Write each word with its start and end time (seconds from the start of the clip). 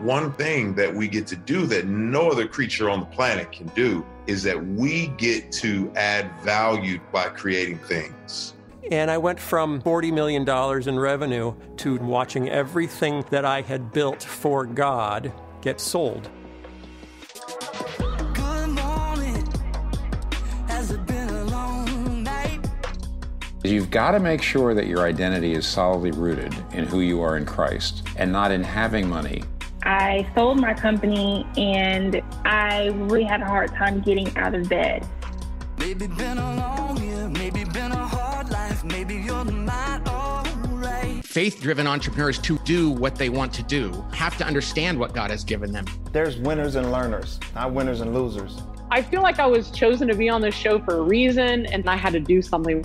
one 0.00 0.32
thing 0.32 0.74
that 0.74 0.94
we 0.94 1.08
get 1.08 1.26
to 1.28 1.36
do 1.36 1.66
that 1.66 1.86
no 1.86 2.30
other 2.30 2.48
creature 2.48 2.88
on 2.88 3.00
the 3.00 3.06
planet 3.06 3.52
can 3.52 3.66
do 3.68 4.04
is 4.26 4.42
that 4.42 4.64
we 4.66 5.08
get 5.18 5.52
to 5.52 5.92
add 5.94 6.30
value 6.42 6.98
by 7.12 7.28
creating 7.28 7.78
things. 7.78 8.54
And 8.90 9.10
I 9.10 9.18
went 9.18 9.38
from 9.38 9.82
$40 9.82 10.12
million 10.12 10.88
in 10.88 10.98
revenue 10.98 11.54
to 11.76 11.96
watching 11.98 12.48
everything 12.48 13.24
that 13.30 13.44
I 13.44 13.60
had 13.60 13.92
built 13.92 14.22
for 14.22 14.64
God 14.64 15.32
get 15.60 15.80
sold. 15.80 16.30
You've 23.62 23.90
got 23.90 24.12
to 24.12 24.20
make 24.20 24.42
sure 24.42 24.74
that 24.74 24.86
your 24.86 25.06
identity 25.06 25.52
is 25.52 25.66
solidly 25.66 26.10
rooted 26.12 26.54
in 26.72 26.86
who 26.86 27.00
you 27.00 27.20
are 27.20 27.36
in 27.36 27.44
Christ 27.44 28.02
and 28.16 28.32
not 28.32 28.50
in 28.50 28.64
having 28.64 29.06
money. 29.06 29.44
I 29.90 30.24
sold 30.36 30.60
my 30.60 30.72
company 30.72 31.44
and 31.56 32.22
I 32.44 32.90
really 32.94 33.24
had 33.24 33.40
a 33.42 33.44
hard 33.44 33.74
time 33.74 34.00
getting 34.00 34.36
out 34.38 34.54
of 34.54 34.68
bed. 34.68 35.04
Maybe 35.80 36.06
been 36.06 36.38
a 36.38 36.54
long 36.54 37.02
year, 37.02 37.28
maybe 37.28 37.64
been 37.64 37.90
a 37.90 38.06
hard 38.06 38.50
life, 38.50 38.84
maybe 38.84 39.16
you're 39.16 39.44
not 39.44 40.06
alright. 40.06 41.26
Faith 41.26 41.60
driven 41.60 41.88
entrepreneurs 41.88 42.38
to 42.38 42.56
do 42.58 42.92
what 42.92 43.16
they 43.16 43.30
want 43.30 43.52
to 43.54 43.64
do 43.64 44.04
have 44.12 44.38
to 44.38 44.46
understand 44.46 44.96
what 44.96 45.12
God 45.12 45.32
has 45.32 45.42
given 45.42 45.72
them. 45.72 45.86
There's 46.12 46.36
winners 46.36 46.76
and 46.76 46.92
learners, 46.92 47.40
not 47.56 47.72
winners 47.72 48.00
and 48.00 48.14
losers. 48.14 48.62
I 48.92 49.02
feel 49.02 49.22
like 49.22 49.40
I 49.40 49.46
was 49.46 49.72
chosen 49.72 50.06
to 50.06 50.14
be 50.14 50.28
on 50.28 50.40
this 50.40 50.54
show 50.54 50.78
for 50.78 50.98
a 50.98 51.02
reason 51.02 51.66
and 51.66 51.90
I 51.90 51.96
had 51.96 52.12
to 52.12 52.20
do 52.20 52.42
something. 52.42 52.84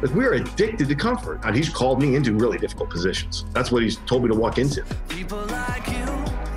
But 0.00 0.10
we're 0.12 0.34
addicted 0.34 0.88
to 0.88 0.94
comfort. 0.94 1.40
And 1.44 1.56
he's 1.56 1.68
called 1.68 2.00
me 2.00 2.14
into 2.16 2.34
really 2.34 2.58
difficult 2.58 2.90
positions. 2.90 3.44
That's 3.52 3.72
what 3.72 3.82
he's 3.82 3.96
told 4.06 4.22
me 4.22 4.28
to 4.28 4.34
walk 4.34 4.58
into. 4.58 4.84
People 5.08 5.44
like 5.46 5.86
you, 5.88 6.06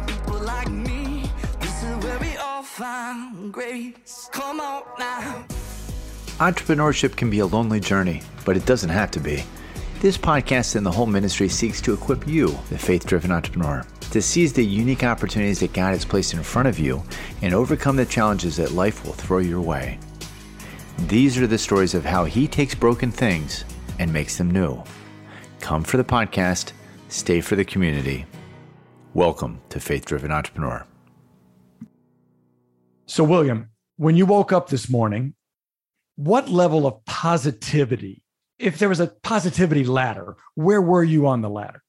people 0.08 0.40
like 0.40 0.70
me, 0.70 1.30
this 1.60 1.84
is 1.84 2.04
where 2.04 2.20
we 2.20 2.38
all 2.38 2.64
find 2.64 3.52
grace. 3.52 4.30
Come 4.32 4.60
on 4.60 4.84
now. 5.00 5.46
Entrepreneurship 6.38 7.16
can 7.16 7.30
be 7.30 7.40
a 7.40 7.46
lonely 7.46 7.80
journey, 7.80 8.22
but 8.46 8.58
it 8.58 8.66
doesn't 8.66 8.90
have 8.90 9.12
to 9.12 9.20
be. 9.20 9.44
This 10.00 10.18
podcast 10.18 10.76
and 10.76 10.84
the 10.84 10.92
whole 10.92 11.06
ministry 11.06 11.48
seeks 11.48 11.80
to 11.82 11.94
equip 11.94 12.28
you, 12.28 12.48
the 12.70 12.78
faith 12.80 13.06
driven 13.06 13.32
entrepreneur, 13.32 13.86
to 14.10 14.22
seize 14.22 14.52
the 14.52 14.66
unique 14.66 15.04
opportunities 15.04 15.60
that 15.60 15.74
God 15.74 15.92
has 15.92 16.04
placed 16.04 16.34
in 16.34 16.42
front 16.42 16.68
of 16.68 16.80
you 16.80 17.04
and 17.44 17.54
overcome 17.54 17.96
the 17.96 18.06
challenges 18.06 18.58
that 18.58 18.72
life 18.72 19.06
will 19.06 19.14
throw 19.14 19.38
your 19.38 19.62
way. 19.62 20.00
These 21.08 21.40
are 21.40 21.48
the 21.48 21.58
stories 21.58 21.96
of 21.96 22.06
how 22.06 22.26
he 22.26 22.48
takes 22.48 22.76
broken 22.76 23.12
things 23.12 23.66
and 23.98 24.14
makes 24.14 24.38
them 24.38 24.52
new. 24.52 24.84
Come 25.60 25.84
for 25.84 25.98
the 25.98 26.04
podcast, 26.04 26.74
stay 27.10 27.42
for 27.42 27.56
the 27.56 27.66
community. 27.66 28.26
Welcome 29.16 29.60
to 29.70 29.80
Faith 29.80 30.06
Driven 30.06 30.32
Entrepreneur. 30.32 30.86
So, 33.08 33.24
William, 33.24 33.72
when 33.98 34.16
you 34.16 34.28
woke 34.28 34.54
up 34.54 34.70
this 34.70 34.90
morning, 34.90 35.34
what 36.18 36.50
level 36.50 36.86
of 36.86 37.04
positivity, 37.06 38.22
if 38.60 38.78
there 38.78 38.88
was 38.88 39.00
a 39.00 39.08
positivity 39.08 39.84
ladder, 39.84 40.38
where 40.54 40.82
were 40.82 41.04
you 41.04 41.26
on 41.26 41.42
the 41.42 41.50
ladder? 41.50 41.82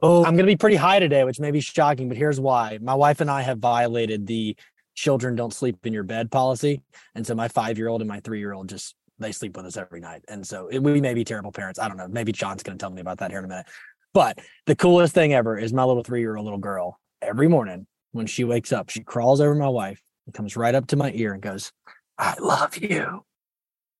Oh, 0.00 0.24
I'm 0.24 0.34
going 0.34 0.46
to 0.46 0.52
be 0.52 0.56
pretty 0.56 0.76
high 0.76 1.00
today, 1.00 1.24
which 1.24 1.40
may 1.40 1.50
be 1.50 1.60
shocking, 1.60 2.08
but 2.08 2.16
here's 2.16 2.38
why. 2.38 2.78
My 2.80 2.94
wife 2.94 3.20
and 3.20 3.30
I 3.30 3.42
have 3.42 3.58
violated 3.58 4.26
the 4.26 4.56
children 4.96 5.36
don't 5.36 5.54
sleep 5.54 5.86
in 5.86 5.92
your 5.92 6.02
bed 6.02 6.30
policy. 6.32 6.82
And 7.14 7.24
so 7.24 7.34
my 7.34 7.46
five 7.46 7.78
year 7.78 7.88
old 7.88 8.00
and 8.00 8.08
my 8.08 8.18
three 8.20 8.40
year 8.40 8.52
old 8.52 8.68
just 8.68 8.96
they 9.18 9.32
sleep 9.32 9.56
with 9.56 9.66
us 9.66 9.76
every 9.76 10.00
night. 10.00 10.22
And 10.28 10.46
so 10.46 10.68
it, 10.68 10.80
we 10.80 11.00
may 11.00 11.14
be 11.14 11.24
terrible 11.24 11.52
parents. 11.52 11.78
I 11.78 11.88
don't 11.88 11.96
know. 11.96 12.08
Maybe 12.08 12.32
Jon's 12.32 12.62
going 12.62 12.76
to 12.76 12.82
tell 12.82 12.90
me 12.90 13.00
about 13.00 13.18
that 13.18 13.30
here 13.30 13.38
in 13.38 13.44
a 13.44 13.48
minute. 13.48 13.66
But 14.12 14.40
the 14.66 14.76
coolest 14.76 15.14
thing 15.14 15.32
ever 15.32 15.58
is 15.58 15.72
my 15.72 15.84
little 15.84 16.02
three 16.02 16.20
year 16.20 16.36
old 16.36 16.44
little 16.44 16.58
girl. 16.58 16.98
Every 17.22 17.48
morning 17.48 17.86
when 18.12 18.26
she 18.26 18.44
wakes 18.44 18.72
up, 18.72 18.90
she 18.90 19.02
crawls 19.02 19.40
over 19.40 19.54
my 19.54 19.68
wife 19.68 20.02
and 20.26 20.34
comes 20.34 20.56
right 20.56 20.74
up 20.74 20.86
to 20.88 20.96
my 20.96 21.12
ear 21.14 21.32
and 21.32 21.42
goes, 21.42 21.72
I 22.18 22.34
love 22.40 22.76
you. 22.76 23.24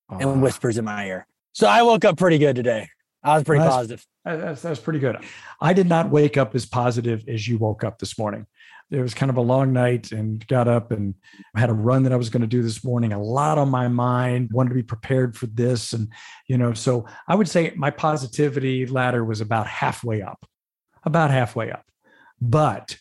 And 0.08 0.40
whispers 0.40 0.78
in 0.78 0.84
my 0.84 1.06
ear. 1.06 1.26
So 1.52 1.66
I 1.66 1.82
woke 1.82 2.04
up 2.04 2.16
pretty 2.16 2.38
good 2.38 2.56
today. 2.56 2.88
I 3.22 3.34
was 3.34 3.44
pretty 3.44 3.60
that's, 3.60 3.74
positive. 3.74 4.06
That's, 4.24 4.62
that's 4.62 4.80
pretty 4.80 5.00
good. 5.00 5.18
I 5.60 5.72
did 5.72 5.88
not 5.88 6.10
wake 6.10 6.36
up 6.36 6.54
as 6.54 6.64
positive 6.64 7.24
as 7.28 7.48
you 7.48 7.58
woke 7.58 7.82
up 7.82 7.98
this 7.98 8.16
morning 8.16 8.46
it 8.90 9.00
was 9.00 9.14
kind 9.14 9.30
of 9.30 9.36
a 9.36 9.42
long 9.42 9.72
night 9.72 10.12
and 10.12 10.46
got 10.46 10.68
up 10.68 10.92
and 10.92 11.14
had 11.56 11.70
a 11.70 11.74
run 11.74 12.04
that 12.04 12.12
I 12.12 12.16
was 12.16 12.30
going 12.30 12.42
to 12.42 12.46
do 12.46 12.62
this 12.62 12.84
morning, 12.84 13.12
a 13.12 13.22
lot 13.22 13.58
on 13.58 13.68
my 13.68 13.88
mind, 13.88 14.50
wanted 14.52 14.68
to 14.68 14.74
be 14.76 14.82
prepared 14.82 15.36
for 15.36 15.46
this. 15.46 15.92
And, 15.92 16.08
you 16.48 16.56
know, 16.56 16.72
so 16.72 17.06
I 17.26 17.34
would 17.34 17.48
say 17.48 17.72
my 17.76 17.90
positivity 17.90 18.86
ladder 18.86 19.24
was 19.24 19.40
about 19.40 19.66
halfway 19.66 20.22
up, 20.22 20.46
about 21.04 21.30
halfway 21.30 21.72
up. 21.72 21.84
But 22.40 22.96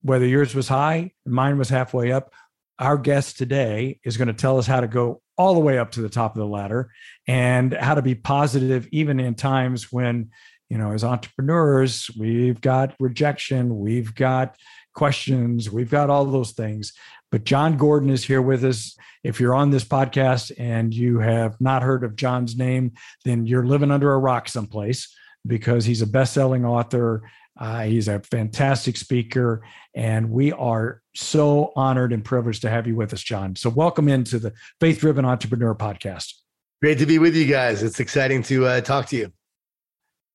whether 0.00 0.26
yours 0.26 0.54
was 0.54 0.68
high, 0.68 1.12
mine 1.26 1.58
was 1.58 1.68
halfway 1.68 2.10
up, 2.10 2.32
our 2.78 2.96
guest 2.96 3.36
today 3.36 4.00
is 4.04 4.16
going 4.16 4.28
to 4.28 4.34
tell 4.34 4.58
us 4.58 4.66
how 4.66 4.80
to 4.80 4.88
go 4.88 5.20
all 5.36 5.54
the 5.54 5.60
way 5.60 5.78
up 5.78 5.92
to 5.92 6.02
the 6.02 6.08
top 6.08 6.34
of 6.34 6.40
the 6.40 6.46
ladder 6.46 6.90
and 7.26 7.72
how 7.74 7.94
to 7.94 8.02
be 8.02 8.14
positive 8.14 8.88
even 8.92 9.20
in 9.20 9.34
times 9.34 9.92
when 9.92 10.30
you 10.68 10.78
know 10.78 10.92
as 10.92 11.04
entrepreneurs 11.04 12.10
we've 12.18 12.60
got 12.60 12.94
rejection 12.98 13.78
we've 13.78 14.14
got 14.14 14.56
questions. 14.94 15.70
We've 15.70 15.90
got 15.90 16.10
all 16.10 16.24
those 16.24 16.52
things. 16.52 16.92
But 17.30 17.44
Jon 17.44 17.76
Gordon 17.76 18.10
is 18.10 18.24
here 18.24 18.42
with 18.42 18.64
us. 18.64 18.96
If 19.24 19.40
you're 19.40 19.54
on 19.54 19.70
this 19.70 19.84
podcast 19.84 20.52
and 20.58 20.92
you 20.92 21.18
have 21.18 21.60
not 21.60 21.82
heard 21.82 22.04
of 22.04 22.16
Jon's 22.16 22.56
name, 22.56 22.92
then 23.24 23.46
you're 23.46 23.64
living 23.64 23.90
under 23.90 24.12
a 24.12 24.18
rock 24.18 24.48
someplace 24.48 25.14
because 25.46 25.84
he's 25.84 26.02
a 26.02 26.06
best-selling 26.06 26.64
author. 26.64 27.22
Uh, 27.58 27.82
he's 27.82 28.08
a 28.08 28.20
fantastic 28.30 28.96
speaker, 28.96 29.62
and 29.94 30.30
we 30.30 30.52
are 30.52 31.02
so 31.14 31.72
honored 31.76 32.12
and 32.12 32.24
privileged 32.24 32.62
to 32.62 32.70
have 32.70 32.86
you 32.86 32.96
with 32.96 33.12
us, 33.12 33.22
Jon. 33.22 33.54
So, 33.56 33.68
welcome 33.68 34.08
into 34.08 34.38
the 34.38 34.54
Faith 34.80 35.00
Driven 35.00 35.24
Entrepreneur 35.24 35.74
Podcast. 35.74 36.32
Great 36.80 36.98
to 36.98 37.06
be 37.06 37.18
with 37.18 37.36
you 37.36 37.46
guys. 37.46 37.82
It's 37.82 38.00
exciting 38.00 38.42
to 38.44 38.66
uh, 38.66 38.80
talk 38.80 39.06
to 39.08 39.16
you. 39.16 39.32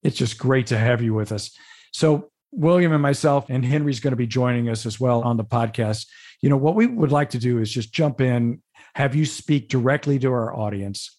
It's 0.04 0.16
just 0.16 0.38
great 0.38 0.68
to 0.68 0.78
have 0.78 1.02
you 1.02 1.14
with 1.14 1.32
us. 1.32 1.58
So, 1.92 2.30
William 2.52 2.94
and 2.94 3.02
myself, 3.02 3.50
and 3.50 3.66
Henry's 3.66 4.00
going 4.00 4.12
to 4.12 4.18
be 4.18 4.28
joining 4.28 4.70
us 4.70 4.86
as 4.86 5.00
well 5.00 5.22
on 5.22 5.38
the 5.38 5.44
podcast. 5.44 6.08
You 6.42 6.50
know, 6.50 6.58
what 6.58 6.76
we 6.76 6.88
would 6.88 7.12
like 7.12 7.32
to 7.32 7.40
do 7.40 7.60
is 7.60 7.72
just 7.72 7.94
jump 7.94 8.22
in, 8.22 8.62
have 8.96 9.16
you 9.16 9.26
speak 9.26 9.70
directly 9.70 10.18
to 10.20 10.32
our 10.32 10.56
audience 10.56 11.18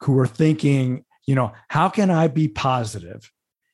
who 0.00 0.18
are 0.18 0.26
thinking, 0.26 1.04
you 1.26 1.34
know, 1.34 1.52
how 1.68 1.88
can 1.88 2.10
I 2.10 2.28
be 2.28 2.48
positive 2.48 3.30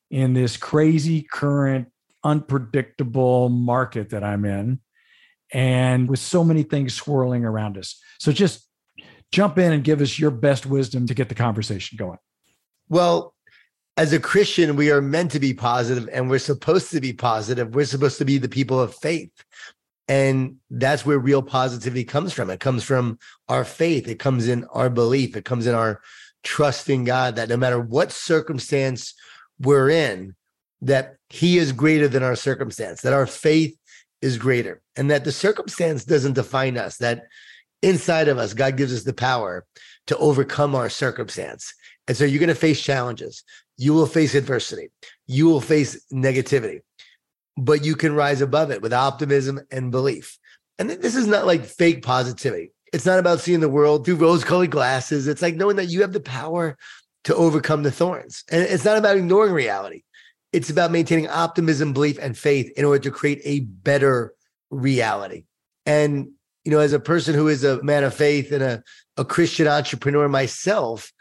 in 0.09 0.33
this 0.33 0.57
crazy 0.57 1.21
current, 1.21 1.87
unpredictable 2.23 3.49
market 3.49 4.09
that 4.09 4.23
I'm 4.23 4.45
in? 4.45 4.79
And 5.51 6.09
with 6.09 6.19
so 6.19 6.43
many 6.43 6.63
things 6.63 6.93
swirling 6.93 7.43
around 7.43 7.77
us. 7.77 7.99
So 8.19 8.31
just 8.31 8.67
jump 9.31 9.57
in 9.57 9.71
and 9.73 9.83
give 9.83 10.01
us 10.01 10.19
your 10.19 10.31
best 10.31 10.65
wisdom 10.65 11.07
to 11.07 11.13
get 11.13 11.29
the 11.29 11.35
conversation 11.35 11.97
going. 11.97 12.19
Well, 12.87 13.33
as 13.99 14.13
a 14.13 14.19
Christian, 14.19 14.77
we 14.77 14.91
are 14.91 15.01
meant 15.01 15.29
to 15.31 15.41
be 15.41 15.53
positive 15.53 16.07
and 16.13 16.29
we're 16.29 16.39
supposed 16.39 16.89
to 16.91 17.01
be 17.01 17.11
positive. 17.11 17.75
We're 17.75 17.83
supposed 17.83 18.17
to 18.19 18.23
be 18.23 18.37
the 18.37 18.47
people 18.47 18.79
of 18.79 18.95
faith. 18.95 19.29
And 20.07 20.55
that's 20.69 21.05
where 21.05 21.19
real 21.19 21.43
positivity 21.43 22.05
comes 22.05 22.31
from. 22.31 22.49
It 22.49 22.61
comes 22.61 22.85
from 22.85 23.19
our 23.49 23.65
faith, 23.65 24.07
it 24.07 24.17
comes 24.17 24.47
in 24.47 24.63
our 24.71 24.89
belief, 24.89 25.35
it 25.35 25.43
comes 25.43 25.67
in 25.67 25.75
our 25.75 25.99
trust 26.43 26.89
in 26.89 27.03
God 27.03 27.35
that 27.35 27.49
no 27.49 27.57
matter 27.57 27.77
what 27.77 28.13
circumstance 28.13 29.13
we're 29.59 29.89
in, 29.89 30.33
that 30.81 31.17
He 31.27 31.57
is 31.57 31.73
greater 31.73 32.07
than 32.07 32.23
our 32.23 32.37
circumstance, 32.37 33.01
that 33.01 33.11
our 33.11 33.27
faith 33.27 33.77
is 34.21 34.37
greater, 34.37 34.81
and 34.95 35.11
that 35.11 35.25
the 35.25 35.33
circumstance 35.33 36.05
doesn't 36.05 36.33
define 36.33 36.77
us, 36.77 36.95
that 36.99 37.23
inside 37.81 38.29
of 38.29 38.37
us, 38.37 38.53
God 38.53 38.77
gives 38.77 38.93
us 38.93 39.03
the 39.03 39.13
power 39.13 39.65
to 40.07 40.17
overcome 40.17 40.73
our 40.73 40.89
circumstance. 40.89 41.73
And 42.07 42.15
so 42.15 42.23
you're 42.23 42.39
going 42.39 42.47
to 42.47 42.55
face 42.55 42.81
challenges 42.81 43.43
you 43.79 43.93
will 43.93 44.05
face 44.05 44.35
adversity, 44.35 44.91
you 45.25 45.45
will 45.45 45.61
face 45.61 46.05
negativity, 46.11 46.81
but 47.55 47.85
you 47.85 47.95
can 47.95 48.13
rise 48.13 48.41
above 48.41 48.71
it 48.71 48.81
with 48.81 48.91
optimism 48.91 49.61
and 49.71 49.89
belief. 49.89 50.37
And 50.77 50.89
this 50.89 51.15
is 51.15 51.27
not 51.27 51.45
like 51.45 51.63
fake 51.63 52.03
positivity. 52.03 52.73
It's 52.91 53.05
not 53.05 53.19
about 53.19 53.39
seeing 53.39 53.61
the 53.61 53.69
world 53.69 54.05
through 54.05 54.15
rose 54.15 54.43
colored 54.43 54.71
glasses. 54.71 55.27
It's 55.27 55.41
like 55.41 55.55
knowing 55.55 55.77
that 55.77 55.89
you 55.89 56.01
have 56.01 56.11
the 56.11 56.19
power 56.19 56.77
to 57.23 57.35
overcome 57.35 57.83
the 57.83 57.91
thorns. 57.91 58.43
And 58.51 58.63
it's 58.63 58.83
not 58.83 58.97
about 58.97 59.15
ignoring 59.15 59.53
reality. 59.53 60.03
It's 60.51 60.69
about 60.69 60.91
maintaining 60.91 61.29
optimism, 61.29 61.93
belief, 61.93 62.17
and 62.21 62.37
faith 62.37 62.71
in 62.75 62.83
order 62.83 63.03
to 63.03 63.11
create 63.11 63.39
a 63.45 63.61
better 63.61 64.33
reality. 64.71 65.45
And, 65.85 66.31
you 66.65 66.71
know, 66.71 66.79
as 66.79 66.91
a 66.91 66.99
person 66.99 67.33
who 67.33 67.47
is 67.47 67.63
a 67.63 67.81
man 67.81 68.03
of 68.03 68.13
faith 68.13 68.51
and 68.51 68.63
a, 68.63 68.83
a 69.15 69.23
Christian 69.23 69.67
entrepreneur 69.67 70.27
myself, 70.27 71.13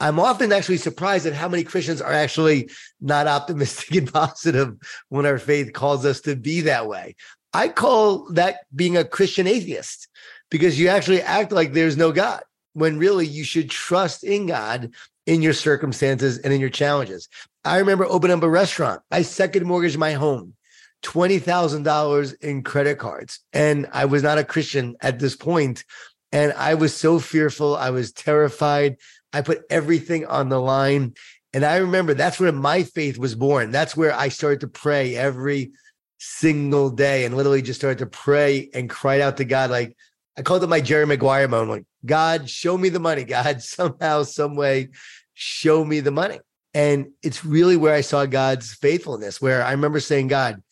I'm 0.00 0.20
often 0.20 0.52
actually 0.52 0.76
surprised 0.76 1.26
at 1.26 1.32
how 1.32 1.48
many 1.48 1.64
Christians 1.64 2.00
are 2.00 2.12
actually 2.12 2.70
not 3.00 3.26
optimistic 3.26 3.94
and 3.94 4.12
positive 4.12 4.76
when 5.08 5.26
our 5.26 5.38
faith 5.38 5.72
calls 5.72 6.04
us 6.04 6.20
to 6.22 6.36
be 6.36 6.60
that 6.62 6.86
way. 6.86 7.16
I 7.52 7.68
call 7.68 8.30
that 8.32 8.60
being 8.74 8.96
a 8.96 9.04
Christian 9.04 9.46
atheist 9.46 10.08
because 10.50 10.78
you 10.78 10.88
actually 10.88 11.22
act 11.22 11.50
like 11.52 11.72
there's 11.72 11.96
no 11.96 12.12
God 12.12 12.42
when 12.74 12.98
really 12.98 13.26
you 13.26 13.44
should 13.44 13.70
trust 13.70 14.22
in 14.22 14.46
God 14.46 14.92
in 15.26 15.42
your 15.42 15.52
circumstances 15.52 16.38
and 16.38 16.52
in 16.52 16.60
your 16.60 16.70
challenges. 16.70 17.28
I 17.64 17.78
remember 17.78 18.04
opening 18.04 18.36
up 18.36 18.42
a 18.42 18.48
restaurant. 18.48 19.02
I 19.10 19.22
second 19.22 19.66
mortgaged 19.66 19.98
my 19.98 20.12
home, 20.12 20.54
$20,000 21.02 22.42
in 22.42 22.62
credit 22.62 22.98
cards. 22.98 23.40
And 23.52 23.88
I 23.92 24.04
was 24.04 24.22
not 24.22 24.38
a 24.38 24.44
Christian 24.44 24.96
at 25.00 25.18
this 25.18 25.36
point, 25.36 25.84
And 26.30 26.52
I 26.52 26.74
was 26.74 26.94
so 26.94 27.18
fearful. 27.18 27.76
I 27.76 27.90
was 27.90 28.12
terrified. 28.12 28.98
I 29.32 29.42
put 29.42 29.62
everything 29.70 30.26
on 30.26 30.48
the 30.48 30.60
line. 30.60 31.14
And 31.52 31.64
I 31.64 31.76
remember 31.76 32.14
that's 32.14 32.40
where 32.40 32.52
my 32.52 32.82
faith 32.82 33.18
was 33.18 33.34
born. 33.34 33.70
That's 33.70 33.96
where 33.96 34.14
I 34.14 34.28
started 34.28 34.60
to 34.60 34.68
pray 34.68 35.16
every 35.16 35.72
single 36.18 36.90
day 36.90 37.24
and 37.24 37.36
literally 37.36 37.62
just 37.62 37.80
started 37.80 37.98
to 37.98 38.06
pray 38.06 38.70
and 38.74 38.90
cried 38.90 39.20
out 39.20 39.36
to 39.38 39.44
God. 39.44 39.70
Like 39.70 39.96
I 40.38 40.42
called 40.42 40.62
it 40.62 40.68
my 40.68 40.80
Jerry 40.80 41.04
Maguire 41.04 41.48
moment. 41.48 41.70
Like, 41.70 41.84
God, 42.06 42.48
show 42.48 42.78
me 42.78 42.90
the 42.90 43.00
money. 43.00 43.24
God, 43.24 43.60
somehow, 43.60 44.22
some 44.22 44.54
way, 44.54 44.90
show 45.34 45.84
me 45.84 45.98
the 45.98 46.12
money. 46.12 46.38
And 46.74 47.08
it's 47.22 47.44
really 47.44 47.76
where 47.76 47.94
I 47.94 48.02
saw 48.02 48.24
God's 48.24 48.72
faithfulness, 48.72 49.40
where 49.40 49.64
I 49.64 49.72
remember 49.72 49.98
saying, 49.98 50.28
God, 50.28 50.62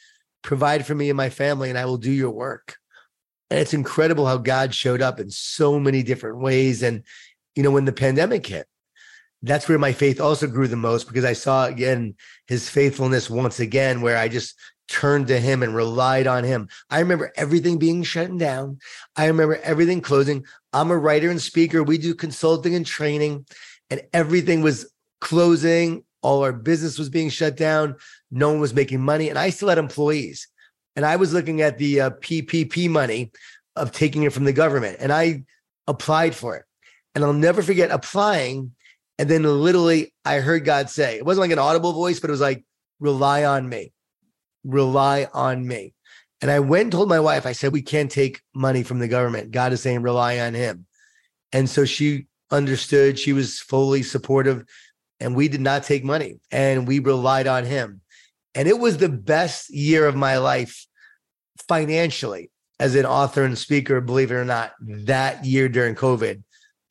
provide 0.42 0.86
for 0.86 0.94
me 0.94 1.10
and 1.10 1.16
my 1.16 1.30
family, 1.30 1.68
and 1.68 1.78
I 1.78 1.86
will 1.86 1.96
do 1.96 2.12
your 2.12 2.30
work. 2.30 2.76
And 3.50 3.58
it's 3.58 3.74
incredible 3.74 4.26
how 4.26 4.36
God 4.36 4.72
showed 4.72 5.02
up 5.02 5.18
in 5.18 5.30
so 5.30 5.80
many 5.80 6.04
different 6.04 6.38
ways. 6.38 6.82
And, 6.82 7.02
you 7.56 7.62
know, 7.62 7.70
when 7.70 7.86
the 7.86 7.92
pandemic 7.92 8.46
hit, 8.46 8.66
that's 9.42 9.68
where 9.68 9.78
my 9.78 9.92
faith 9.92 10.20
also 10.20 10.46
grew 10.46 10.68
the 10.68 10.76
most 10.76 11.08
because 11.08 11.24
I 11.24 11.32
saw 11.32 11.66
again 11.66 12.14
his 12.46 12.68
faithfulness 12.68 13.28
once 13.28 13.58
again, 13.60 14.00
where 14.00 14.16
I 14.16 14.28
just 14.28 14.54
turned 14.88 15.26
to 15.28 15.40
him 15.40 15.62
and 15.62 15.74
relied 15.74 16.26
on 16.26 16.44
him. 16.44 16.68
I 16.90 17.00
remember 17.00 17.32
everything 17.36 17.78
being 17.78 18.02
shut 18.02 18.36
down. 18.38 18.78
I 19.16 19.26
remember 19.26 19.56
everything 19.56 20.00
closing. 20.00 20.44
I'm 20.72 20.90
a 20.90 20.98
writer 20.98 21.30
and 21.30 21.40
speaker. 21.40 21.82
We 21.82 21.98
do 21.98 22.14
consulting 22.14 22.74
and 22.74 22.86
training, 22.86 23.46
and 23.90 24.02
everything 24.12 24.62
was 24.62 24.90
closing. 25.20 26.04
All 26.22 26.42
our 26.42 26.52
business 26.52 26.98
was 26.98 27.08
being 27.08 27.30
shut 27.30 27.56
down. 27.56 27.96
No 28.30 28.50
one 28.50 28.60
was 28.60 28.74
making 28.74 29.00
money. 29.00 29.28
And 29.28 29.38
I 29.38 29.50
still 29.50 29.68
had 29.68 29.78
employees. 29.78 30.48
And 30.96 31.04
I 31.04 31.16
was 31.16 31.32
looking 31.32 31.62
at 31.62 31.78
the 31.78 32.00
uh, 32.00 32.10
PPP 32.10 32.88
money 32.88 33.30
of 33.76 33.92
taking 33.92 34.24
it 34.24 34.32
from 34.32 34.44
the 34.44 34.52
government. 34.52 34.96
And 34.98 35.12
I 35.12 35.44
applied 35.86 36.34
for 36.34 36.56
it. 36.56 36.65
And 37.16 37.24
I'll 37.24 37.32
never 37.32 37.62
forget 37.62 37.90
applying. 37.90 38.76
And 39.18 39.28
then 39.28 39.42
literally, 39.42 40.14
I 40.24 40.36
heard 40.36 40.64
God 40.64 40.90
say, 40.90 41.16
it 41.16 41.26
wasn't 41.26 41.42
like 41.42 41.50
an 41.50 41.58
audible 41.58 41.92
voice, 41.92 42.20
but 42.20 42.30
it 42.30 42.32
was 42.32 42.40
like, 42.40 42.64
rely 43.00 43.44
on 43.44 43.68
me 43.68 43.92
rely 44.66 45.28
on 45.32 45.66
me. 45.66 45.94
And 46.42 46.50
I 46.50 46.60
went 46.60 46.84
and 46.84 46.92
told 46.92 47.08
my 47.08 47.20
wife, 47.20 47.46
I 47.46 47.52
said, 47.52 47.72
we 47.72 47.82
can't 47.82 48.10
take 48.10 48.42
money 48.54 48.82
from 48.82 48.98
the 48.98 49.08
government. 49.08 49.52
God 49.52 49.72
is 49.72 49.80
saying, 49.80 50.02
rely 50.02 50.38
on 50.40 50.52
him. 50.52 50.86
And 51.52 51.70
so 51.70 51.84
she 51.84 52.26
understood, 52.50 53.18
she 53.18 53.32
was 53.32 53.58
fully 53.58 54.02
supportive, 54.02 54.64
and 55.18 55.34
we 55.34 55.48
did 55.48 55.62
not 55.62 55.84
take 55.84 56.04
money 56.04 56.38
and 56.50 56.86
we 56.86 56.98
relied 56.98 57.46
on 57.46 57.64
him. 57.64 58.02
And 58.54 58.68
it 58.68 58.78
was 58.78 58.98
the 58.98 59.08
best 59.08 59.70
year 59.70 60.06
of 60.06 60.14
my 60.14 60.36
life 60.36 60.86
financially 61.68 62.50
as 62.78 62.94
an 62.94 63.06
author 63.06 63.42
and 63.44 63.56
speaker, 63.56 64.02
believe 64.02 64.30
it 64.30 64.34
or 64.34 64.44
not, 64.44 64.72
mm. 64.82 65.06
that 65.06 65.44
year 65.44 65.68
during 65.70 65.94
COVID. 65.94 66.42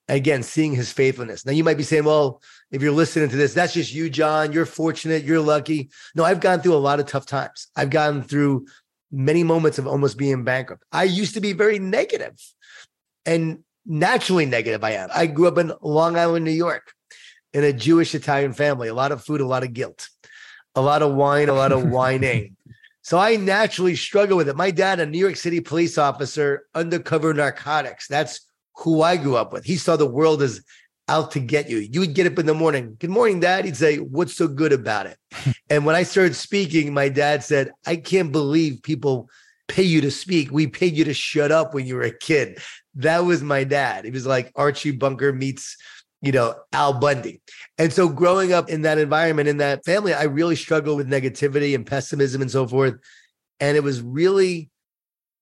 Again, 0.07 0.44
seeing 0.44 0.74
his 0.74 0.92
faithfulness. 0.92 1.46
Now, 1.46 1.52
you 1.54 1.63
might 1.63 1.78
be 1.78 1.84
saying, 1.84 2.04
well, 2.04 2.42
if 2.72 2.81
you're 2.81 2.92
listening 2.92 3.30
to 3.30 3.36
this, 3.36 3.56
that's 3.56 3.74
just 3.74 3.94
you, 3.94 4.10
Jon. 4.10 4.52
You're 4.52 4.68
fortunate. 4.68 5.24
You're 5.24 5.40
lucky. 5.40 5.90
No, 6.13 6.24
I've 6.24 6.40
gone 6.40 6.62
through 6.62 6.75
a 6.75 6.78
lot 6.78 7.00
of 7.00 7.07
tough 7.07 7.25
times. 7.25 7.68
I've 7.75 7.90
gone 7.90 8.22
through 8.22 8.68
many 9.12 9.44
moments 9.44 9.80
of 9.80 9.88
almost 9.88 10.18
being 10.18 10.44
bankrupt. 10.44 10.84
I 10.92 11.06
used 11.06 11.34
to 11.36 11.42
be 11.42 11.54
very 11.54 11.80
negative 11.80 12.40
and 13.25 13.63
naturally 13.86 14.46
negative. 14.46 14.84
I 14.84 14.92
am. 14.92 15.10
I 15.13 15.25
grew 15.25 15.48
up 15.48 15.57
in 15.57 15.72
Long 15.81 16.18
Island, 16.18 16.46
New 16.46 16.52
York, 16.52 16.94
in 17.54 17.63
a 17.63 17.74
Jewish 17.74 18.13
Italian 18.13 18.54
family, 18.54 18.90
a 18.90 18.94
lot 18.94 19.12
of 19.12 19.24
food, 19.24 19.42
a 19.42 19.48
lot 19.48 19.63
of 19.63 19.74
guilt, 19.74 20.10
a 20.75 20.81
lot 20.81 21.02
of 21.02 21.13
wine, 21.16 21.50
a 21.50 21.54
lot 21.54 21.72
of 21.72 21.84
whining. 21.90 22.56
So 23.02 23.19
I 23.19 23.36
naturally 23.36 23.96
struggle 23.96 24.36
with 24.36 24.50
it. 24.50 24.56
My 24.56 24.72
dad, 24.72 25.00
a 25.00 25.06
New 25.06 25.19
York 25.19 25.36
City 25.36 25.60
police 25.60 25.98
officer, 25.98 26.66
undercover 26.74 27.34
narcotics. 27.34 28.07
That's 28.07 28.42
who 28.77 29.01
I 29.01 29.18
grew 29.18 29.36
up 29.36 29.54
with. 29.54 29.66
He 29.66 29.75
saw 29.75 29.95
the 29.95 30.06
world 30.06 30.42
as 30.42 30.62
out 31.07 31.31
to 31.31 31.39
get 31.39 31.69
you. 31.69 31.77
You 31.77 32.00
would 32.01 32.16
get 32.16 32.27
up 32.27 32.39
in 32.39 32.45
the 32.45 32.54
morning. 32.54 32.95
Good 33.00 33.10
morning, 33.10 33.39
dad. 33.39 33.66
He'd 33.66 33.77
say, 33.77 33.98
What's 33.98 34.36
so 34.36 34.48
good 34.48 34.74
about 34.74 35.06
it? 35.06 35.18
and 35.69 35.86
when 35.86 35.95
I 35.95 36.04
started 36.04 36.36
speaking, 36.36 36.94
my 36.94 37.10
dad 37.10 37.44
said, 37.44 37.72
I 37.86 37.98
can't 37.98 38.31
believe 38.31 38.81
people 38.83 39.30
pay 39.68 39.83
you 39.83 40.01
to 40.01 40.12
speak. 40.12 40.51
We 40.51 40.68
paid 40.68 40.95
you 40.95 41.06
to 41.06 41.13
shut 41.13 41.51
up 41.51 41.74
when 41.74 41.86
you 41.86 41.95
were 41.95 42.04
a 42.04 42.18
kid. 42.18 42.60
That 42.95 43.19
was 43.19 43.42
my 43.42 43.63
dad. 43.63 44.06
He 44.06 44.12
was 44.12 44.25
like 44.25 44.51
Archie 44.56 44.92
Bunker 44.92 45.33
meets, 45.33 45.75
you 46.21 46.31
know, 46.31 46.56
Al 46.71 46.94
Bundy. 46.94 47.42
And 47.78 47.92
so 47.92 48.07
growing 48.07 48.54
up 48.54 48.69
in 48.69 48.83
that 48.83 48.98
environment, 48.98 49.50
in 49.50 49.57
that 49.57 49.83
family, 49.86 50.13
I 50.13 50.24
really 50.24 50.56
struggled 50.56 50.98
with 50.98 51.10
negativity 51.10 51.75
and 51.75 51.86
pessimism 51.86 52.42
and 52.42 52.51
so 52.51 52.68
forth. 52.68 52.95
And 53.60 53.75
it 53.75 53.83
was 53.83 54.01
really 54.01 54.69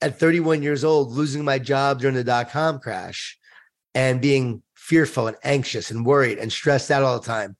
at 0.03 0.19
31 0.19 0.61
years 0.61 0.83
old, 0.83 1.11
losing 1.11 1.45
my 1.45 1.57
job 1.57 1.99
during 1.99 2.15
the 2.15 2.23
dot 2.23 2.49
com 2.49 2.79
crash 2.79 3.37
and 3.95 4.21
being 4.21 4.61
fearful 4.75 5.27
and 5.27 5.37
anxious 5.43 5.91
and 5.91 6.05
worried 6.05 6.37
and 6.37 6.51
stressed 6.51 6.91
out 6.91 7.03
all 7.03 7.19
the 7.19 7.25
time. 7.25 7.55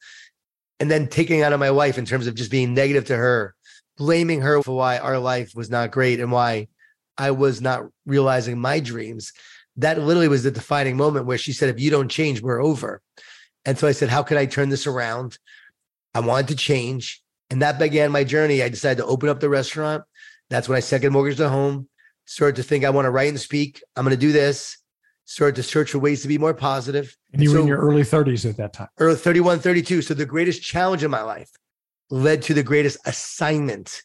And 0.80 0.92
then 0.92 1.08
taking 1.08 1.42
out 1.42 1.54
on 1.54 1.60
my 1.60 1.72
wife 1.72 1.98
in 1.98 2.06
terms 2.06 2.28
of 2.28 2.36
just 2.36 2.52
being 2.52 2.74
negative 2.74 3.06
to 3.06 3.16
her, 3.16 3.56
blaming 3.98 4.42
her 4.42 4.62
for 4.62 4.76
why 4.76 4.98
our 4.98 5.18
life 5.18 5.54
was 5.56 5.70
not 5.70 5.92
great 5.92 6.20
and 6.20 6.32
why 6.32 6.68
I 7.18 7.32
was 7.32 7.62
not 7.62 7.86
realizing 8.06 8.60
my 8.60 8.82
dreams. 8.82 9.32
That 9.78 10.02
literally 10.02 10.28
was 10.28 10.44
the 10.44 10.52
defining 10.52 10.98
moment 10.98 11.26
where 11.26 11.38
she 11.38 11.54
said, 11.54 11.70
If 11.70 11.80
you 11.80 11.90
don't 11.90 12.10
change, 12.10 12.42
we're 12.42 12.62
over. 12.62 13.02
And 13.64 13.78
so 13.78 13.88
I 13.88 13.94
said, 13.94 14.10
How 14.10 14.24
can 14.24 14.38
I 14.38 14.46
turn 14.46 14.68
this 14.68 14.86
around? 14.86 15.38
I 16.14 16.20
wanted 16.20 16.50
to 16.50 16.56
change. 16.56 17.22
And 17.50 17.62
that 17.62 17.80
began 17.80 18.12
my 18.12 18.26
journey. 18.26 18.62
I 18.62 18.68
decided 18.68 18.98
to 18.98 19.06
open 19.06 19.30
up 19.30 19.40
the 19.40 19.50
restaurant. 19.50 20.04
That's 20.50 20.68
when 20.68 20.76
I 20.76 20.82
second 20.82 21.14
mortgaged 21.14 21.40
the 21.40 21.50
home, 21.50 21.88
started 22.26 22.56
to 22.58 22.64
think 22.64 22.86
I 22.86 22.90
want 22.90 23.06
to 23.06 23.12
write 23.12 23.30
and 23.30 23.40
speak. 23.40 23.84
I'm 23.96 24.04
going 24.04 24.16
to 24.16 24.20
do 24.20 24.32
this 24.32 24.78
started 25.26 25.56
to 25.56 25.64
search 25.64 25.92
for 25.92 26.00
ways 26.00 26.22
to 26.22 26.28
be 26.28 26.38
more 26.38 26.54
positive. 26.54 27.16
And 27.32 27.42
you 27.42 27.50
so, 27.50 27.56
were 27.56 27.62
in 27.62 27.68
your 27.68 27.80
early 27.80 28.02
30s 28.02 28.50
at 28.50 28.58
that 28.58 28.74
time. 28.74 28.90
Early 29.00 29.16
31, 29.16 29.60
32. 29.60 30.02
So 30.02 30.14
the 30.14 30.26
greatest 30.26 30.62
challenge 30.62 31.04
in 31.04 31.12
my 31.12 31.22
life 31.22 31.52
led 32.10 32.42
to 32.44 32.54
the 32.54 32.64
greatest 32.64 32.98
assignment 33.06 34.04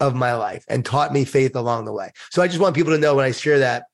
of 0.00 0.14
my 0.14 0.34
life 0.34 0.64
and 0.68 0.84
taught 0.84 1.12
me 1.12 1.24
faith 1.24 1.56
along 1.56 1.84
the 1.84 1.92
way. 1.92 2.10
So 2.30 2.42
I 2.42 2.48
just 2.48 2.60
want 2.60 2.74
people 2.74 2.92
to 2.92 2.98
know 2.98 3.14
when 3.14 3.24
I 3.24 3.30
share 3.30 3.60
that, 3.60 3.84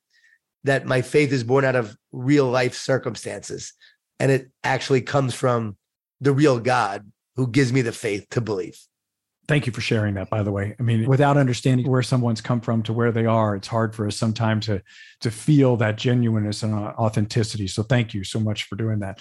that 0.65 0.87
my 0.87 1.03
faith 1.03 1.33
is 1.33 1.45
born 1.45 1.65
out 1.65 1.77
of 1.77 1.97
real 2.11 2.47
life 2.47 2.75
circumstances. 2.75 3.73
And 4.19 4.33
it 4.33 4.51
actually 4.65 5.03
comes 5.03 5.35
from 5.35 5.77
the 6.21 6.33
real 6.33 6.59
God 6.59 7.11
who 7.37 7.47
gives 7.47 7.73
me 7.73 7.83
the 7.83 7.93
faith 7.93 8.27
to 8.31 8.41
believe. 8.41 8.79
Thank 9.53 9.67
you 9.67 9.73
for 9.75 9.83
sharing 9.83 10.15
that, 10.15 10.31
by 10.31 10.43
the 10.43 10.51
way. 10.51 10.75
I 10.81 10.83
mean, 10.83 11.07
without 11.07 11.37
understanding 11.37 11.87
where 11.87 12.03
someone's 12.03 12.41
come 12.41 12.63
from 12.63 12.83
to 12.85 12.95
where 12.95 13.13
they 13.13 13.27
are, 13.27 13.55
it's 13.55 13.69
hard 13.69 13.95
for 13.95 14.07
us 14.07 14.17
sometimes 14.17 14.65
to, 14.65 14.83
to 15.21 15.31
feel 15.31 15.77
that 15.77 15.99
genuineness 15.99 16.63
and 16.63 16.73
uh, 16.73 16.95
authenticity. 16.99 17.67
So 17.67 17.83
thank 17.83 18.15
you 18.15 18.25
so 18.25 18.41
much 18.41 18.63
for 18.63 18.77
doing 18.77 19.01
that. 19.01 19.21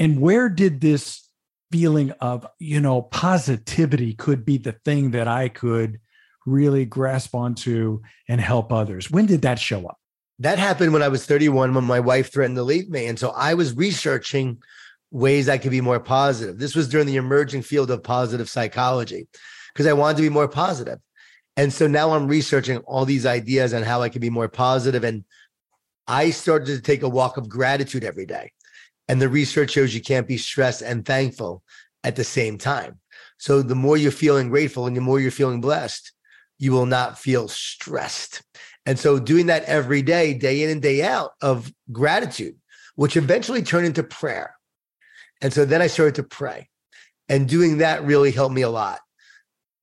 And 0.00 0.20
where 0.20 0.48
did 0.48 0.80
this 0.80 1.28
feeling 1.70 2.10
of, 2.20 2.44
you 2.58 2.80
know, 2.80 3.02
positivity 3.02 4.14
could 4.14 4.44
be 4.44 4.58
the 4.58 4.72
thing 4.72 5.12
that 5.12 5.28
I 5.28 5.48
could 5.48 6.00
really 6.44 6.84
grasp 6.84 7.32
onto 7.32 8.00
and 8.28 8.40
help 8.40 8.72
others? 8.72 9.12
When 9.12 9.26
did 9.26 9.42
that 9.42 9.60
show 9.60 9.86
up? 9.86 10.00
That 10.40 10.58
happened 10.58 10.92
when 10.92 11.04
I 11.04 11.08
was 11.08 11.24
31, 11.24 11.72
when 11.72 11.84
my 11.84 12.00
wife 12.00 12.32
threatened 12.32 12.56
to 12.56 12.64
leave 12.64 12.90
me. 12.90 13.06
And 13.06 13.16
so 13.16 13.30
I 13.30 13.54
was 13.54 13.76
researching 13.76 14.60
ways 15.12 15.48
I 15.48 15.58
could 15.58 15.70
be 15.70 15.80
more 15.80 16.00
positive. 16.00 16.58
This 16.58 16.74
was 16.74 16.88
during 16.88 17.06
the 17.06 17.16
emerging 17.16 17.62
field 17.62 17.90
of 17.90 18.02
positive 18.02 18.48
psychology 18.48 19.28
because 19.72 19.86
I 19.86 19.92
wanted 19.92 20.16
to 20.16 20.22
be 20.22 20.28
more 20.30 20.48
positive. 20.48 20.98
And 21.56 21.72
so 21.72 21.86
now 21.86 22.12
I'm 22.12 22.26
researching 22.26 22.78
all 22.78 23.04
these 23.04 23.26
ideas 23.26 23.74
on 23.74 23.82
how 23.82 24.00
I 24.02 24.08
can 24.08 24.22
be 24.22 24.30
more 24.30 24.48
positive. 24.48 25.04
And 25.04 25.24
I 26.08 26.30
started 26.30 26.66
to 26.66 26.80
take 26.80 27.02
a 27.02 27.08
walk 27.08 27.36
of 27.36 27.48
gratitude 27.48 28.04
every 28.04 28.24
day. 28.24 28.52
And 29.06 29.20
the 29.20 29.28
research 29.28 29.72
shows 29.72 29.94
you 29.94 30.00
can't 30.00 30.26
be 30.26 30.38
stressed 30.38 30.80
and 30.80 31.04
thankful 31.04 31.62
at 32.02 32.16
the 32.16 32.24
same 32.24 32.56
time. 32.56 32.98
So 33.36 33.60
the 33.60 33.74
more 33.74 33.98
you're 33.98 34.12
feeling 34.12 34.48
grateful 34.48 34.86
and 34.86 34.96
the 34.96 35.02
more 35.02 35.20
you're 35.20 35.30
feeling 35.30 35.60
blessed, 35.60 36.12
you 36.58 36.72
will 36.72 36.86
not 36.86 37.18
feel 37.18 37.48
stressed. 37.48 38.42
And 38.86 38.98
so 38.98 39.18
doing 39.18 39.46
that 39.46 39.64
every 39.64 40.00
day, 40.00 40.32
day 40.32 40.62
in 40.62 40.70
and 40.70 40.80
day 40.80 41.02
out 41.02 41.32
of 41.42 41.70
gratitude, 41.90 42.56
which 42.94 43.16
eventually 43.16 43.62
turned 43.62 43.86
into 43.86 44.02
prayer. 44.02 44.54
And 45.42 45.52
so 45.52 45.66
then 45.66 45.82
I 45.82 45.88
started 45.88 46.14
to 46.14 46.22
pray. 46.22 46.70
And 47.28 47.48
doing 47.48 47.78
that 47.78 48.04
really 48.04 48.30
helped 48.30 48.54
me 48.54 48.62
a 48.62 48.70
lot. 48.70 49.00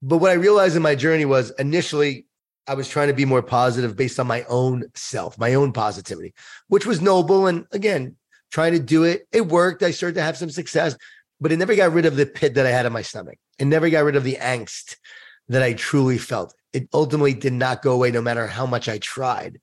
But 0.01 0.17
what 0.17 0.31
I 0.31 0.35
realized 0.35 0.75
in 0.75 0.81
my 0.81 0.95
journey 0.95 1.25
was 1.25 1.51
initially 1.59 2.25
I 2.69 2.75
was 2.75 2.87
trying 2.87 3.07
to 3.07 3.15
be 3.15 3.25
more 3.25 3.41
positive 3.41 3.95
based 3.95 4.19
on 4.19 4.27
my 4.27 4.43
own 4.43 4.85
self, 4.93 5.39
my 5.39 5.55
own 5.55 5.73
positivity, 5.73 6.35
which 6.67 6.85
was 6.85 7.01
noble. 7.01 7.47
And 7.47 7.65
again, 7.71 8.15
trying 8.51 8.73
to 8.73 8.79
do 8.79 9.03
it, 9.03 9.27
it 9.31 9.47
worked. 9.47 9.81
I 9.81 9.89
started 9.89 10.15
to 10.15 10.21
have 10.21 10.37
some 10.37 10.51
success, 10.51 10.95
but 11.41 11.51
it 11.51 11.57
never 11.57 11.75
got 11.75 11.93
rid 11.93 12.05
of 12.05 12.15
the 12.15 12.27
pit 12.27 12.53
that 12.53 12.67
I 12.67 12.69
had 12.69 12.85
in 12.85 12.93
my 12.93 13.01
stomach. 13.01 13.39
It 13.57 13.65
never 13.65 13.89
got 13.89 14.03
rid 14.03 14.15
of 14.15 14.23
the 14.23 14.35
angst 14.35 14.97
that 15.47 15.63
I 15.63 15.73
truly 15.73 16.19
felt. 16.19 16.53
It 16.71 16.87
ultimately 16.93 17.33
did 17.33 17.53
not 17.53 17.81
go 17.81 17.93
away 17.93 18.11
no 18.11 18.21
matter 18.21 18.45
how 18.45 18.67
much 18.67 18.87
I 18.87 18.99
tried. 18.99 19.59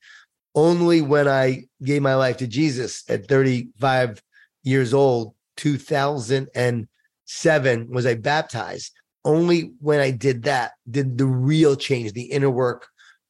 Only 0.57 1.01
when 1.01 1.29
I 1.29 1.67
gave 1.85 2.03
my 2.03 2.17
life 2.17 2.39
to 2.39 2.49
Jesus 2.49 3.05
at 3.09 3.29
35 3.29 4.21
years 4.65 4.93
old 4.93 5.36
2007 5.57 7.89
was 7.91 8.07
I 8.07 8.15
baptized. 8.15 8.93
Only 9.25 9.73
when 9.81 10.01
I 10.01 10.13
did 10.13 10.45
that 10.45 10.73
did 10.89 11.19
the 11.19 11.27
real 11.27 11.77
change, 11.77 12.13
the 12.13 12.23
inner 12.23 12.51
work 12.51 12.87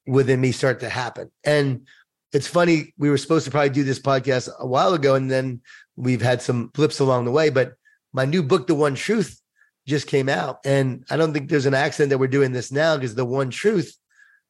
within 0.06 0.40
me 0.40 0.52
start 0.52 0.80
to 0.80 0.88
happen. 0.88 1.30
And 1.45 1.87
it's 2.33 2.47
funny, 2.47 2.92
we 2.99 3.09
were 3.09 3.18
supposed 3.18 3.45
to 3.47 3.50
probably 3.50 3.71
do 3.71 3.85
this 3.85 3.99
podcast 3.99 4.49
a 4.59 4.66
while 4.66 4.95
ago, 4.95 5.14
and 5.14 5.30
then 5.30 5.62
we've 5.97 6.21
had 6.21 6.42
some 6.42 6.68
blips 6.68 7.00
along 7.00 7.25
the 7.25 7.30
way. 7.30 7.50
But 7.50 7.75
my 8.12 8.25
new 8.25 8.42
book, 8.42 8.66
The 8.66 8.75
One 8.75 8.95
Truth, 8.95 9.40
just 9.87 10.06
came 10.06 10.28
out. 10.28 10.59
And 10.64 11.04
I 11.11 11.16
don't 11.16 11.33
think 11.33 11.49
there's 11.49 11.66
an 11.66 11.75
accident 11.75 12.11
that 12.11 12.18
we're 12.18 12.26
doing 12.26 12.52
this 12.52 12.71
now 12.71 12.97
because 12.97 13.14
The 13.14 13.25
One 13.25 13.50
Truth 13.50 13.97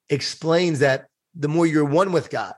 explains 0.08 0.80
that 0.80 1.06
the 1.34 1.48
more 1.48 1.66
you're 1.66 1.84
one 1.84 2.12
with 2.12 2.30
God, 2.30 2.54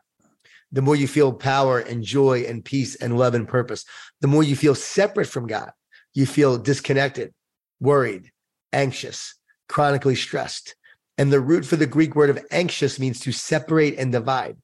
the 0.72 0.82
more 0.82 0.96
you 0.96 1.08
feel 1.08 1.32
power 1.32 1.78
and 1.78 2.02
joy 2.02 2.44
and 2.46 2.64
peace 2.64 2.94
and 2.96 3.18
love 3.18 3.34
and 3.34 3.48
purpose. 3.48 3.84
The 4.20 4.28
more 4.28 4.42
you 4.42 4.56
feel 4.56 4.75
separate 4.75 5.26
from 5.28 5.46
God, 5.46 5.70
you 6.14 6.26
feel 6.26 6.58
disconnected, 6.58 7.32
worried, 7.80 8.30
anxious, 8.72 9.34
chronically 9.68 10.14
stressed. 10.14 10.75
And 11.16 11.32
the 11.32 11.40
root 11.40 11.64
for 11.64 11.76
the 11.76 11.87
Greek 11.87 12.14
word 12.14 12.30
of 12.30 12.44
anxious 12.50 12.98
means 12.98 13.20
to 13.20 13.32
separate 13.32 13.98
and 13.98 14.12
divide. 14.12 14.56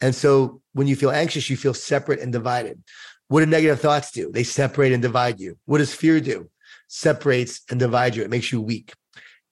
And 0.00 0.14
so 0.14 0.60
when 0.72 0.86
you 0.86 0.96
feel 0.96 1.10
anxious, 1.10 1.50
you 1.50 1.56
feel 1.56 1.74
separate 1.74 2.20
and 2.20 2.32
divided. 2.32 2.82
What 3.28 3.40
do 3.40 3.46
negative 3.46 3.80
thoughts 3.80 4.10
do? 4.10 4.30
They 4.30 4.42
separate 4.42 4.92
and 4.92 5.02
divide 5.02 5.40
you. 5.40 5.56
What 5.64 5.78
does 5.78 5.94
fear 5.94 6.20
do? 6.20 6.50
Separates 6.88 7.62
and 7.70 7.80
divides 7.80 8.16
you. 8.16 8.22
It 8.22 8.30
makes 8.30 8.52
you 8.52 8.60
weak. 8.60 8.92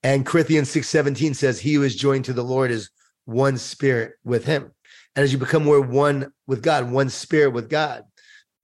And 0.02 0.26
Corinthians 0.26 0.70
6:17 0.70 1.34
says, 1.34 1.60
He 1.60 1.74
who 1.74 1.82
is 1.82 1.94
joined 1.94 2.24
to 2.26 2.32
the 2.32 2.44
Lord 2.44 2.70
is 2.70 2.90
one 3.24 3.58
spirit 3.58 4.14
with 4.24 4.44
him. 4.44 4.72
And 5.16 5.24
as 5.24 5.32
you 5.32 5.38
become 5.38 5.64
more 5.64 5.80
one 5.80 6.32
with 6.46 6.62
God, 6.62 6.90
one 6.90 7.08
spirit 7.08 7.50
with 7.50 7.68
God, 7.68 8.04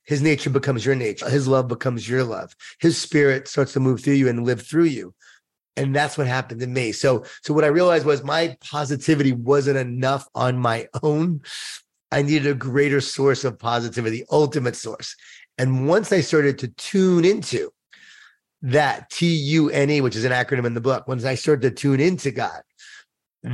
his 0.04 0.22
nature 0.22 0.50
becomes 0.50 0.86
your 0.86 0.94
nature. 0.94 1.28
His 1.28 1.48
love 1.48 1.66
becomes 1.66 2.08
your 2.08 2.22
love. 2.22 2.54
His 2.80 2.96
spirit 2.96 3.48
starts 3.48 3.72
to 3.72 3.80
move 3.80 4.02
through 4.02 4.14
you 4.14 4.28
and 4.28 4.44
live 4.44 4.62
through 4.62 4.84
you. 4.84 5.14
And 5.76 5.94
that's 5.94 6.16
what 6.16 6.26
happened 6.26 6.60
to 6.60 6.66
me. 6.66 6.92
So, 6.92 7.24
so 7.42 7.52
what 7.52 7.64
I 7.64 7.68
realized 7.68 8.06
was 8.06 8.22
my 8.22 8.56
positivity 8.64 9.32
wasn't 9.32 9.76
enough 9.76 10.26
on 10.34 10.56
my 10.58 10.88
own. 11.02 11.42
I 12.12 12.22
needed 12.22 12.46
a 12.46 12.54
greater 12.54 13.00
source 13.00 13.44
of 13.44 13.58
positivity, 13.58 14.20
the 14.20 14.26
ultimate 14.30 14.76
source. 14.76 15.14
And 15.58 15.88
once 15.88 16.12
I 16.12 16.20
started 16.20 16.58
to 16.60 16.68
tune 16.68 17.24
into 17.24 17.70
that 18.62 19.10
T 19.10 19.26
U 19.26 19.70
N 19.70 19.90
E, 19.90 20.00
which 20.00 20.16
is 20.16 20.24
an 20.24 20.32
acronym 20.32 20.66
in 20.66 20.74
the 20.74 20.80
book, 20.80 21.06
once 21.08 21.24
I 21.24 21.34
started 21.34 21.62
to 21.62 21.70
tune 21.70 22.00
into 22.00 22.30
God, 22.30 22.62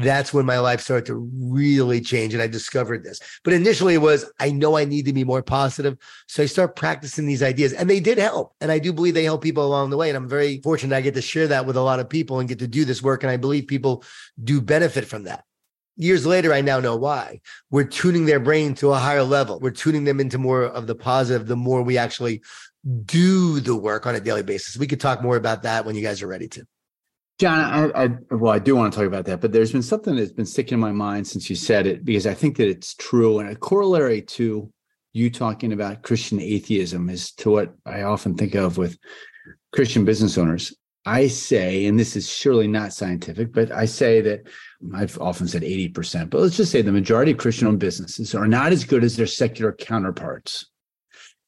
that's 0.01 0.33
when 0.33 0.47
my 0.47 0.59
life 0.59 0.81
started 0.81 1.05
to 1.07 1.31
really 1.39 2.01
change 2.01 2.33
and 2.33 2.43
i 2.43 2.47
discovered 2.47 3.05
this. 3.05 3.21
But 3.45 3.53
initially 3.53 3.95
it 3.95 3.99
was 3.99 4.25
i 4.41 4.51
know 4.51 4.77
i 4.77 4.85
need 4.85 5.05
to 5.07 5.13
be 5.13 5.25
more 5.25 5.43
positive. 5.43 5.99
So 6.29 6.43
i 6.43 6.47
start 6.47 6.77
practicing 6.77 7.27
these 7.27 7.43
ideas 7.43 7.73
and 7.73 7.91
they 7.91 8.01
did 8.01 8.19
help. 8.19 8.55
And 8.61 8.73
i 8.73 8.79
do 8.79 8.93
believe 8.93 9.15
they 9.15 9.25
help 9.25 9.43
people 9.43 9.67
along 9.67 9.91
the 9.91 9.97
way. 9.97 10.09
And 10.09 10.17
i'm 10.17 10.29
very 10.29 10.61
fortunate 10.63 10.97
i 10.97 11.01
get 11.01 11.15
to 11.15 11.23
share 11.23 11.49
that 11.49 11.67
with 11.67 11.77
a 11.77 11.83
lot 11.83 12.01
of 12.01 12.09
people 12.09 12.41
and 12.41 12.49
get 12.49 12.59
to 12.61 12.69
do 12.69 12.85
this 12.85 13.03
work. 13.03 13.23
And 13.23 13.31
i 13.31 13.37
believe 13.37 13.67
people 13.67 14.05
do 14.43 14.61
benefit 14.61 15.05
from 15.05 15.25
that. 15.25 15.45
Years 15.97 16.25
later 16.25 16.55
i 16.55 16.63
now 16.63 16.81
know 16.81 16.97
why. 16.97 17.41
We're 17.71 17.85
tuning 17.85 18.25
their 18.25 18.41
brain 18.41 18.75
to 18.77 18.93
a 18.93 18.99
higher 18.99 19.25
level. 19.25 19.61
We're 19.61 19.71
tuning 19.71 20.05
them 20.05 20.21
into 20.21 20.39
more 20.39 20.63
of 20.63 20.87
the 20.87 20.95
positive 20.95 21.47
the 21.47 21.57
more 21.57 21.83
we 21.83 21.99
actually 21.99 22.43
do 23.05 23.61
the 23.61 23.77
work 23.77 24.07
on 24.07 24.15
a 24.15 24.21
daily 24.21 24.43
basis. 24.43 24.77
We 24.77 24.87
could 24.87 25.01
talk 25.01 25.23
more 25.23 25.37
about 25.37 25.63
that 25.63 25.85
when 25.85 25.95
you 25.97 26.03
guys 26.03 26.23
are 26.23 26.27
ready 26.27 26.49
to 26.49 26.67
Jon, 27.39 27.59
I, 27.59 28.05
I, 28.05 28.09
well, 28.31 28.53
I 28.53 28.59
do 28.59 28.77
want 28.77 28.93
to 28.93 28.99
talk 28.99 29.07
about 29.07 29.25
that, 29.25 29.41
but 29.41 29.53
there's 29.53 29.73
been 29.73 29.83
something 29.83 30.15
that's 30.15 30.33
been 30.33 30.47
sticking 30.47 30.75
in 30.75 30.81
my 30.81 30.93
mind 30.93 31.27
since 31.27 31.51
you 31.51 31.57
said 31.57 31.87
it 31.87 32.05
because 32.05 32.27
I 32.27 32.35
think 32.35 32.57
that 32.59 32.69
it's 32.69 32.95
true, 32.95 33.39
and 33.39 33.49
a 33.49 33.57
corollary 33.57 34.23
to 34.23 34.71
you 35.13 35.31
talking 35.31 35.73
about 35.73 36.03
Christian 36.03 36.41
atheism 36.41 37.11
is 37.11 37.33
to 37.33 37.51
what 37.51 37.75
I 37.85 38.03
often 38.03 38.37
think 38.37 38.55
of 38.55 38.79
with 38.79 38.97
Christian 39.73 40.05
business 40.05 40.39
owners. 40.39 40.75
I 41.05 41.27
say, 41.27 41.87
and 41.87 41.99
this 41.99 42.15
is 42.15 42.31
surely 42.31 42.69
not 42.69 42.93
scientific, 42.93 43.53
but 43.53 43.73
I 43.73 43.87
say 43.87 44.21
that 44.21 44.47
I've 44.95 45.19
often 45.21 45.49
said 45.49 45.63
80%, 45.63 46.31
but 46.31 46.41
let's 46.41 46.57
just 46.57 46.71
say 46.71 46.81
the 46.81 46.93
majority 46.93 47.33
of 47.33 47.39
Christian 47.39 47.67
owned 47.67 47.81
businesses 47.81 48.35
are 48.37 48.47
not 48.47 48.73
as 48.73 48.85
good 48.85 49.03
as 49.03 49.17
their 49.17 49.27
secular 49.27 49.73
counterparts. 49.73 50.71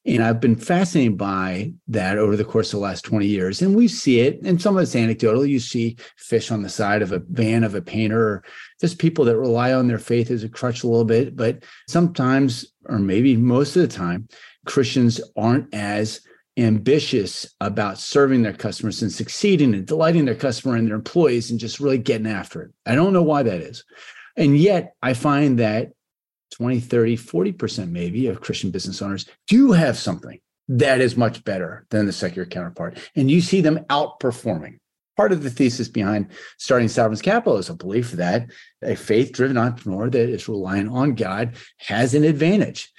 And 0.07 0.23
I've 0.23 0.41
been 0.41 0.57
fascinated 0.57 1.17
by 1.17 1.73
that 1.89 2.19
over 2.19 2.37
the 2.37 2.45
course 2.45 2.73
of 2.73 2.79
the 2.79 2.85
last 2.85 3.05
20 3.05 3.27
years. 3.27 3.63
And 3.63 3.75
we 3.75 3.89
see 3.89 4.21
it, 4.21 4.43
and 4.43 4.61
some 4.61 4.77
of 4.77 4.83
it's 4.83 4.95
anecdotal. 4.95 5.47
You 5.47 5.61
see 5.61 5.97
fish 6.17 6.51
on 6.51 6.63
the 6.63 6.69
side 6.69 7.01
of 7.01 7.13
a 7.13 7.23
van 7.31 7.65
of 7.65 7.75
a 7.75 7.81
painter, 7.81 8.21
or 8.21 8.45
just 8.81 8.99
people 8.99 9.25
that 9.25 9.39
rely 9.39 9.73
on 9.73 9.89
their 9.89 9.99
faith 9.99 10.31
as 10.31 10.45
a 10.45 10.49
crutch 10.49 10.83
a 10.83 10.87
little 10.87 11.07
bit. 11.07 11.37
But 11.37 11.65
sometimes, 11.89 12.67
or 12.85 12.99
maybe 12.99 13.37
most 13.37 13.77
of 13.77 13.83
the 13.83 13.89
time, 13.89 14.29
Christians 14.67 15.23
aren't 15.37 15.73
as 15.75 16.21
ambitious 16.57 17.53
about 17.61 17.99
serving 17.99 18.43
their 18.43 18.53
customers 18.53 19.03
and 19.03 19.11
succeeding 19.11 19.75
and 19.75 19.87
delighting 19.87 20.25
their 20.25 20.35
customer 20.35 20.77
and 20.77 20.87
their 20.87 20.97
employees 20.97 21.51
and 21.51 21.59
just 21.59 21.81
really 21.81 21.99
getting 21.99 22.27
after 22.27 22.63
it. 22.63 22.71
I 22.87 22.95
don't 22.95 23.13
know 23.13 23.23
why 23.23 23.43
that 23.43 23.61
is. 23.61 23.85
And 24.37 24.57
yet 24.57 24.95
I 25.03 25.15
find 25.15 25.59
that 25.59 25.93
20, 26.55 26.81
30, 26.81 27.17
40% 27.17 27.91
maybe 27.91 28.27
of 28.29 28.41
Christian 28.41 28.71
business 28.71 29.03
owners 29.03 29.27
do 29.49 29.73
have 29.73 29.99
something 29.99 30.39
that 30.69 31.01
is 31.01 31.17
much 31.17 31.45
better 31.45 31.85
than 31.91 32.07
the 32.07 32.13
secular 32.13 32.47
counterpart. 32.47 32.99
And 33.17 33.31
you 33.31 33.41
see 33.41 33.61
them 33.61 33.81
outperforming. 33.91 34.79
Part 35.17 35.33
of 35.33 35.43
the 35.43 35.51
thesis 35.51 35.89
behind 35.89 36.29
starting 36.59 36.89
Sovereign's 36.89 37.23
Capital 37.23 37.59
is 37.59 37.69
a 37.69 37.75
belief 37.75 38.13
that 38.13 38.49
a 38.83 38.97
faith 38.97 39.33
driven 39.33 39.59
entrepreneur 39.59 40.09
that 40.11 40.29
is 40.29 40.49
reliant 40.49 40.91
on 40.91 41.15
God 41.15 41.57
has 41.79 42.15
an 42.15 42.25
advantage. 42.25 42.93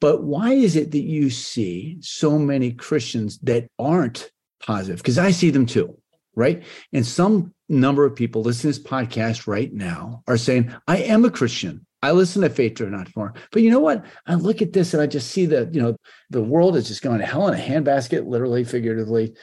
But 0.00 0.24
why 0.24 0.52
is 0.52 0.74
it 0.74 0.90
that 0.92 1.02
you 1.02 1.30
see 1.30 1.98
so 2.00 2.38
many 2.38 2.72
Christians 2.72 3.38
that 3.40 3.68
aren't 3.78 4.30
positive? 4.60 4.98
Because 4.98 5.18
I 5.18 5.30
see 5.30 5.50
them 5.50 5.66
too, 5.66 5.96
right? 6.34 6.64
And 6.92 7.06
some 7.06 7.54
number 7.68 8.04
of 8.04 8.16
people 8.16 8.42
listening 8.42 8.72
to 8.72 8.80
this 8.80 8.88
podcast 8.88 9.46
right 9.46 9.72
now 9.72 10.22
are 10.26 10.36
saying, 10.36 10.74
I 10.88 10.98
am 10.98 11.24
a 11.24 11.30
Christian. 11.30 11.86
I 12.02 12.10
listen 12.10 12.42
to 12.42 12.50
Faith 12.50 12.74
Driven 12.74 12.94
Entrepreneur. 12.94 13.32
But 13.52 13.62
you 13.62 13.70
know 13.70 13.80
what? 13.80 14.04
I 14.26 14.34
look 14.34 14.60
at 14.60 14.72
this 14.72 14.92
and 14.92 15.02
I 15.02 15.06
just 15.06 15.30
see 15.30 15.46
that, 15.46 15.72
you 15.72 15.80
know, 15.80 15.96
the 16.30 16.42
world 16.42 16.76
is 16.76 16.88
just 16.88 17.02
going 17.02 17.20
to 17.20 17.26
hell 17.26 17.46
in 17.48 17.54
a 17.54 17.62
handbasket, 17.62 18.26
literally, 18.26 18.64
figuratively. 18.64 19.34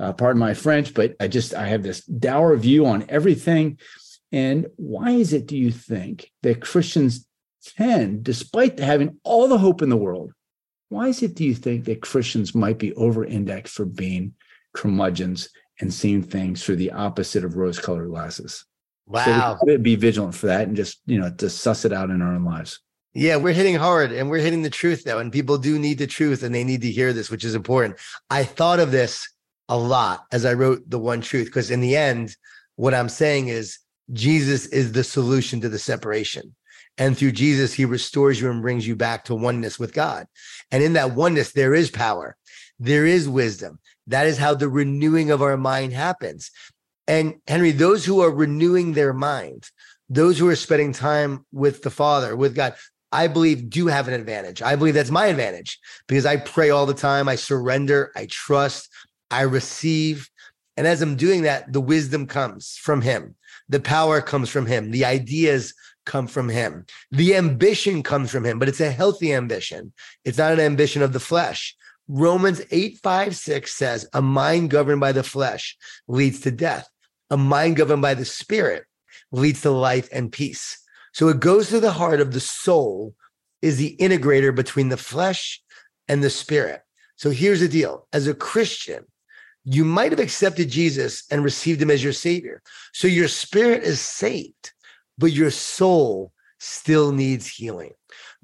Uh, 0.00 0.12
pardon 0.12 0.40
my 0.40 0.54
French, 0.54 0.94
but 0.94 1.14
I 1.20 1.28
just, 1.28 1.54
I 1.54 1.66
have 1.68 1.82
this 1.82 2.04
dour 2.04 2.56
view 2.56 2.86
on 2.86 3.04
everything. 3.08 3.78
And 4.30 4.66
why 4.76 5.10
is 5.12 5.32
it, 5.32 5.46
do 5.46 5.56
you 5.56 5.70
think, 5.70 6.30
that 6.42 6.60
Christians 6.60 7.26
tend, 7.76 8.24
despite 8.24 8.78
having 8.78 9.18
all 9.24 9.48
the 9.48 9.58
hope 9.58 9.82
in 9.82 9.88
the 9.88 9.96
world, 9.96 10.32
why 10.88 11.08
is 11.08 11.22
it, 11.22 11.34
do 11.34 11.44
you 11.44 11.54
think, 11.54 11.84
that 11.84 12.02
Christians 12.02 12.54
might 12.54 12.78
be 12.78 12.94
over 12.94 13.24
indexed 13.24 13.74
for 13.74 13.84
being 13.84 14.34
curmudgeons 14.74 15.50
and 15.80 15.92
seeing 15.92 16.22
things 16.22 16.64
through 16.64 16.76
the 16.76 16.92
opposite 16.92 17.44
of 17.44 17.56
rose 17.56 17.78
colored 17.78 18.08
glasses? 18.08 18.64
Wow. 19.08 19.58
So 19.66 19.78
be 19.78 19.96
vigilant 19.96 20.34
for 20.34 20.46
that 20.46 20.68
and 20.68 20.76
just, 20.76 21.00
you 21.06 21.18
know, 21.18 21.30
to 21.38 21.48
suss 21.48 21.84
it 21.84 21.92
out 21.92 22.10
in 22.10 22.20
our 22.20 22.34
own 22.34 22.44
lives. 22.44 22.80
Yeah, 23.14 23.36
we're 23.36 23.54
hitting 23.54 23.74
hard 23.74 24.12
and 24.12 24.28
we're 24.28 24.38
hitting 24.38 24.62
the 24.62 24.70
truth 24.70 25.04
now. 25.06 25.18
And 25.18 25.32
people 25.32 25.56
do 25.56 25.78
need 25.78 25.98
the 25.98 26.06
truth 26.06 26.42
and 26.42 26.54
they 26.54 26.62
need 26.62 26.82
to 26.82 26.90
hear 26.90 27.12
this, 27.12 27.30
which 27.30 27.44
is 27.44 27.54
important. 27.54 27.98
I 28.28 28.44
thought 28.44 28.80
of 28.80 28.92
this 28.92 29.28
a 29.68 29.78
lot 29.78 30.24
as 30.30 30.44
I 30.44 30.52
wrote 30.52 30.88
The 30.88 30.98
One 30.98 31.20
Truth, 31.20 31.46
because 31.46 31.70
in 31.70 31.80
the 31.80 31.96
end, 31.96 32.36
what 32.76 32.94
I'm 32.94 33.08
saying 33.08 33.48
is 33.48 33.78
Jesus 34.12 34.66
is 34.66 34.92
the 34.92 35.04
solution 35.04 35.60
to 35.62 35.68
the 35.68 35.78
separation. 35.78 36.54
And 36.98 37.16
through 37.16 37.32
Jesus, 37.32 37.72
he 37.72 37.84
restores 37.84 38.40
you 38.40 38.50
and 38.50 38.60
brings 38.60 38.86
you 38.86 38.94
back 38.94 39.24
to 39.24 39.34
oneness 39.34 39.78
with 39.78 39.94
God. 39.94 40.26
And 40.70 40.82
in 40.82 40.92
that 40.94 41.14
oneness, 41.14 41.52
there 41.52 41.74
is 41.74 41.90
power, 41.90 42.36
there 42.78 43.06
is 43.06 43.28
wisdom. 43.28 43.78
That 44.06 44.26
is 44.26 44.38
how 44.38 44.54
the 44.54 44.68
renewing 44.68 45.30
of 45.30 45.42
our 45.42 45.56
mind 45.56 45.92
happens. 45.92 46.50
And 47.08 47.40
Henry, 47.48 47.72
those 47.72 48.04
who 48.04 48.20
are 48.20 48.30
renewing 48.30 48.92
their 48.92 49.14
mind, 49.14 49.64
those 50.10 50.38
who 50.38 50.46
are 50.48 50.56
spending 50.56 50.92
time 50.92 51.46
with 51.52 51.82
the 51.82 51.90
Father, 51.90 52.36
with 52.36 52.54
God, 52.54 52.74
I 53.10 53.28
believe 53.28 53.70
do 53.70 53.86
have 53.86 54.08
an 54.08 54.14
advantage. 54.14 54.60
I 54.60 54.76
believe 54.76 54.92
that's 54.92 55.10
my 55.10 55.26
advantage 55.26 55.78
because 56.06 56.26
I 56.26 56.36
pray 56.36 56.68
all 56.68 56.84
the 56.84 56.92
time. 56.92 57.26
I 57.26 57.36
surrender, 57.36 58.12
I 58.14 58.26
trust, 58.26 58.90
I 59.30 59.42
receive. 59.42 60.28
And 60.76 60.86
as 60.86 61.00
I'm 61.00 61.16
doing 61.16 61.42
that, 61.42 61.72
the 61.72 61.80
wisdom 61.80 62.26
comes 62.26 62.76
from 62.76 63.00
Him, 63.00 63.34
the 63.70 63.80
power 63.80 64.20
comes 64.20 64.50
from 64.50 64.66
Him, 64.66 64.90
the 64.90 65.06
ideas 65.06 65.72
come 66.04 66.26
from 66.26 66.50
Him, 66.50 66.84
the 67.10 67.34
ambition 67.36 68.02
comes 68.02 68.30
from 68.30 68.44
Him, 68.44 68.58
but 68.58 68.68
it's 68.68 68.80
a 68.80 68.90
healthy 68.90 69.32
ambition. 69.32 69.94
It's 70.26 70.38
not 70.38 70.52
an 70.52 70.60
ambition 70.60 71.00
of 71.00 71.14
the 71.14 71.20
flesh. 71.20 71.74
Romans 72.06 72.60
8, 72.70 72.98
5, 73.02 73.34
6 73.34 73.74
says, 73.74 74.06
A 74.12 74.20
mind 74.22 74.70
governed 74.70 75.00
by 75.00 75.12
the 75.12 75.22
flesh 75.22 75.76
leads 76.06 76.40
to 76.40 76.50
death 76.50 76.88
a 77.30 77.36
mind 77.36 77.76
governed 77.76 78.02
by 78.02 78.14
the 78.14 78.24
spirit 78.24 78.84
leads 79.32 79.62
to 79.62 79.70
life 79.70 80.08
and 80.12 80.32
peace. 80.32 80.78
So 81.12 81.28
it 81.28 81.40
goes 81.40 81.68
to 81.68 81.80
the 81.80 81.92
heart 81.92 82.20
of 82.20 82.32
the 82.32 82.40
soul, 82.40 83.14
is 83.62 83.76
the 83.76 83.96
integrator 83.98 84.54
between 84.54 84.88
the 84.88 84.96
flesh 84.96 85.62
and 86.06 86.22
the 86.22 86.30
spirit. 86.30 86.82
So 87.16 87.30
here's 87.30 87.60
the 87.60 87.68
deal 87.68 88.06
as 88.12 88.26
a 88.26 88.34
Christian, 88.34 89.04
you 89.64 89.84
might 89.84 90.12
have 90.12 90.20
accepted 90.20 90.70
Jesus 90.70 91.24
and 91.30 91.44
received 91.44 91.82
him 91.82 91.90
as 91.90 92.02
your 92.02 92.12
savior. 92.12 92.62
So 92.92 93.08
your 93.08 93.28
spirit 93.28 93.82
is 93.82 94.00
saved, 94.00 94.72
but 95.18 95.32
your 95.32 95.50
soul 95.50 96.32
still 96.58 97.12
needs 97.12 97.46
healing. 97.46 97.92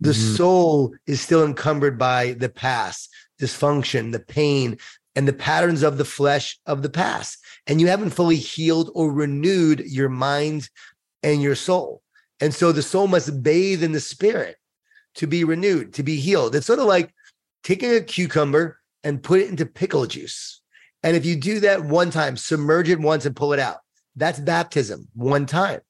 The 0.00 0.10
mm-hmm. 0.10 0.34
soul 0.34 0.94
is 1.06 1.20
still 1.20 1.44
encumbered 1.44 1.98
by 1.98 2.32
the 2.32 2.48
past, 2.48 3.08
dysfunction, 3.40 4.12
the 4.12 4.20
pain, 4.20 4.78
and 5.16 5.28
the 5.28 5.32
patterns 5.32 5.82
of 5.82 5.98
the 5.98 6.04
flesh 6.04 6.58
of 6.66 6.82
the 6.82 6.90
past. 6.90 7.38
And 7.66 7.80
you 7.80 7.86
haven't 7.86 8.10
fully 8.10 8.36
healed 8.36 8.90
or 8.94 9.12
renewed 9.12 9.80
your 9.80 10.08
mind 10.08 10.68
and 11.22 11.42
your 11.42 11.54
soul. 11.54 12.02
And 12.40 12.54
so 12.54 12.72
the 12.72 12.82
soul 12.82 13.06
must 13.06 13.42
bathe 13.42 13.82
in 13.82 13.92
the 13.92 14.00
spirit 14.00 14.56
to 15.16 15.26
be 15.26 15.44
renewed, 15.44 15.94
to 15.94 16.02
be 16.02 16.16
healed. 16.16 16.54
It's 16.54 16.66
sort 16.66 16.80
of 16.80 16.86
like 16.86 17.14
taking 17.62 17.94
a 17.94 18.00
cucumber 18.00 18.78
and 19.02 19.22
put 19.22 19.40
it 19.40 19.48
into 19.48 19.66
pickle 19.66 20.06
juice. 20.06 20.60
And 21.02 21.16
if 21.16 21.24
you 21.24 21.36
do 21.36 21.60
that 21.60 21.84
one 21.84 22.10
time, 22.10 22.36
submerge 22.36 22.88
it 22.88 22.98
once 22.98 23.26
and 23.26 23.36
pull 23.36 23.52
it 23.52 23.60
out, 23.60 23.78
that's 24.16 24.40
baptism 24.40 25.08
one 25.14 25.46
time. 25.46 25.80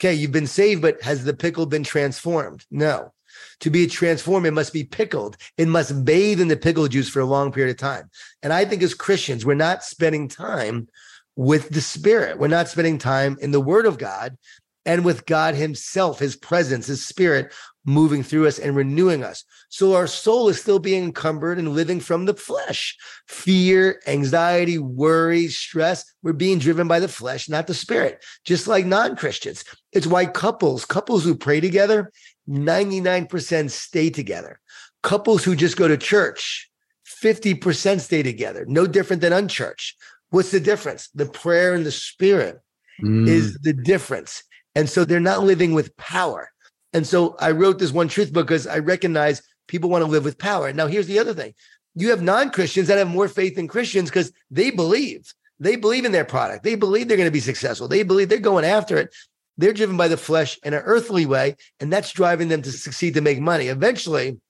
Okay, 0.00 0.14
you've 0.14 0.32
been 0.32 0.46
saved, 0.46 0.82
but 0.82 1.02
has 1.02 1.24
the 1.24 1.34
pickle 1.34 1.66
been 1.66 1.84
transformed? 1.84 2.64
No. 2.70 3.12
To 3.60 3.70
be 3.70 3.86
transformed, 3.86 4.46
it 4.46 4.52
must 4.52 4.72
be 4.72 4.84
pickled. 4.84 5.36
It 5.56 5.68
must 5.68 6.04
bathe 6.04 6.40
in 6.40 6.48
the 6.48 6.56
pickle 6.56 6.88
juice 6.88 7.08
for 7.08 7.20
a 7.20 7.26
long 7.26 7.52
period 7.52 7.70
of 7.70 7.78
time. 7.78 8.10
And 8.42 8.52
I 8.52 8.64
think 8.64 8.82
as 8.82 8.94
Christians, 8.94 9.44
we're 9.44 9.54
not 9.54 9.84
spending 9.84 10.28
time 10.28 10.88
with 11.36 11.70
the 11.70 11.80
Spirit. 11.80 12.38
We're 12.38 12.48
not 12.48 12.68
spending 12.68 12.98
time 12.98 13.38
in 13.40 13.50
the 13.50 13.60
Word 13.60 13.86
of 13.86 13.98
God 13.98 14.36
and 14.84 15.04
with 15.04 15.26
God 15.26 15.54
Himself, 15.54 16.18
His 16.18 16.36
presence, 16.36 16.86
His 16.86 17.04
Spirit 17.04 17.52
moving 17.84 18.22
through 18.22 18.46
us 18.46 18.58
and 18.58 18.76
renewing 18.76 19.24
us. 19.24 19.44
So 19.68 19.94
our 19.94 20.06
soul 20.06 20.48
is 20.48 20.60
still 20.60 20.78
being 20.78 21.04
encumbered 21.04 21.58
and 21.58 21.74
living 21.74 22.00
from 22.00 22.26
the 22.26 22.34
flesh. 22.34 22.96
Fear, 23.26 24.00
anxiety, 24.06 24.78
worry, 24.78 25.48
stress, 25.48 26.04
we're 26.22 26.32
being 26.32 26.58
driven 26.58 26.86
by 26.86 27.00
the 27.00 27.08
flesh, 27.08 27.48
not 27.48 27.66
the 27.66 27.74
spirit, 27.74 28.24
just 28.44 28.66
like 28.66 28.86
non 28.86 29.16
Christians. 29.16 29.64
It's 29.92 30.06
why 30.06 30.26
couples, 30.26 30.84
couples 30.84 31.24
who 31.24 31.34
pray 31.34 31.60
together, 31.60 32.12
99% 32.48 33.70
stay 33.70 34.10
together. 34.10 34.60
Couples 35.02 35.44
who 35.44 35.56
just 35.56 35.76
go 35.76 35.88
to 35.88 35.96
church, 35.96 36.70
50% 37.06 38.00
stay 38.00 38.22
together, 38.22 38.64
no 38.66 38.86
different 38.86 39.22
than 39.22 39.32
unchurched. 39.32 39.96
What's 40.30 40.50
the 40.50 40.60
difference? 40.60 41.08
The 41.14 41.26
prayer 41.26 41.74
and 41.74 41.84
the 41.84 41.92
spirit 41.92 42.60
mm. 43.02 43.28
is 43.28 43.58
the 43.62 43.72
difference. 43.72 44.42
And 44.74 44.88
so 44.88 45.04
they're 45.04 45.20
not 45.20 45.42
living 45.42 45.74
with 45.74 45.96
power. 45.96 46.50
And 46.92 47.06
so 47.06 47.36
I 47.38 47.50
wrote 47.50 47.78
this 47.78 47.92
one 47.92 48.08
truth 48.08 48.32
book 48.32 48.46
because 48.46 48.66
I 48.66 48.78
recognize 48.78 49.42
people 49.66 49.90
want 49.90 50.04
to 50.04 50.10
live 50.10 50.24
with 50.24 50.38
power. 50.38 50.72
Now, 50.72 50.86
here's 50.86 51.06
the 51.06 51.18
other 51.18 51.34
thing 51.34 51.54
you 51.94 52.10
have 52.10 52.22
non 52.22 52.50
Christians 52.50 52.88
that 52.88 52.98
have 52.98 53.08
more 53.08 53.28
faith 53.28 53.56
than 53.56 53.68
Christians 53.68 54.08
because 54.08 54.32
they 54.50 54.70
believe. 54.70 55.32
They 55.60 55.76
believe 55.76 56.04
in 56.04 56.12
their 56.12 56.24
product. 56.24 56.64
They 56.64 56.74
believe 56.74 57.06
they're 57.06 57.16
going 57.16 57.28
to 57.28 57.32
be 57.32 57.40
successful. 57.40 57.86
They 57.86 58.02
believe 58.02 58.28
they're 58.28 58.38
going 58.38 58.64
after 58.64 58.96
it. 58.96 59.14
They're 59.62 59.72
driven 59.72 59.96
by 59.96 60.08
the 60.08 60.16
flesh 60.16 60.58
in 60.64 60.74
an 60.74 60.82
earthly 60.84 61.24
way, 61.24 61.54
and 61.78 61.92
that's 61.92 62.10
driving 62.10 62.48
them 62.48 62.62
to 62.62 62.72
succeed 62.72 63.14
to 63.14 63.20
make 63.20 63.38
money. 63.38 63.68
Eventually, 63.68 64.40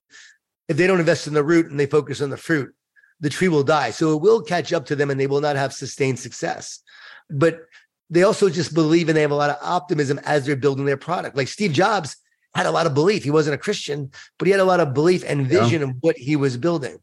if 0.68 0.78
they 0.78 0.86
don't 0.86 1.00
invest 1.00 1.26
in 1.26 1.34
the 1.34 1.44
root 1.44 1.66
and 1.66 1.78
they 1.78 1.84
focus 1.84 2.22
on 2.22 2.30
the 2.30 2.38
fruit, 2.38 2.74
the 3.20 3.28
tree 3.28 3.48
will 3.48 3.62
die. 3.62 3.90
So 3.90 4.14
it 4.14 4.22
will 4.22 4.40
catch 4.40 4.72
up 4.72 4.86
to 4.86 4.96
them 4.96 5.10
and 5.10 5.20
they 5.20 5.26
will 5.26 5.42
not 5.42 5.56
have 5.56 5.74
sustained 5.74 6.18
success. 6.18 6.80
But 7.28 7.60
they 8.08 8.22
also 8.22 8.48
just 8.48 8.72
believe 8.72 9.10
and 9.10 9.16
they 9.16 9.20
have 9.20 9.30
a 9.30 9.34
lot 9.34 9.50
of 9.50 9.58
optimism 9.60 10.18
as 10.24 10.46
they're 10.46 10.56
building 10.56 10.86
their 10.86 10.96
product. 10.96 11.36
Like 11.36 11.48
Steve 11.48 11.72
Jobs 11.72 12.16
had 12.54 12.64
a 12.64 12.70
lot 12.70 12.86
of 12.86 12.94
belief. 12.94 13.22
He 13.22 13.30
wasn't 13.30 13.54
a 13.54 13.58
Christian, 13.58 14.10
but 14.38 14.48
he 14.48 14.52
had 14.52 14.60
a 14.60 14.64
lot 14.64 14.80
of 14.80 14.94
belief 14.94 15.24
and 15.26 15.46
vision 15.46 15.82
yeah. 15.82 15.88
of 15.88 15.96
what 16.00 16.16
he 16.16 16.36
was 16.36 16.56
building. 16.56 16.96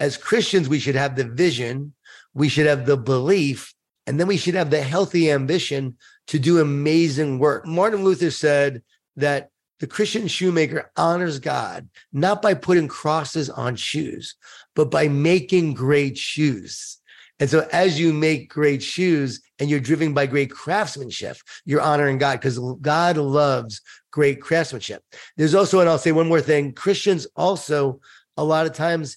As 0.00 0.16
Christians, 0.16 0.70
we 0.70 0.78
should 0.78 0.94
have 0.94 1.16
the 1.16 1.24
vision, 1.24 1.92
we 2.32 2.48
should 2.48 2.66
have 2.66 2.86
the 2.86 2.96
belief, 2.96 3.74
and 4.06 4.18
then 4.18 4.26
we 4.26 4.38
should 4.38 4.54
have 4.54 4.70
the 4.70 4.82
healthy 4.82 5.30
ambition 5.30 5.98
to 6.28 6.38
do 6.38 6.60
amazing 6.60 7.38
work. 7.38 7.66
Martin 7.66 8.04
Luther 8.04 8.30
said 8.30 8.82
that 9.16 9.50
the 9.80 9.86
Christian 9.86 10.28
shoemaker 10.28 10.90
honors 10.96 11.40
God 11.40 11.88
not 12.12 12.40
by 12.40 12.54
putting 12.54 12.86
crosses 12.86 13.50
on 13.50 13.74
shoes, 13.74 14.36
but 14.76 14.90
by 14.90 15.08
making 15.08 15.74
great 15.74 16.16
shoes. 16.16 16.98
And 17.40 17.50
so, 17.50 17.68
as 17.72 17.98
you 17.98 18.12
make 18.12 18.48
great 18.48 18.80
shoes 18.84 19.42
and 19.58 19.68
you're 19.68 19.80
driven 19.80 20.14
by 20.14 20.26
great 20.26 20.52
craftsmanship, 20.52 21.36
you're 21.64 21.80
honoring 21.80 22.18
God 22.18 22.38
because 22.38 22.60
God 22.80 23.16
loves 23.16 23.80
great 24.12 24.40
craftsmanship. 24.40 25.02
There's 25.36 25.54
also, 25.54 25.80
and 25.80 25.88
I'll 25.88 25.98
say 25.98 26.12
one 26.12 26.28
more 26.28 26.40
thing 26.40 26.72
Christians 26.72 27.26
also, 27.34 27.98
a 28.36 28.44
lot 28.44 28.66
of 28.66 28.74
times, 28.74 29.16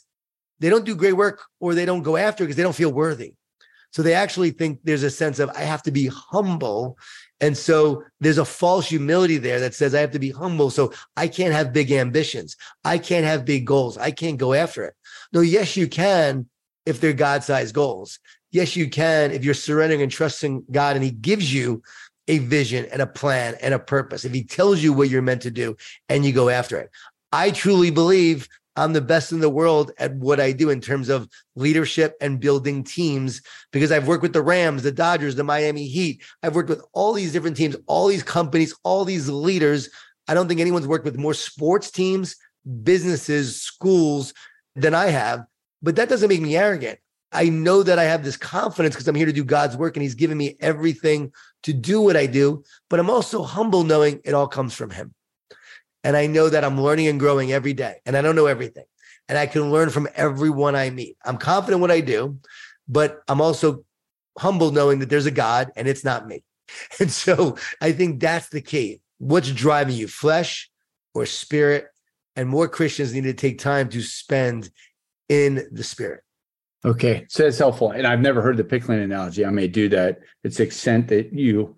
they 0.60 0.70
don't 0.70 0.86
do 0.86 0.96
great 0.96 1.14
work 1.14 1.44
or 1.60 1.76
they 1.76 1.86
don't 1.86 2.02
go 2.02 2.18
after 2.18 2.44
because 2.44 2.56
they 2.56 2.64
don't 2.64 2.76
feel 2.76 2.92
worthy. 2.92 3.35
So 3.96 4.04
they 4.04 4.14
actually 4.14 4.52
think 4.52 4.80
there's 4.84 5.04
a 5.04 5.10
sense 5.10 5.40
of 5.40 5.50
I 5.52 5.62
have 5.62 5.82
to 5.84 5.92
be 5.92 6.08
humble. 6.08 6.98
And 7.40 7.58
so 7.58 8.04
there's 8.20 8.38
a 8.38 8.44
false 8.44 8.90
humility 8.90 9.38
there 9.38 9.62
that 9.62 9.74
says 9.74 9.96
I 9.96 10.02
have 10.02 10.12
to 10.12 10.20
be 10.20 10.32
humble. 10.32 10.70
So 10.70 10.92
I 11.16 11.30
can't 11.30 11.54
have 11.54 11.72
big 11.72 11.94
ambitions. 11.94 12.58
I 12.84 12.98
can't 12.98 13.26
have 13.26 13.46
big 13.46 13.66
goals. 13.66 13.98
I 13.98 14.12
can't 14.12 14.38
go 14.38 14.54
after 14.54 14.84
it. 14.84 14.96
No, 15.32 15.40
yes, 15.40 15.78
you 15.78 15.88
can 15.88 16.50
if 16.86 17.00
they're 17.00 17.14
God 17.14 17.46
sized 17.46 17.74
goals. 17.74 18.20
Yes, 18.52 18.76
you 18.76 18.90
can 18.90 19.32
if 19.32 19.46
you're 19.46 19.54
surrendering 19.54 20.02
and 20.02 20.12
trusting 20.12 20.66
God 20.70 20.98
and 20.98 21.06
He 21.06 21.12
gives 21.12 21.54
you 21.54 21.82
a 22.28 22.40
vision 22.40 22.88
and 22.92 23.02
a 23.02 23.08
plan 23.08 23.56
and 23.62 23.74
a 23.74 23.80
purpose. 23.80 24.26
If 24.26 24.34
He 24.34 24.44
tells 24.44 24.84
you 24.84 24.92
what 24.92 25.08
you're 25.08 25.22
meant 25.22 25.44
to 25.44 25.52
do 25.52 25.78
and 26.10 26.26
you 26.26 26.34
go 26.34 26.50
after 26.50 26.78
it. 26.78 26.90
I 27.32 27.52
truly 27.52 27.92
believe 27.92 28.50
I'm 28.76 28.94
the 28.94 29.02
best 29.02 29.32
in 29.32 29.40
the 29.40 29.50
world 29.50 29.92
at 29.98 30.14
what 30.16 30.40
I 30.40 30.52
do 30.52 30.70
in 30.70 30.82
terms 30.82 31.10
of 31.10 31.30
leadership 31.56 32.16
and 32.20 32.40
building 32.40 32.84
teams 32.84 33.42
because 33.72 33.92
I've 33.92 34.08
worked 34.08 34.24
with 34.24 34.34
the 34.34 34.42
Rams, 34.42 34.84
the 34.84 34.92
Dodgers, 34.92 35.36
the 35.36 35.44
Miami 35.44 35.88
Heat. 35.88 36.24
I've 36.44 36.56
worked 36.56 36.70
with 36.70 36.84
all 36.94 37.14
these 37.14 37.32
different 37.32 37.56
teams, 37.56 37.76
all 37.88 38.08
these 38.08 38.24
companies, 38.24 38.76
all 38.84 39.06
these 39.06 39.30
leaders. 39.30 39.90
I 40.28 40.34
don't 40.34 40.48
think 40.48 40.60
anyone's 40.60 40.88
worked 40.88 41.06
with 41.06 41.18
more 41.18 41.34
sports 41.34 41.90
teams, 41.90 42.36
businesses, 42.84 43.62
schools 43.62 44.34
than 44.76 44.94
I 44.94 45.08
have. 45.08 45.46
But 45.82 45.96
that 45.96 46.10
doesn't 46.10 46.30
make 46.30 46.42
me 46.42 46.58
arrogant. 46.58 47.00
I 47.32 47.50
know 47.50 47.84
that 47.84 48.00
I 48.00 48.06
have 48.06 48.24
this 48.24 48.38
confidence 48.38 48.96
because 48.96 49.08
I'm 49.08 49.16
here 49.16 49.26
to 49.26 49.34
do 49.34 49.44
God's 49.44 49.78
work 49.78 49.96
and 49.96 50.02
He's 50.02 50.16
given 50.16 50.38
me 50.38 50.58
everything 50.60 51.32
to 51.64 51.74
do 51.74 52.02
what 52.02 52.16
I 52.16 52.26
do. 52.26 52.64
But 52.90 53.00
I'm 53.00 53.10
also 53.10 53.44
humble 53.44 53.84
knowing 53.84 54.22
it 54.24 54.34
all 54.34 54.48
comes 54.48 54.74
from 54.74 54.90
Him. 54.90 55.14
And 56.06 56.16
I 56.16 56.28
know 56.28 56.50
that 56.50 56.64
I'm 56.64 56.80
learning 56.80 57.08
and 57.08 57.20
growing 57.20 57.52
every 57.52 57.74
day. 57.74 57.96
And 58.06 58.16
I 58.16 58.22
don't 58.22 58.36
know 58.36 58.46
everything. 58.46 58.86
And 59.28 59.40
I 59.40 59.48
can 59.48 59.72
learn 59.72 59.90
from 59.90 60.08
everyone 60.16 60.76
I 60.76 60.92
meet. 60.92 61.18
I'm 61.26 61.38
confident 61.38 61.82
what 61.82 61.90
I 61.90 62.00
do, 62.00 62.38
but 62.88 63.24
I'm 63.28 63.42
also 63.42 63.84
humble 64.38 64.72
knowing 64.72 65.00
that 65.00 65.10
there's 65.10 65.26
a 65.26 65.32
God 65.32 65.72
and 65.76 65.88
it's 65.88 66.06
not 66.06 66.28
me. 66.28 66.44
And 67.00 67.12
so 67.12 67.58
I 67.82 67.92
think 67.92 68.20
that's 68.20 68.50
the 68.50 68.62
key. 68.62 69.02
What's 69.18 69.52
driving 69.52 69.96
you, 69.96 70.08
flesh 70.08 70.70
or 71.16 71.26
spirit? 71.26 71.88
And 72.36 72.50
more 72.50 72.68
Christians 72.68 73.14
need 73.14 73.24
to 73.24 73.34
take 73.34 73.58
time 73.58 73.90
to 73.90 74.02
spend 74.02 74.70
in 75.28 75.68
the 75.72 75.84
spirit. 75.84 76.22
Okay, 76.84 77.26
so 77.30 77.44
that's 77.44 77.58
helpful. 77.58 77.92
And 77.92 78.06
I've 78.06 78.20
never 78.20 78.44
heard 78.44 78.58
the 78.58 78.64
pickling 78.64 79.02
analogy. 79.02 79.44
I 79.44 79.50
may 79.50 79.68
do 79.68 79.90
that. 79.90 80.20
It's 80.44 80.58
the 80.58 80.64
extent 80.64 81.08
that 81.08 81.34
you 81.34 81.76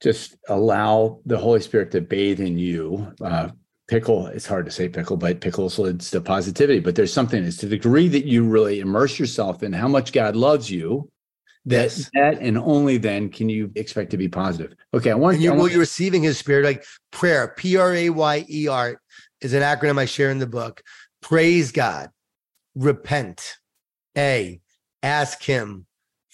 just 0.00 0.36
allow 0.48 1.20
the 1.26 1.38
Holy 1.38 1.60
Spirit 1.60 1.90
to 1.92 2.00
bathe 2.00 2.40
in 2.40 2.58
you. 2.58 3.12
Uh, 3.20 3.50
pickle, 3.88 4.26
it's 4.26 4.46
hard 4.46 4.66
to 4.66 4.70
say 4.70 4.88
pickle, 4.88 5.16
but 5.16 5.40
pickles 5.40 5.78
leads 5.78 6.10
to 6.10 6.20
positivity. 6.20 6.78
But 6.78 6.94
there's 6.94 7.12
something, 7.12 7.42
it's 7.42 7.56
to 7.58 7.66
the 7.66 7.76
degree 7.76 8.08
that 8.08 8.26
you 8.26 8.44
really 8.44 8.80
immerse 8.80 9.18
yourself 9.18 9.62
in 9.62 9.72
how 9.72 9.88
much 9.88 10.12
God 10.12 10.36
loves 10.36 10.70
you. 10.70 11.10
That, 11.64 11.96
yes. 11.96 12.10
that 12.14 12.38
and 12.40 12.56
only 12.56 12.96
then 12.96 13.28
can 13.28 13.50
you 13.50 13.70
expect 13.74 14.10
to 14.12 14.16
be 14.16 14.28
positive. 14.28 14.74
Okay, 14.94 15.10
I 15.10 15.14
want 15.14 15.34
and 15.34 15.44
you. 15.44 15.52
will 15.52 15.68
you're 15.68 15.80
receiving 15.80 16.22
His 16.22 16.38
Spirit, 16.38 16.64
like 16.64 16.84
prayer, 17.10 17.48
P 17.58 17.76
R 17.76 17.92
A 17.92 18.08
Y 18.08 18.46
E 18.48 18.68
R, 18.68 18.98
is 19.42 19.52
an 19.52 19.62
acronym 19.62 19.98
I 19.98 20.06
share 20.06 20.30
in 20.30 20.38
the 20.38 20.46
book. 20.46 20.82
Praise 21.20 21.72
God, 21.72 22.08
repent, 22.74 23.56
A, 24.16 24.60
ask 25.02 25.42
Him 25.42 25.84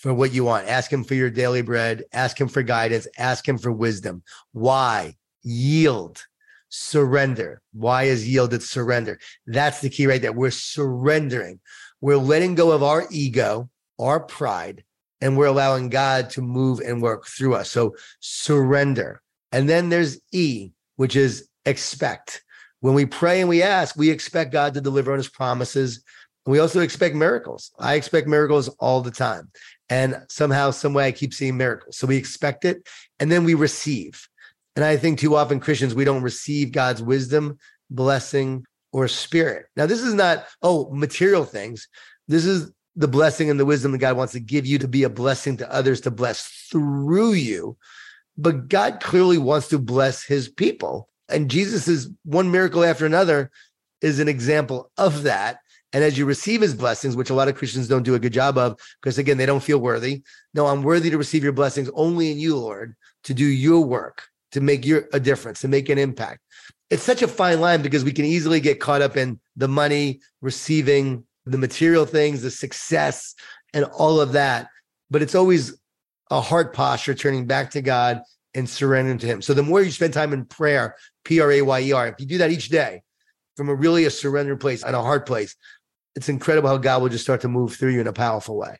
for 0.04 0.12
what 0.12 0.34
you 0.34 0.44
want. 0.44 0.68
Ask 0.68 0.92
Him 0.92 1.02
for 1.02 1.14
your 1.14 1.30
daily 1.30 1.62
bread, 1.62 2.04
ask 2.12 2.38
Him 2.38 2.46
for 2.46 2.62
guidance, 2.62 3.08
ask 3.16 3.48
Him 3.48 3.56
for 3.56 3.72
wisdom. 3.72 4.22
Why? 4.52 5.16
Yield, 5.42 6.22
surrender. 6.68 7.62
Why 7.72 8.02
is 8.02 8.28
yield? 8.28 8.52
It's 8.52 8.68
surrender. 8.68 9.18
That's 9.46 9.80
the 9.80 9.88
key 9.88 10.06
right 10.06 10.20
there. 10.20 10.32
We're 10.34 10.50
surrendering. 10.50 11.58
We're 12.02 12.18
letting 12.18 12.54
go 12.54 12.72
of 12.72 12.82
our 12.82 13.06
ego, 13.10 13.70
our 13.98 14.20
pride, 14.20 14.84
and 15.22 15.38
we're 15.38 15.46
allowing 15.46 15.88
God 15.88 16.28
to 16.30 16.42
move 16.42 16.80
and 16.80 17.00
work 17.00 17.26
through 17.26 17.54
us. 17.54 17.70
So 17.70 17.96
surrender. 18.20 19.22
And 19.52 19.70
then 19.70 19.88
there's 19.88 20.20
E, 20.32 20.72
which 20.96 21.16
is 21.16 21.48
expect. 21.64 22.44
When 22.80 22.92
we 22.92 23.06
pray 23.06 23.40
and 23.40 23.48
we 23.48 23.62
ask, 23.62 23.96
we 23.96 24.10
expect 24.10 24.52
God 24.52 24.74
to 24.74 24.82
deliver 24.82 25.12
on 25.12 25.18
his 25.18 25.30
promises 25.30 26.04
we 26.46 26.58
also 26.58 26.80
expect 26.80 27.14
miracles. 27.14 27.70
I 27.78 27.94
expect 27.94 28.28
miracles 28.28 28.68
all 28.78 29.00
the 29.00 29.10
time. 29.10 29.50
And 29.88 30.22
somehow, 30.28 30.70
some 30.70 30.94
way, 30.94 31.06
I 31.06 31.12
keep 31.12 31.32
seeing 31.32 31.56
miracles. 31.56 31.96
So 31.96 32.06
we 32.06 32.16
expect 32.16 32.64
it 32.64 32.86
and 33.18 33.30
then 33.30 33.44
we 33.44 33.54
receive. 33.54 34.28
And 34.76 34.84
I 34.84 34.96
think 34.96 35.18
too 35.18 35.36
often 35.36 35.60
Christians, 35.60 35.94
we 35.94 36.04
don't 36.04 36.22
receive 36.22 36.72
God's 36.72 37.02
wisdom, 37.02 37.58
blessing, 37.90 38.64
or 38.92 39.08
spirit. 39.08 39.66
Now, 39.76 39.86
this 39.86 40.02
is 40.02 40.14
not, 40.14 40.46
oh, 40.62 40.90
material 40.90 41.44
things. 41.44 41.88
This 42.28 42.44
is 42.44 42.70
the 42.96 43.08
blessing 43.08 43.50
and 43.50 43.58
the 43.58 43.66
wisdom 43.66 43.92
that 43.92 43.98
God 43.98 44.16
wants 44.16 44.32
to 44.34 44.40
give 44.40 44.66
you 44.66 44.78
to 44.78 44.88
be 44.88 45.02
a 45.02 45.10
blessing 45.10 45.56
to 45.58 45.72
others, 45.72 46.00
to 46.02 46.10
bless 46.10 46.42
through 46.70 47.32
you. 47.32 47.76
But 48.36 48.68
God 48.68 49.00
clearly 49.00 49.38
wants 49.38 49.68
to 49.68 49.78
bless 49.78 50.24
his 50.24 50.48
people. 50.48 51.08
And 51.28 51.50
Jesus 51.50 51.88
is 51.88 52.10
one 52.24 52.50
miracle 52.50 52.84
after 52.84 53.06
another 53.06 53.50
is 54.00 54.18
an 54.18 54.28
example 54.28 54.90
of 54.98 55.22
that. 55.22 55.58
And 55.94 56.02
as 56.02 56.18
you 56.18 56.26
receive 56.26 56.60
his 56.60 56.74
blessings, 56.74 57.14
which 57.14 57.30
a 57.30 57.34
lot 57.34 57.46
of 57.46 57.54
Christians 57.54 57.86
don't 57.86 58.02
do 58.02 58.16
a 58.16 58.18
good 58.18 58.32
job 58.32 58.58
of, 58.58 58.78
because 59.00 59.16
again, 59.16 59.38
they 59.38 59.46
don't 59.46 59.62
feel 59.62 59.78
worthy. 59.78 60.22
No, 60.52 60.66
I'm 60.66 60.82
worthy 60.82 61.08
to 61.08 61.16
receive 61.16 61.44
your 61.44 61.52
blessings 61.52 61.88
only 61.94 62.32
in 62.32 62.38
you, 62.38 62.56
Lord, 62.56 62.96
to 63.22 63.32
do 63.32 63.44
your 63.44 63.80
work, 63.80 64.26
to 64.52 64.60
make 64.60 64.84
your 64.84 65.08
a 65.12 65.20
difference, 65.20 65.60
to 65.60 65.68
make 65.68 65.88
an 65.88 65.98
impact. 65.98 66.40
It's 66.90 67.04
such 67.04 67.22
a 67.22 67.28
fine 67.28 67.60
line 67.60 67.80
because 67.80 68.04
we 68.04 68.12
can 68.12 68.24
easily 68.24 68.60
get 68.60 68.80
caught 68.80 69.02
up 69.02 69.16
in 69.16 69.40
the 69.56 69.68
money, 69.68 70.20
receiving 70.42 71.24
the 71.46 71.58
material 71.58 72.06
things, 72.06 72.42
the 72.42 72.50
success, 72.50 73.34
and 73.72 73.84
all 73.84 74.20
of 74.20 74.32
that. 74.32 74.68
But 75.10 75.22
it's 75.22 75.36
always 75.36 75.78
a 76.30 76.40
heart 76.40 76.74
posture 76.74 77.14
turning 77.14 77.46
back 77.46 77.70
to 77.70 77.82
God 77.82 78.20
and 78.54 78.68
surrendering 78.68 79.18
to 79.18 79.26
Him. 79.26 79.42
So 79.42 79.54
the 79.54 79.62
more 79.62 79.80
you 79.80 79.92
spend 79.92 80.12
time 80.12 80.32
in 80.32 80.44
prayer, 80.44 80.96
P 81.24 81.40
R 81.40 81.52
A 81.52 81.62
Y 81.62 81.80
E 81.80 81.92
R, 81.92 82.08
if 82.08 82.16
you 82.18 82.26
do 82.26 82.38
that 82.38 82.50
each 82.50 82.68
day 82.68 83.02
from 83.56 83.68
a 83.68 83.74
really 83.74 84.04
a 84.04 84.10
surrendered 84.10 84.60
place 84.60 84.82
and 84.82 84.96
a 84.96 85.02
heart 85.02 85.26
place, 85.26 85.56
it's 86.14 86.28
incredible 86.28 86.68
how 86.68 86.76
God 86.76 87.02
will 87.02 87.08
just 87.08 87.24
start 87.24 87.40
to 87.42 87.48
move 87.48 87.74
through 87.74 87.92
you 87.92 88.00
in 88.00 88.06
a 88.06 88.12
powerful 88.12 88.56
way. 88.56 88.78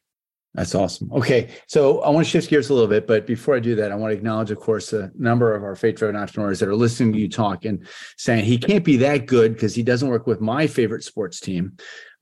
That's 0.55 0.75
awesome. 0.77 1.13
Okay. 1.13 1.51
So 1.67 2.01
I 2.03 2.11
want 2.11 2.27
to 2.27 2.31
shift 2.31 2.49
gears 2.49 2.71
a 2.71 2.75
little 2.75 2.89
bit, 2.89 3.09
but 3.09 3.27
before 3.27 3.57
I 3.57 3.61
do 3.61 3.75
that, 3.75 3.91
I 3.91 3.97
want 3.97 4.13
to 4.13 4.17
acknowledge, 4.17 4.53
of 4.53 4.61
course, 4.61 4.93
a 4.93 5.11
number 5.19 5.53
of 5.53 5.65
our 5.65 5.75
faith 5.75 5.97
driven 5.97 6.15
entrepreneurs 6.15 6.61
that 6.61 6.69
are 6.69 6.77
listening 6.77 7.13
to 7.13 7.19
you 7.19 7.29
talk 7.29 7.65
and 7.65 7.85
saying 8.17 8.45
he 8.45 8.57
can't 8.57 8.85
be 8.85 8.97
that 8.99 9.27
good 9.27 9.55
because 9.55 9.75
he 9.75 9.83
doesn't 9.83 10.09
work 10.09 10.29
with 10.29 10.41
my 10.41 10.69
favorite 10.69 11.03
sports 11.03 11.41
team. 11.41 11.73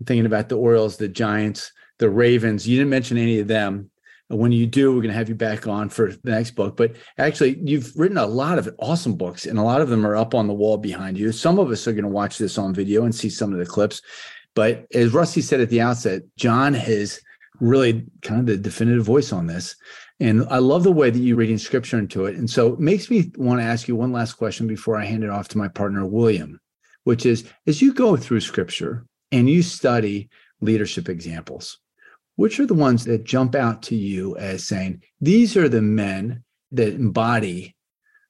I'm 0.00 0.06
thinking 0.06 0.24
about 0.24 0.48
the 0.48 0.56
Orioles, 0.56 0.96
the 0.96 1.08
Giants, 1.08 1.72
the 1.98 2.08
Ravens. 2.08 2.66
You 2.66 2.78
didn't 2.78 2.90
mention 2.90 3.18
any 3.18 3.38
of 3.38 3.48
them. 3.48 3.90
When 4.28 4.50
you 4.50 4.66
do, 4.66 4.92
we're 4.92 5.02
going 5.02 5.08
to 5.08 5.18
have 5.18 5.28
you 5.28 5.34
back 5.34 5.66
on 5.66 5.90
for 5.90 6.10
the 6.10 6.30
next 6.30 6.52
book. 6.52 6.74
But 6.74 6.96
actually, 7.18 7.60
you've 7.62 7.92
written 7.96 8.16
a 8.16 8.24
lot 8.24 8.56
of 8.56 8.74
awesome 8.78 9.14
books, 9.14 9.44
and 9.44 9.58
a 9.58 9.62
lot 9.62 9.82
of 9.82 9.90
them 9.90 10.06
are 10.06 10.16
up 10.16 10.34
on 10.34 10.46
the 10.46 10.54
wall 10.54 10.78
behind 10.78 11.18
you. 11.18 11.32
Some 11.32 11.58
of 11.58 11.70
us 11.70 11.86
are 11.86 11.92
going 11.92 12.04
to 12.04 12.08
watch 12.08 12.38
this 12.38 12.56
on 12.56 12.72
video 12.72 13.04
and 13.04 13.14
see 13.14 13.28
some 13.28 13.52
of 13.52 13.58
the 13.58 13.66
clips. 13.66 14.00
But 14.54 14.86
as 14.94 15.12
Rusty 15.12 15.40
said 15.40 15.60
at 15.60 15.70
the 15.70 15.80
outset, 15.80 16.22
Jon 16.36 16.74
has 16.74 17.20
really 17.60 18.04
kind 18.22 18.40
of 18.40 18.46
the 18.46 18.56
definitive 18.56 19.04
voice 19.04 19.32
on 19.32 19.46
this. 19.46 19.76
And 20.20 20.46
I 20.50 20.58
love 20.58 20.84
the 20.84 20.92
way 20.92 21.10
that 21.10 21.18
you're 21.18 21.36
reading 21.36 21.58
scripture 21.58 21.98
into 21.98 22.26
it. 22.26 22.36
And 22.36 22.48
so 22.48 22.74
it 22.74 22.80
makes 22.80 23.10
me 23.10 23.32
want 23.36 23.60
to 23.60 23.66
ask 23.66 23.88
you 23.88 23.96
one 23.96 24.12
last 24.12 24.34
question 24.34 24.66
before 24.66 24.96
I 24.96 25.04
hand 25.04 25.24
it 25.24 25.30
off 25.30 25.48
to 25.48 25.58
my 25.58 25.68
partner, 25.68 26.06
William, 26.06 26.60
which 27.04 27.26
is 27.26 27.44
as 27.66 27.80
you 27.80 27.94
go 27.94 28.16
through 28.16 28.40
scripture 28.40 29.06
and 29.30 29.48
you 29.48 29.62
study 29.62 30.28
leadership 30.60 31.08
examples, 31.08 31.78
which 32.36 32.60
are 32.60 32.66
the 32.66 32.74
ones 32.74 33.04
that 33.04 33.24
jump 33.24 33.54
out 33.54 33.82
to 33.84 33.96
you 33.96 34.36
as 34.36 34.66
saying, 34.66 35.02
these 35.20 35.56
are 35.56 35.68
the 35.68 35.82
men 35.82 36.44
that 36.72 36.94
embody? 36.94 37.74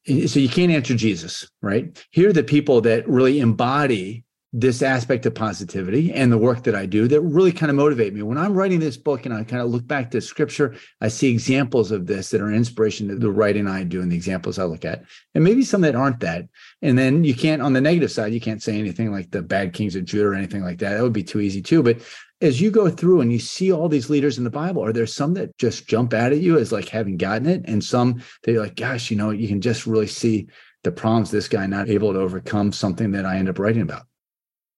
So 0.06 0.40
you 0.40 0.48
can't 0.48 0.72
answer 0.72 0.94
Jesus, 0.94 1.48
right? 1.60 2.04
Here 2.10 2.30
are 2.30 2.34
the 2.34 2.42
people 2.42 2.80
that 2.82 3.08
really 3.08 3.40
embody 3.40 4.24
this 4.54 4.82
aspect 4.82 5.24
of 5.24 5.34
positivity 5.34 6.12
and 6.12 6.30
the 6.30 6.36
work 6.36 6.64
that 6.64 6.74
I 6.74 6.84
do 6.84 7.08
that 7.08 7.22
really 7.22 7.52
kind 7.52 7.70
of 7.70 7.76
motivate 7.76 8.12
me. 8.12 8.20
When 8.20 8.36
I'm 8.36 8.52
writing 8.52 8.80
this 8.80 8.98
book 8.98 9.24
and 9.24 9.34
I 9.34 9.44
kind 9.44 9.62
of 9.62 9.70
look 9.70 9.86
back 9.86 10.10
to 10.10 10.20
scripture, 10.20 10.74
I 11.00 11.08
see 11.08 11.30
examples 11.30 11.90
of 11.90 12.06
this 12.06 12.30
that 12.30 12.42
are 12.42 12.52
inspiration 12.52 13.08
to 13.08 13.16
the 13.16 13.30
writing 13.30 13.66
I 13.66 13.84
do 13.84 14.02
and 14.02 14.12
the 14.12 14.16
examples 14.16 14.58
I 14.58 14.64
look 14.64 14.84
at, 14.84 15.04
and 15.34 15.42
maybe 15.42 15.62
some 15.62 15.80
that 15.82 15.96
aren't 15.96 16.20
that. 16.20 16.48
And 16.82 16.98
then 16.98 17.24
you 17.24 17.34
can't, 17.34 17.62
on 17.62 17.72
the 17.72 17.80
negative 17.80 18.12
side, 18.12 18.34
you 18.34 18.40
can't 18.40 18.62
say 18.62 18.78
anything 18.78 19.10
like 19.10 19.30
the 19.30 19.40
bad 19.40 19.72
kings 19.72 19.96
of 19.96 20.04
Judah 20.04 20.28
or 20.28 20.34
anything 20.34 20.62
like 20.62 20.78
that. 20.80 20.96
That 20.96 21.02
would 21.02 21.14
be 21.14 21.24
too 21.24 21.40
easy 21.40 21.62
too. 21.62 21.82
But 21.82 22.02
as 22.42 22.60
you 22.60 22.70
go 22.70 22.90
through 22.90 23.22
and 23.22 23.32
you 23.32 23.38
see 23.38 23.72
all 23.72 23.88
these 23.88 24.10
leaders 24.10 24.36
in 24.36 24.44
the 24.44 24.50
Bible, 24.50 24.84
are 24.84 24.92
there 24.92 25.06
some 25.06 25.32
that 25.34 25.56
just 25.56 25.88
jump 25.88 26.12
out 26.12 26.32
at 26.32 26.40
you 26.40 26.58
as 26.58 26.72
like 26.72 26.88
having 26.88 27.16
gotten 27.16 27.46
it, 27.46 27.62
and 27.64 27.82
some 27.82 28.22
that 28.42 28.52
you're 28.52 28.62
like, 28.62 28.76
gosh, 28.76 29.10
you 29.10 29.16
know, 29.16 29.30
you 29.30 29.48
can 29.48 29.62
just 29.62 29.86
really 29.86 30.08
see 30.08 30.48
the 30.84 30.92
problems 30.92 31.30
this 31.30 31.48
guy 31.48 31.64
not 31.66 31.88
able 31.88 32.12
to 32.12 32.18
overcome 32.18 32.72
something 32.72 33.12
that 33.12 33.24
I 33.24 33.36
end 33.36 33.48
up 33.48 33.58
writing 33.58 33.82
about? 33.82 34.02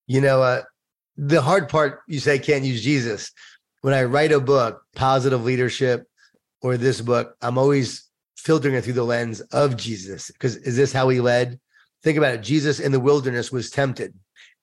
You 0.07 0.21
know, 0.21 0.41
uh, 0.41 0.61
the 1.17 1.41
hard 1.41 1.69
part 1.69 2.01
you 2.07 2.19
say 2.19 2.39
can't 2.39 2.63
use 2.63 2.83
Jesus. 2.83 3.31
When 3.81 3.93
I 3.93 4.03
write 4.03 4.31
a 4.31 4.39
book, 4.39 4.81
positive 4.95 5.43
leadership, 5.43 6.07
or 6.61 6.77
this 6.77 7.01
book, 7.01 7.35
I'm 7.41 7.57
always 7.57 8.09
filtering 8.37 8.75
it 8.75 8.83
through 8.83 8.93
the 8.93 9.03
lens 9.03 9.41
of 9.41 9.77
Jesus. 9.77 10.31
Because 10.31 10.57
is 10.57 10.75
this 10.75 10.91
how 10.91 11.09
he 11.09 11.21
led? 11.21 11.59
Think 12.03 12.17
about 12.17 12.35
it. 12.35 12.41
Jesus 12.41 12.79
in 12.79 12.91
the 12.91 12.99
wilderness 12.99 13.51
was 13.51 13.69
tempted 13.69 14.13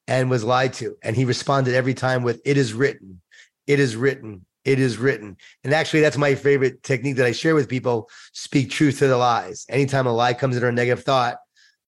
and 0.06 0.30
was 0.30 0.44
lied 0.44 0.72
to. 0.74 0.96
And 1.02 1.16
he 1.16 1.24
responded 1.24 1.74
every 1.74 1.94
time 1.94 2.22
with, 2.22 2.40
It 2.44 2.56
is 2.56 2.72
written, 2.72 3.20
it 3.66 3.80
is 3.80 3.96
written, 3.96 4.44
it 4.64 4.78
is 4.78 4.98
written. 4.98 5.36
And 5.64 5.72
actually, 5.72 6.00
that's 6.00 6.18
my 6.18 6.34
favorite 6.34 6.82
technique 6.82 7.16
that 7.16 7.26
I 7.26 7.32
share 7.32 7.54
with 7.54 7.68
people 7.68 8.08
speak 8.32 8.70
truth 8.70 8.98
to 8.98 9.06
the 9.06 9.16
lies. 9.16 9.66
Anytime 9.68 10.06
a 10.06 10.12
lie 10.12 10.34
comes 10.34 10.56
in 10.56 10.64
or 10.64 10.68
a 10.68 10.72
negative 10.72 11.04
thought, 11.04 11.38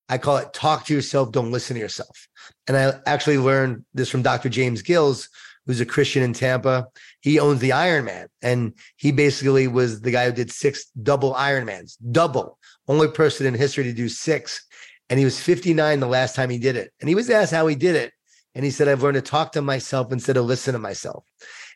I 0.08 0.18
call 0.18 0.36
it 0.36 0.52
talk 0.52 0.84
to 0.86 0.94
yourself, 0.94 1.32
don't 1.32 1.50
listen 1.50 1.74
to 1.74 1.80
yourself. 1.80 2.28
And 2.66 2.76
I 2.76 2.92
actually 3.06 3.38
learned 3.38 3.84
this 3.94 4.10
from 4.10 4.22
Dr. 4.22 4.48
James 4.48 4.82
Gills, 4.82 5.28
who's 5.66 5.80
a 5.80 5.86
Christian 5.86 6.22
in 6.22 6.32
Tampa. 6.32 6.86
He 7.20 7.38
owns 7.38 7.60
the 7.60 7.70
Ironman, 7.70 8.26
and 8.42 8.74
he 8.96 9.12
basically 9.12 9.66
was 9.66 10.02
the 10.02 10.10
guy 10.10 10.26
who 10.26 10.32
did 10.32 10.50
six 10.50 10.86
double 11.02 11.34
Ironmans, 11.34 11.96
double, 12.10 12.58
only 12.86 13.08
person 13.08 13.46
in 13.46 13.54
history 13.54 13.84
to 13.84 13.92
do 13.92 14.08
six. 14.08 14.66
And 15.10 15.18
he 15.18 15.24
was 15.24 15.40
59 15.40 16.00
the 16.00 16.06
last 16.06 16.34
time 16.34 16.50
he 16.50 16.58
did 16.58 16.76
it. 16.76 16.92
And 17.00 17.08
he 17.08 17.14
was 17.14 17.30
asked 17.30 17.52
how 17.52 17.66
he 17.66 17.76
did 17.76 17.96
it. 17.96 18.12
And 18.54 18.64
he 18.64 18.70
said, 18.70 18.88
I've 18.88 19.02
learned 19.02 19.16
to 19.16 19.22
talk 19.22 19.52
to 19.52 19.62
myself 19.62 20.12
instead 20.12 20.36
of 20.36 20.44
listen 20.44 20.72
to 20.74 20.78
myself. 20.78 21.24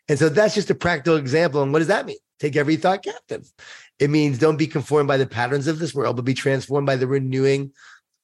And 0.08 0.18
so 0.18 0.28
that's 0.28 0.54
just 0.54 0.70
a 0.70 0.74
practical 0.74 1.16
example. 1.16 1.62
And 1.62 1.72
what 1.72 1.80
does 1.80 1.88
that 1.88 2.06
mean? 2.06 2.16
Take 2.40 2.56
every 2.56 2.76
thought 2.76 3.02
captive. 3.02 3.50
It 3.98 4.10
means 4.10 4.38
don't 4.38 4.56
be 4.56 4.66
conformed 4.66 5.08
by 5.08 5.16
the 5.16 5.26
patterns 5.26 5.66
of 5.66 5.78
this 5.78 5.94
world, 5.94 6.16
but 6.16 6.24
be 6.24 6.34
transformed 6.34 6.86
by 6.86 6.96
the 6.96 7.06
renewing 7.06 7.72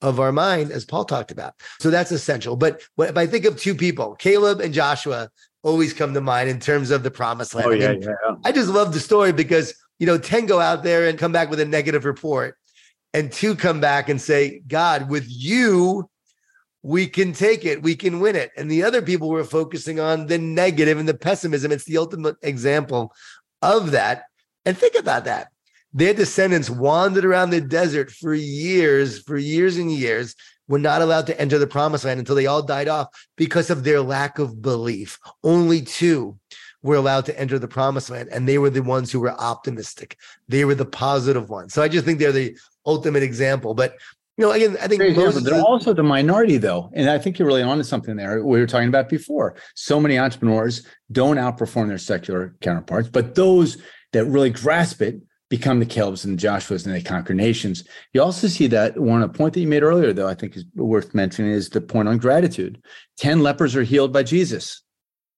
of 0.04 0.20
our 0.20 0.32
mind, 0.32 0.70
as 0.70 0.84
Paul 0.84 1.06
talked 1.06 1.30
about. 1.30 1.54
So 1.80 1.90
that's 1.90 2.12
essential. 2.12 2.56
But 2.56 2.82
if 2.98 3.16
I 3.16 3.26
think 3.26 3.46
of 3.46 3.58
two 3.58 3.74
people, 3.74 4.14
Caleb 4.16 4.60
and 4.60 4.74
Joshua 4.74 5.30
always 5.62 5.94
come 5.94 6.12
to 6.12 6.20
mind 6.20 6.50
in 6.50 6.60
terms 6.60 6.90
of 6.90 7.02
the 7.02 7.10
promised 7.10 7.54
land. 7.54 7.66
Oh, 7.66 7.70
yeah, 7.70 7.88
I, 7.88 7.92
mean, 7.92 8.02
yeah. 8.02 8.34
I 8.44 8.52
just 8.52 8.68
love 8.68 8.92
the 8.92 9.00
story 9.00 9.32
because, 9.32 9.74
you 9.98 10.06
know, 10.06 10.18
10 10.18 10.44
go 10.44 10.60
out 10.60 10.82
there 10.82 11.08
and 11.08 11.18
come 11.18 11.32
back 11.32 11.48
with 11.48 11.58
a 11.58 11.64
negative 11.64 12.04
report, 12.04 12.58
and 13.14 13.32
two 13.32 13.56
come 13.56 13.80
back 13.80 14.10
and 14.10 14.20
say, 14.20 14.60
God, 14.68 15.08
with 15.08 15.24
you, 15.26 16.10
we 16.82 17.06
can 17.06 17.32
take 17.32 17.64
it, 17.64 17.82
we 17.82 17.96
can 17.96 18.20
win 18.20 18.36
it. 18.36 18.50
And 18.58 18.70
the 18.70 18.82
other 18.82 19.00
people 19.00 19.30
were 19.30 19.42
focusing 19.42 20.00
on 20.00 20.26
the 20.26 20.36
negative 20.36 20.98
and 20.98 21.08
the 21.08 21.14
pessimism. 21.14 21.72
It's 21.72 21.84
the 21.84 21.96
ultimate 21.96 22.36
example 22.42 23.14
of 23.62 23.92
that. 23.92 24.24
And 24.66 24.76
think 24.76 24.96
about 24.96 25.24
that. 25.24 25.48
Their 25.94 26.12
descendants 26.12 26.68
wandered 26.68 27.24
around 27.24 27.50
the 27.50 27.60
desert 27.60 28.10
for 28.10 28.34
years, 28.34 29.22
for 29.22 29.38
years 29.38 29.76
and 29.76 29.90
years, 29.90 30.34
were 30.66 30.78
not 30.78 31.02
allowed 31.02 31.26
to 31.28 31.40
enter 31.40 31.58
the 31.58 31.66
promised 31.66 32.04
land 32.04 32.18
until 32.18 32.34
they 32.34 32.46
all 32.46 32.62
died 32.62 32.88
off 32.88 33.08
because 33.36 33.70
of 33.70 33.84
their 33.84 34.00
lack 34.00 34.38
of 34.38 34.60
belief. 34.60 35.18
Only 35.42 35.82
two 35.82 36.38
were 36.82 36.96
allowed 36.96 37.26
to 37.26 37.38
enter 37.38 37.58
the 37.58 37.68
promised 37.68 38.10
land, 38.10 38.28
and 38.30 38.48
they 38.48 38.58
were 38.58 38.70
the 38.70 38.82
ones 38.82 39.12
who 39.12 39.20
were 39.20 39.40
optimistic. 39.40 40.18
They 40.48 40.64
were 40.64 40.74
the 40.74 40.84
positive 40.84 41.48
ones. 41.48 41.72
So 41.72 41.82
I 41.82 41.88
just 41.88 42.04
think 42.04 42.18
they're 42.18 42.32
the 42.32 42.56
ultimate 42.84 43.22
example. 43.22 43.74
But 43.74 43.96
you 44.36 44.44
know, 44.44 44.52
again, 44.52 44.76
I 44.82 44.88
think 44.88 45.16
Moses, 45.16 45.44
they're 45.44 45.62
also 45.62 45.94
the 45.94 46.02
minority, 46.02 46.56
though, 46.56 46.90
and 46.92 47.08
I 47.08 47.18
think 47.18 47.38
you're 47.38 47.46
really 47.46 47.62
onto 47.62 47.84
something 47.84 48.16
there. 48.16 48.44
We 48.44 48.58
were 48.58 48.66
talking 48.66 48.88
about 48.88 49.08
before. 49.08 49.54
So 49.76 50.00
many 50.00 50.18
entrepreneurs 50.18 50.84
don't 51.12 51.36
outperform 51.36 51.86
their 51.86 51.98
secular 51.98 52.56
counterparts, 52.60 53.08
but 53.08 53.36
those 53.36 53.78
that 54.12 54.24
really 54.24 54.50
grasp 54.50 55.02
it 55.02 55.20
become 55.50 55.78
the 55.78 55.86
Calebs 55.86 56.24
and 56.24 56.38
the 56.38 56.46
Joshuas 56.46 56.86
and 56.86 56.94
they 56.94 57.02
conquer 57.02 57.34
nations. 57.34 57.84
You 58.12 58.22
also 58.22 58.48
see 58.48 58.66
that 58.68 58.98
one 58.98 59.22
a 59.22 59.28
point 59.28 59.54
that 59.54 59.60
you 59.60 59.68
made 59.68 59.82
earlier, 59.82 60.12
though, 60.12 60.28
I 60.28 60.34
think 60.34 60.56
is 60.56 60.64
worth 60.74 61.14
mentioning 61.14 61.50
is 61.52 61.68
the 61.68 61.80
point 61.80 62.08
on 62.08 62.18
gratitude. 62.18 62.82
10 63.18 63.40
lepers 63.40 63.76
are 63.76 63.82
healed 63.82 64.12
by 64.12 64.22
Jesus. 64.22 64.82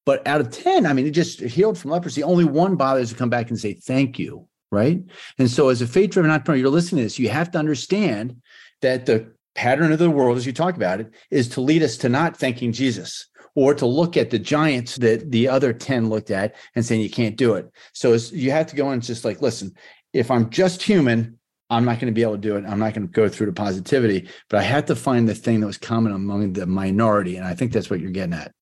But 0.04 0.26
out 0.26 0.40
of 0.40 0.50
10, 0.50 0.86
I 0.86 0.92
mean, 0.92 1.04
he 1.04 1.10
just 1.10 1.40
healed 1.40 1.76
from 1.76 1.90
leprosy. 1.90 2.22
Only 2.22 2.44
one 2.44 2.76
bothers 2.76 3.10
to 3.10 3.16
come 3.16 3.28
back 3.28 3.50
and 3.50 3.58
say, 3.58 3.74
thank 3.74 4.18
you. 4.18 4.48
Right. 4.72 5.00
And 5.38 5.48
so, 5.48 5.68
as 5.68 5.80
a 5.80 5.86
faith 5.86 6.10
driven 6.10 6.30
entrepreneur, 6.30 6.58
you're 6.58 6.70
listening 6.70 6.98
to 6.98 7.04
this, 7.04 7.20
you 7.20 7.28
have 7.28 7.52
to 7.52 7.58
understand 7.58 8.42
that 8.82 9.06
the 9.06 9.32
pattern 9.54 9.92
of 9.92 10.00
the 10.00 10.10
world, 10.10 10.36
as 10.36 10.44
you 10.44 10.52
talk 10.52 10.74
about 10.74 11.00
it, 11.00 11.12
is 11.30 11.48
to 11.50 11.60
lead 11.60 11.84
us 11.84 11.96
to 11.98 12.08
not 12.08 12.36
thanking 12.36 12.72
Jesus 12.72 13.26
or 13.56 13.74
to 13.74 13.86
look 13.86 14.16
at 14.16 14.30
the 14.30 14.38
giants 14.38 14.96
that 14.96 15.32
the 15.32 15.48
other 15.48 15.72
10 15.72 16.08
looked 16.08 16.30
at 16.30 16.54
and 16.74 16.84
saying 16.84 17.00
you 17.00 17.10
can't 17.10 17.36
do 17.36 17.54
it. 17.54 17.68
So 17.94 18.12
you 18.32 18.50
have 18.50 18.66
to 18.66 18.76
go 18.76 18.90
and 18.90 19.02
just 19.02 19.24
like, 19.24 19.40
listen, 19.40 19.72
if 20.18 20.30
I'm 20.30 20.50
just 20.50 20.82
human, 20.82 21.38
I'm 21.68 21.84
not 21.84 21.98
going 21.98 22.12
to 22.12 22.12
be 22.12 22.22
able 22.22 22.32
to 22.32 22.38
do 22.38 22.56
it. 22.56 22.64
I'm 22.64 22.78
not 22.78 22.94
going 22.94 23.08
to 23.08 23.12
go 23.12 23.28
through 23.28 23.46
to 23.46 23.52
positivity, 23.52 24.28
but 24.48 24.60
I 24.60 24.62
had 24.62 24.86
to 24.86 24.96
find 24.96 25.28
the 25.28 25.34
thing 25.34 25.60
that 25.60 25.66
was 25.66 25.78
common 25.78 26.12
among 26.12 26.52
the 26.52 26.66
minority. 26.66 27.36
And 27.36 27.46
I 27.46 27.54
think 27.54 27.72
that's 27.72 27.90
what 27.90 28.00
you're 28.00 28.10
getting 28.10 28.34
at. 28.34 28.52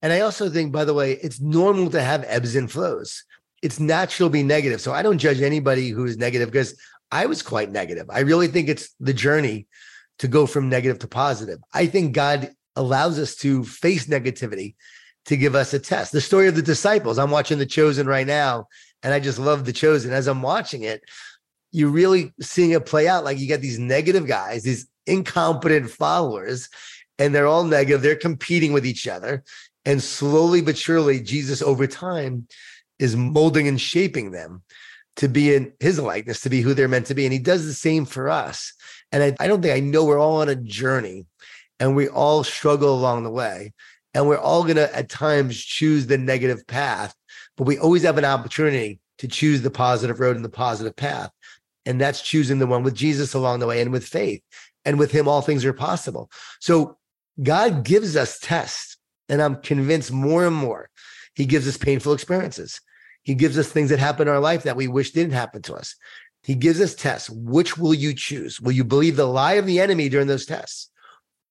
And 0.00 0.12
I 0.12 0.20
also 0.20 0.48
think, 0.48 0.72
by 0.72 0.84
the 0.84 0.94
way, 0.94 1.12
it's 1.12 1.40
normal 1.40 1.90
to 1.90 2.02
have 2.02 2.24
ebbs 2.26 2.56
and 2.56 2.70
flows. 2.70 3.24
It's 3.62 3.78
natural 3.78 4.28
to 4.28 4.32
be 4.32 4.42
negative. 4.42 4.80
So 4.80 4.92
I 4.92 5.02
don't 5.02 5.18
judge 5.18 5.40
anybody 5.40 5.88
who 5.90 6.04
is 6.04 6.16
negative 6.16 6.50
because 6.50 6.76
I 7.10 7.26
was 7.26 7.42
quite 7.42 7.70
negative. 7.70 8.06
I 8.10 8.20
really 8.20 8.48
think 8.48 8.68
it's 8.68 8.94
the 8.98 9.12
journey 9.12 9.66
to 10.18 10.28
go 10.28 10.46
from 10.46 10.68
negative 10.68 10.98
to 11.00 11.08
positive. 11.08 11.58
I 11.72 11.86
think 11.86 12.14
God 12.14 12.50
allows 12.76 13.18
us 13.18 13.36
to 13.36 13.64
face 13.64 14.06
negativity 14.06 14.74
to 15.26 15.36
give 15.36 15.54
us 15.54 15.72
a 15.74 15.78
test. 15.78 16.12
The 16.12 16.20
story 16.20 16.48
of 16.48 16.56
the 16.56 16.62
disciples, 16.62 17.18
I'm 17.18 17.30
watching 17.30 17.58
The 17.58 17.66
Chosen 17.66 18.06
right 18.06 18.26
now, 18.26 18.66
and 19.02 19.12
I 19.12 19.20
just 19.20 19.38
love 19.38 19.64
The 19.64 19.72
Chosen. 19.72 20.12
As 20.12 20.26
I'm 20.26 20.42
watching 20.42 20.82
it, 20.82 21.02
you're 21.70 21.90
really 21.90 22.32
seeing 22.40 22.70
it 22.70 22.86
play 22.86 23.08
out. 23.08 23.24
Like 23.24 23.38
you 23.38 23.48
got 23.48 23.60
these 23.60 23.78
negative 23.78 24.26
guys, 24.26 24.62
these 24.62 24.86
incompetent 25.06 25.90
followers, 25.90 26.68
and 27.18 27.34
they're 27.34 27.46
all 27.46 27.64
negative. 27.64 28.02
They're 28.02 28.16
competing 28.16 28.72
with 28.72 28.86
each 28.86 29.08
other. 29.08 29.44
And 29.84 30.02
slowly 30.02 30.60
but 30.60 30.78
surely, 30.78 31.20
Jesus 31.20 31.62
over 31.62 31.86
time 31.86 32.46
is 32.98 33.16
molding 33.16 33.66
and 33.66 33.80
shaping 33.80 34.30
them 34.30 34.62
to 35.16 35.28
be 35.28 35.54
in 35.54 35.72
his 35.80 35.98
likeness, 35.98 36.40
to 36.40 36.50
be 36.50 36.60
who 36.60 36.74
they're 36.74 36.88
meant 36.88 37.06
to 37.06 37.14
be. 37.14 37.24
And 37.24 37.32
he 37.32 37.38
does 37.38 37.66
the 37.66 37.74
same 37.74 38.04
for 38.04 38.28
us. 38.28 38.72
And 39.10 39.22
I, 39.22 39.36
I 39.40 39.48
don't 39.48 39.60
think 39.60 39.74
I 39.74 39.80
know 39.80 40.04
we're 40.04 40.20
all 40.20 40.40
on 40.40 40.48
a 40.48 40.54
journey 40.54 41.26
and 41.80 41.96
we 41.96 42.08
all 42.08 42.44
struggle 42.44 42.94
along 42.94 43.24
the 43.24 43.30
way. 43.30 43.72
And 44.14 44.28
we're 44.28 44.38
all 44.38 44.62
going 44.62 44.76
to, 44.76 44.94
at 44.94 45.08
times, 45.08 45.58
choose 45.58 46.06
the 46.06 46.18
negative 46.18 46.66
path, 46.66 47.14
but 47.56 47.66
we 47.66 47.78
always 47.78 48.02
have 48.02 48.18
an 48.18 48.24
opportunity 48.24 49.00
to 49.18 49.28
choose 49.28 49.62
the 49.62 49.70
positive 49.70 50.20
road 50.20 50.36
and 50.36 50.44
the 50.44 50.50
positive 50.50 50.96
path. 50.96 51.30
And 51.84 52.00
that's 52.00 52.22
choosing 52.22 52.58
the 52.58 52.66
one 52.66 52.82
with 52.82 52.94
Jesus 52.94 53.34
along 53.34 53.60
the 53.60 53.66
way 53.66 53.80
and 53.80 53.92
with 53.92 54.06
faith. 54.06 54.42
And 54.84 54.98
with 54.98 55.12
him, 55.12 55.28
all 55.28 55.42
things 55.42 55.64
are 55.64 55.72
possible. 55.72 56.30
So 56.60 56.98
God 57.42 57.84
gives 57.84 58.16
us 58.16 58.38
tests. 58.40 58.96
And 59.28 59.40
I'm 59.40 59.56
convinced 59.56 60.12
more 60.12 60.46
and 60.46 60.54
more, 60.54 60.90
he 61.34 61.46
gives 61.46 61.66
us 61.66 61.76
painful 61.76 62.12
experiences. 62.12 62.80
He 63.22 63.34
gives 63.34 63.56
us 63.56 63.68
things 63.68 63.90
that 63.90 63.98
happen 63.98 64.28
in 64.28 64.34
our 64.34 64.40
life 64.40 64.64
that 64.64 64.76
we 64.76 64.88
wish 64.88 65.12
didn't 65.12 65.32
happen 65.32 65.62
to 65.62 65.74
us. 65.74 65.94
He 66.42 66.54
gives 66.54 66.80
us 66.80 66.94
tests. 66.94 67.30
Which 67.30 67.78
will 67.78 67.94
you 67.94 68.14
choose? 68.14 68.60
Will 68.60 68.72
you 68.72 68.84
believe 68.84 69.16
the 69.16 69.26
lie 69.26 69.54
of 69.54 69.66
the 69.66 69.80
enemy 69.80 70.08
during 70.08 70.26
those 70.26 70.44
tests? 70.44 70.90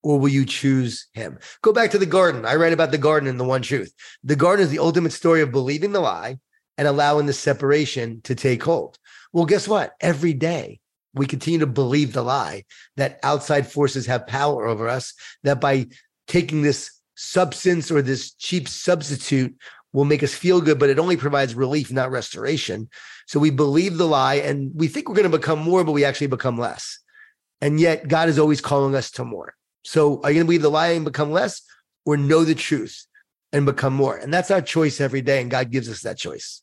Or 0.02 0.18
will 0.18 0.28
you 0.28 0.44
choose 0.44 1.06
him? 1.12 1.38
Go 1.62 1.72
back 1.72 1.92
to 1.92 1.98
the 1.98 2.06
garden. 2.06 2.44
I 2.44 2.56
write 2.56 2.72
about 2.72 2.90
the 2.90 2.98
garden 2.98 3.28
and 3.28 3.38
the 3.38 3.44
one 3.44 3.62
truth. 3.62 3.92
The 4.24 4.36
garden 4.36 4.64
is 4.64 4.70
the 4.70 4.80
ultimate 4.80 5.12
story 5.12 5.42
of 5.42 5.52
believing 5.52 5.92
the 5.92 6.00
lie 6.00 6.38
and 6.76 6.88
allowing 6.88 7.26
the 7.26 7.32
separation 7.32 8.20
to 8.22 8.34
take 8.34 8.62
hold. 8.64 8.98
Well, 9.32 9.46
guess 9.46 9.68
what? 9.68 9.94
Every 10.00 10.32
day 10.32 10.80
we 11.14 11.26
continue 11.26 11.60
to 11.60 11.66
believe 11.66 12.12
the 12.12 12.22
lie 12.22 12.64
that 12.96 13.20
outside 13.22 13.70
forces 13.70 14.06
have 14.06 14.26
power 14.26 14.66
over 14.66 14.88
us, 14.88 15.14
that 15.44 15.60
by 15.60 15.86
taking 16.26 16.62
this 16.62 16.90
substance 17.14 17.90
or 17.90 18.02
this 18.02 18.32
cheap 18.32 18.68
substitute 18.68 19.54
will 19.92 20.04
make 20.04 20.22
us 20.22 20.34
feel 20.34 20.60
good, 20.60 20.78
but 20.78 20.90
it 20.90 20.98
only 20.98 21.16
provides 21.16 21.54
relief, 21.54 21.92
not 21.92 22.10
restoration. 22.10 22.88
So 23.26 23.38
we 23.38 23.50
believe 23.50 23.98
the 23.98 24.06
lie 24.06 24.36
and 24.36 24.72
we 24.74 24.88
think 24.88 25.08
we're 25.08 25.14
going 25.14 25.30
to 25.30 25.38
become 25.38 25.58
more, 25.58 25.84
but 25.84 25.92
we 25.92 26.04
actually 26.04 26.28
become 26.28 26.58
less. 26.58 26.98
And 27.60 27.78
yet 27.78 28.08
God 28.08 28.28
is 28.28 28.38
always 28.38 28.60
calling 28.60 28.94
us 28.94 29.10
to 29.12 29.24
more. 29.24 29.54
So 29.82 30.20
are 30.22 30.30
you 30.30 30.36
going 30.36 30.46
to 30.46 30.48
believe 30.48 30.62
the 30.62 30.70
lie 30.70 30.88
and 30.88 31.04
become 31.04 31.32
less 31.32 31.62
or 32.04 32.16
know 32.16 32.44
the 32.44 32.54
truth 32.54 33.06
and 33.52 33.66
become 33.66 33.94
more? 33.94 34.16
And 34.16 34.32
that's 34.32 34.50
our 34.50 34.62
choice 34.62 35.00
every 35.00 35.22
day. 35.22 35.40
And 35.40 35.50
God 35.50 35.70
gives 35.70 35.88
us 35.88 36.02
that 36.02 36.18
choice. 36.18 36.62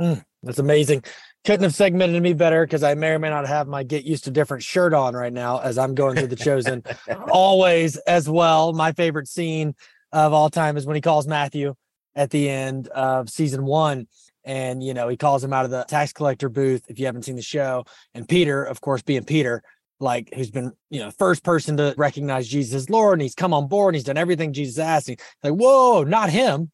Mm, 0.00 0.24
that's 0.42 0.58
amazing. 0.58 1.04
Couldn't 1.44 1.64
have 1.64 1.74
segmented 1.74 2.22
me 2.22 2.34
better 2.34 2.64
because 2.64 2.82
I 2.82 2.94
may 2.94 3.10
or 3.10 3.18
may 3.18 3.28
not 3.28 3.46
have 3.46 3.66
my 3.66 3.82
get 3.82 4.04
used 4.04 4.24
to 4.24 4.30
different 4.30 4.62
shirt 4.62 4.94
on 4.94 5.14
right 5.14 5.32
now 5.32 5.58
as 5.58 5.76
I'm 5.76 5.94
going 5.94 6.16
through 6.16 6.28
the 6.28 6.36
chosen. 6.36 6.84
Always 7.30 7.96
as 7.98 8.28
well. 8.28 8.72
My 8.72 8.92
favorite 8.92 9.28
scene 9.28 9.74
of 10.12 10.32
all 10.32 10.50
time 10.50 10.76
is 10.76 10.86
when 10.86 10.94
he 10.94 11.00
calls 11.00 11.26
Matthew 11.26 11.74
at 12.14 12.30
the 12.30 12.48
end 12.48 12.88
of 12.88 13.28
season 13.28 13.64
one. 13.64 14.06
And, 14.44 14.82
you 14.82 14.92
know, 14.92 15.08
he 15.08 15.16
calls 15.16 15.42
him 15.42 15.52
out 15.52 15.64
of 15.64 15.70
the 15.70 15.84
tax 15.84 16.12
collector 16.12 16.48
booth 16.48 16.84
if 16.88 16.98
you 16.98 17.06
haven't 17.06 17.24
seen 17.24 17.36
the 17.36 17.42
show. 17.42 17.84
And 18.14 18.28
Peter, 18.28 18.64
of 18.64 18.80
course, 18.80 19.02
being 19.02 19.24
Peter, 19.24 19.62
like 20.02 20.30
who's 20.34 20.50
been, 20.50 20.72
you 20.90 21.00
know, 21.00 21.10
first 21.10 21.44
person 21.44 21.76
to 21.78 21.94
recognize 21.96 22.48
Jesus 22.48 22.74
as 22.74 22.90
Lord 22.90 23.14
and 23.14 23.22
he's 23.22 23.34
come 23.34 23.54
on 23.54 23.68
board 23.68 23.94
and 23.94 23.96
he's 23.96 24.04
done 24.04 24.18
everything 24.18 24.52
Jesus 24.52 24.78
asked. 24.78 25.06
He's 25.06 25.16
like, 25.42 25.54
whoa, 25.54 26.02
not 26.02 26.30
him. 26.30 26.70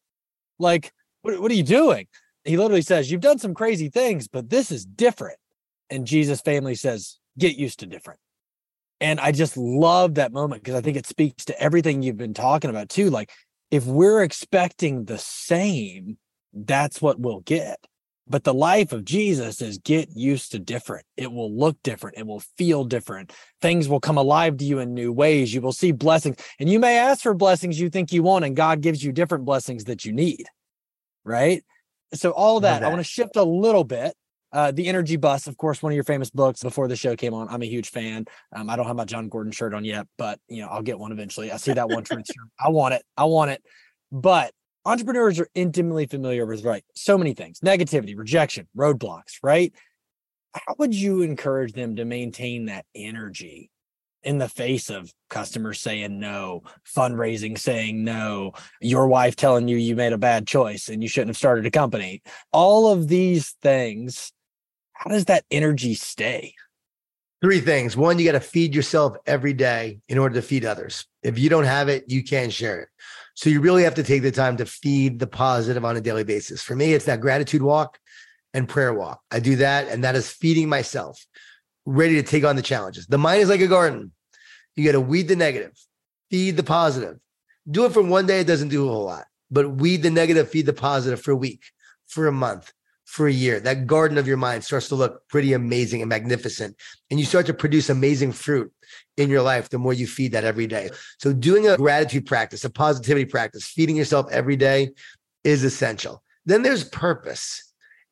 Like, 0.57 0.91
what, 1.21 1.39
what 1.39 1.51
are 1.51 1.55
you 1.55 1.63
doing? 1.63 2.07
He 2.43 2.57
literally 2.57 2.81
says, 2.81 3.11
You've 3.11 3.21
done 3.21 3.39
some 3.39 3.53
crazy 3.53 3.89
things, 3.89 4.27
but 4.27 4.49
this 4.49 4.71
is 4.71 4.85
different. 4.85 5.37
And 5.89 6.05
Jesus' 6.05 6.41
family 6.41 6.75
says, 6.75 7.19
Get 7.37 7.55
used 7.55 7.79
to 7.79 7.85
different. 7.85 8.19
And 9.01 9.19
I 9.19 9.31
just 9.31 9.55
love 9.55 10.15
that 10.15 10.33
moment 10.33 10.63
because 10.63 10.75
I 10.75 10.81
think 10.81 10.97
it 10.97 11.05
speaks 11.05 11.45
to 11.45 11.61
everything 11.61 12.01
you've 12.01 12.17
been 12.17 12.33
talking 12.33 12.69
about 12.69 12.89
too. 12.89 13.09
Like, 13.09 13.31
if 13.71 13.85
we're 13.85 14.23
expecting 14.23 15.05
the 15.05 15.17
same, 15.17 16.17
that's 16.53 17.01
what 17.01 17.19
we'll 17.19 17.41
get. 17.41 17.79
But 18.29 18.43
the 18.43 18.53
life 18.53 18.91
of 18.91 19.03
Jesus 19.03 19.61
is 19.61 19.79
get 19.79 20.15
used 20.15 20.51
to 20.51 20.59
different. 20.59 21.05
It 21.17 21.31
will 21.31 21.51
look 21.51 21.81
different. 21.83 22.17
It 22.17 22.27
will 22.27 22.41
feel 22.57 22.83
different. 22.83 23.33
Things 23.59 23.89
will 23.89 23.99
come 23.99 24.17
alive 24.17 24.57
to 24.57 24.65
you 24.65 24.79
in 24.79 24.93
new 24.93 25.11
ways. 25.11 25.53
You 25.53 25.61
will 25.61 25.73
see 25.73 25.91
blessings. 25.91 26.37
And 26.59 26.69
you 26.69 26.79
may 26.79 26.97
ask 26.97 27.21
for 27.21 27.33
blessings 27.33 27.79
you 27.79 27.89
think 27.89 28.13
you 28.13 28.21
want, 28.21 28.45
and 28.45 28.55
God 28.55 28.81
gives 28.81 29.03
you 29.03 29.11
different 29.11 29.45
blessings 29.45 29.85
that 29.85 30.05
you 30.05 30.13
need. 30.13 30.45
Right. 31.23 31.63
So, 32.13 32.31
all 32.31 32.59
that, 32.59 32.81
that. 32.81 32.85
I 32.85 32.89
want 32.89 32.99
to 32.99 33.03
shift 33.03 33.35
a 33.35 33.43
little 33.43 33.83
bit. 33.83 34.13
Uh, 34.51 34.71
the 34.71 34.87
Energy 34.87 35.15
Bus, 35.15 35.45
of 35.45 35.57
course, 35.57 35.83
one 35.83 35.91
of 35.91 35.95
your 35.95 36.03
famous 36.03 36.31
books 36.31 36.63
before 36.63 36.87
the 36.87 36.95
show 36.95 37.15
came 37.15 37.35
on. 37.35 37.47
I'm 37.49 37.61
a 37.61 37.67
huge 37.67 37.89
fan. 37.91 38.25
Um, 38.55 38.67
I 38.69 38.75
don't 38.75 38.87
have 38.87 38.95
my 38.95 39.05
Jon 39.05 39.29
Gordon 39.29 39.51
shirt 39.51 39.75
on 39.75 39.85
yet, 39.85 40.07
but 40.17 40.39
you 40.47 40.61
know, 40.61 40.69
I'll 40.69 40.81
get 40.81 40.97
one 40.97 41.11
eventually. 41.11 41.51
I 41.51 41.57
see 41.57 41.73
that 41.73 41.89
one 41.89 42.03
shirt. 42.03 42.23
I 42.59 42.69
want 42.69 42.95
it. 42.95 43.03
I 43.15 43.25
want 43.25 43.51
it. 43.51 43.63
But 44.11 44.51
entrepreneurs 44.85 45.39
are 45.39 45.49
intimately 45.55 46.05
familiar 46.05 46.45
with 46.45 46.63
right 46.63 46.83
so 46.95 47.17
many 47.17 47.33
things 47.33 47.59
negativity 47.59 48.17
rejection 48.17 48.67
roadblocks 48.77 49.37
right? 49.43 49.73
How 50.53 50.75
would 50.79 50.95
you 50.95 51.21
encourage 51.21 51.73
them 51.73 51.95
to 51.97 52.05
maintain 52.05 52.65
that 52.65 52.85
energy 52.95 53.69
in 54.23 54.37
the 54.37 54.49
face 54.49 54.89
of 54.89 55.13
customers 55.29 55.79
saying 55.79 56.19
no 56.19 56.63
fundraising 56.85 57.57
saying 57.57 58.03
no 58.03 58.53
your 58.81 59.07
wife 59.07 59.35
telling 59.35 59.67
you 59.67 59.77
you 59.77 59.95
made 59.95 60.11
a 60.11 60.17
bad 60.17 60.47
choice 60.47 60.89
and 60.89 61.01
you 61.01 61.07
shouldn't 61.07 61.29
have 61.29 61.37
started 61.37 61.65
a 61.65 61.71
company? 61.71 62.21
All 62.51 62.91
of 62.91 63.07
these 63.07 63.51
things 63.61 64.31
how 64.93 65.09
does 65.09 65.25
that 65.25 65.45
energy 65.49 65.93
stay? 65.93 66.55
Three 67.41 67.61
things. 67.61 67.95
One 67.95 68.19
you 68.19 68.25
got 68.25 68.33
to 68.33 68.41
feed 68.41 68.75
yourself 68.75 69.15
every 69.25 69.53
day 69.53 69.99
in 70.09 70.17
order 70.17 70.35
to 70.35 70.41
feed 70.41 70.65
others. 70.65 71.05
If 71.23 71.39
you 71.39 71.49
don't 71.49 71.63
have 71.63 71.89
it 71.89 72.05
you 72.07 72.23
can't 72.23 72.51
share 72.51 72.81
it 72.81 72.89
so 73.39 73.49
you 73.49 73.61
really 73.61 73.83
have 73.83 73.95
to 73.95 74.03
take 74.03 74.21
the 74.21 74.33
time 74.33 74.57
to 74.57 74.65
feed 74.65 75.17
the 75.17 75.25
positive 75.25 75.85
on 75.85 75.95
a 75.95 76.01
daily 76.01 76.25
basis. 76.25 76.61
For 76.61 76.75
me, 76.75 76.93
it's 76.93 77.05
that 77.05 77.21
gratitude 77.21 77.61
walk 77.61 77.97
and 78.53 78.67
prayer 78.67 78.93
walk. 78.93 79.21
I 79.31 79.39
do 79.39 79.55
that, 79.55 79.87
and 79.87 80.03
that 80.03 80.17
is 80.17 80.29
feeding 80.29 80.67
myself, 80.67 81.25
ready 81.85 82.15
to 82.15 82.21
take 82.21 82.43
on 82.43 82.57
the 82.57 82.61
challenges. 82.61 83.07
The 83.07 83.17
mind 83.17 83.41
is 83.41 83.47
like 83.47 83.61
a 83.61 83.67
garden. 83.67 84.11
You 84.75 84.83
got 84.83 84.91
to 84.91 84.99
weed 84.99 85.29
the 85.29 85.37
negative, 85.37 85.71
feed 86.29 86.57
the 86.57 86.63
positive. 86.63 87.17
Do 87.71 87.85
it 87.85 87.93
for 87.93 88.03
one 88.03 88.25
day, 88.25 88.41
it 88.41 88.47
doesn't 88.47 88.67
do 88.67 88.85
a 88.85 88.91
whole 88.91 89.05
lot, 89.05 89.23
but 89.49 89.71
weed 89.71 90.03
the 90.03 90.09
negative, 90.09 90.49
feed 90.49 90.65
the 90.65 90.73
positive 90.73 91.21
for 91.21 91.31
a 91.31 91.37
week, 91.37 91.63
for 92.07 92.27
a 92.27 92.33
month, 92.33 92.73
for 93.05 93.25
a 93.25 93.31
year. 93.31 93.61
That 93.61 93.87
garden 93.87 94.17
of 94.17 94.27
your 94.27 94.35
mind 94.35 94.65
starts 94.65 94.89
to 94.89 94.95
look 94.95 95.25
pretty 95.29 95.53
amazing 95.53 96.01
and 96.01 96.09
magnificent. 96.09 96.75
And 97.09 97.21
you 97.21 97.25
start 97.25 97.45
to 97.45 97.53
produce 97.53 97.89
amazing 97.89 98.33
fruit 98.33 98.73
in 99.19 99.29
your 99.29 99.41
life 99.41 99.69
the 99.69 99.77
more 99.77 99.93
you 99.93 100.07
feed 100.07 100.31
that 100.31 100.43
every 100.43 100.67
day. 100.67 100.89
So, 101.19 101.33
doing 101.33 101.67
a 101.67 101.77
gratitude 101.77 102.25
practice, 102.25 102.63
a 102.65 102.69
positivity 102.69 103.25
practice, 103.25 103.65
feeding 103.65 103.95
yourself 103.95 104.27
every 104.31 104.55
day 104.55 104.91
is 105.43 105.63
essential. 105.63 106.23
Then 106.45 106.61
there's 106.61 106.83
purpose. 106.83 107.65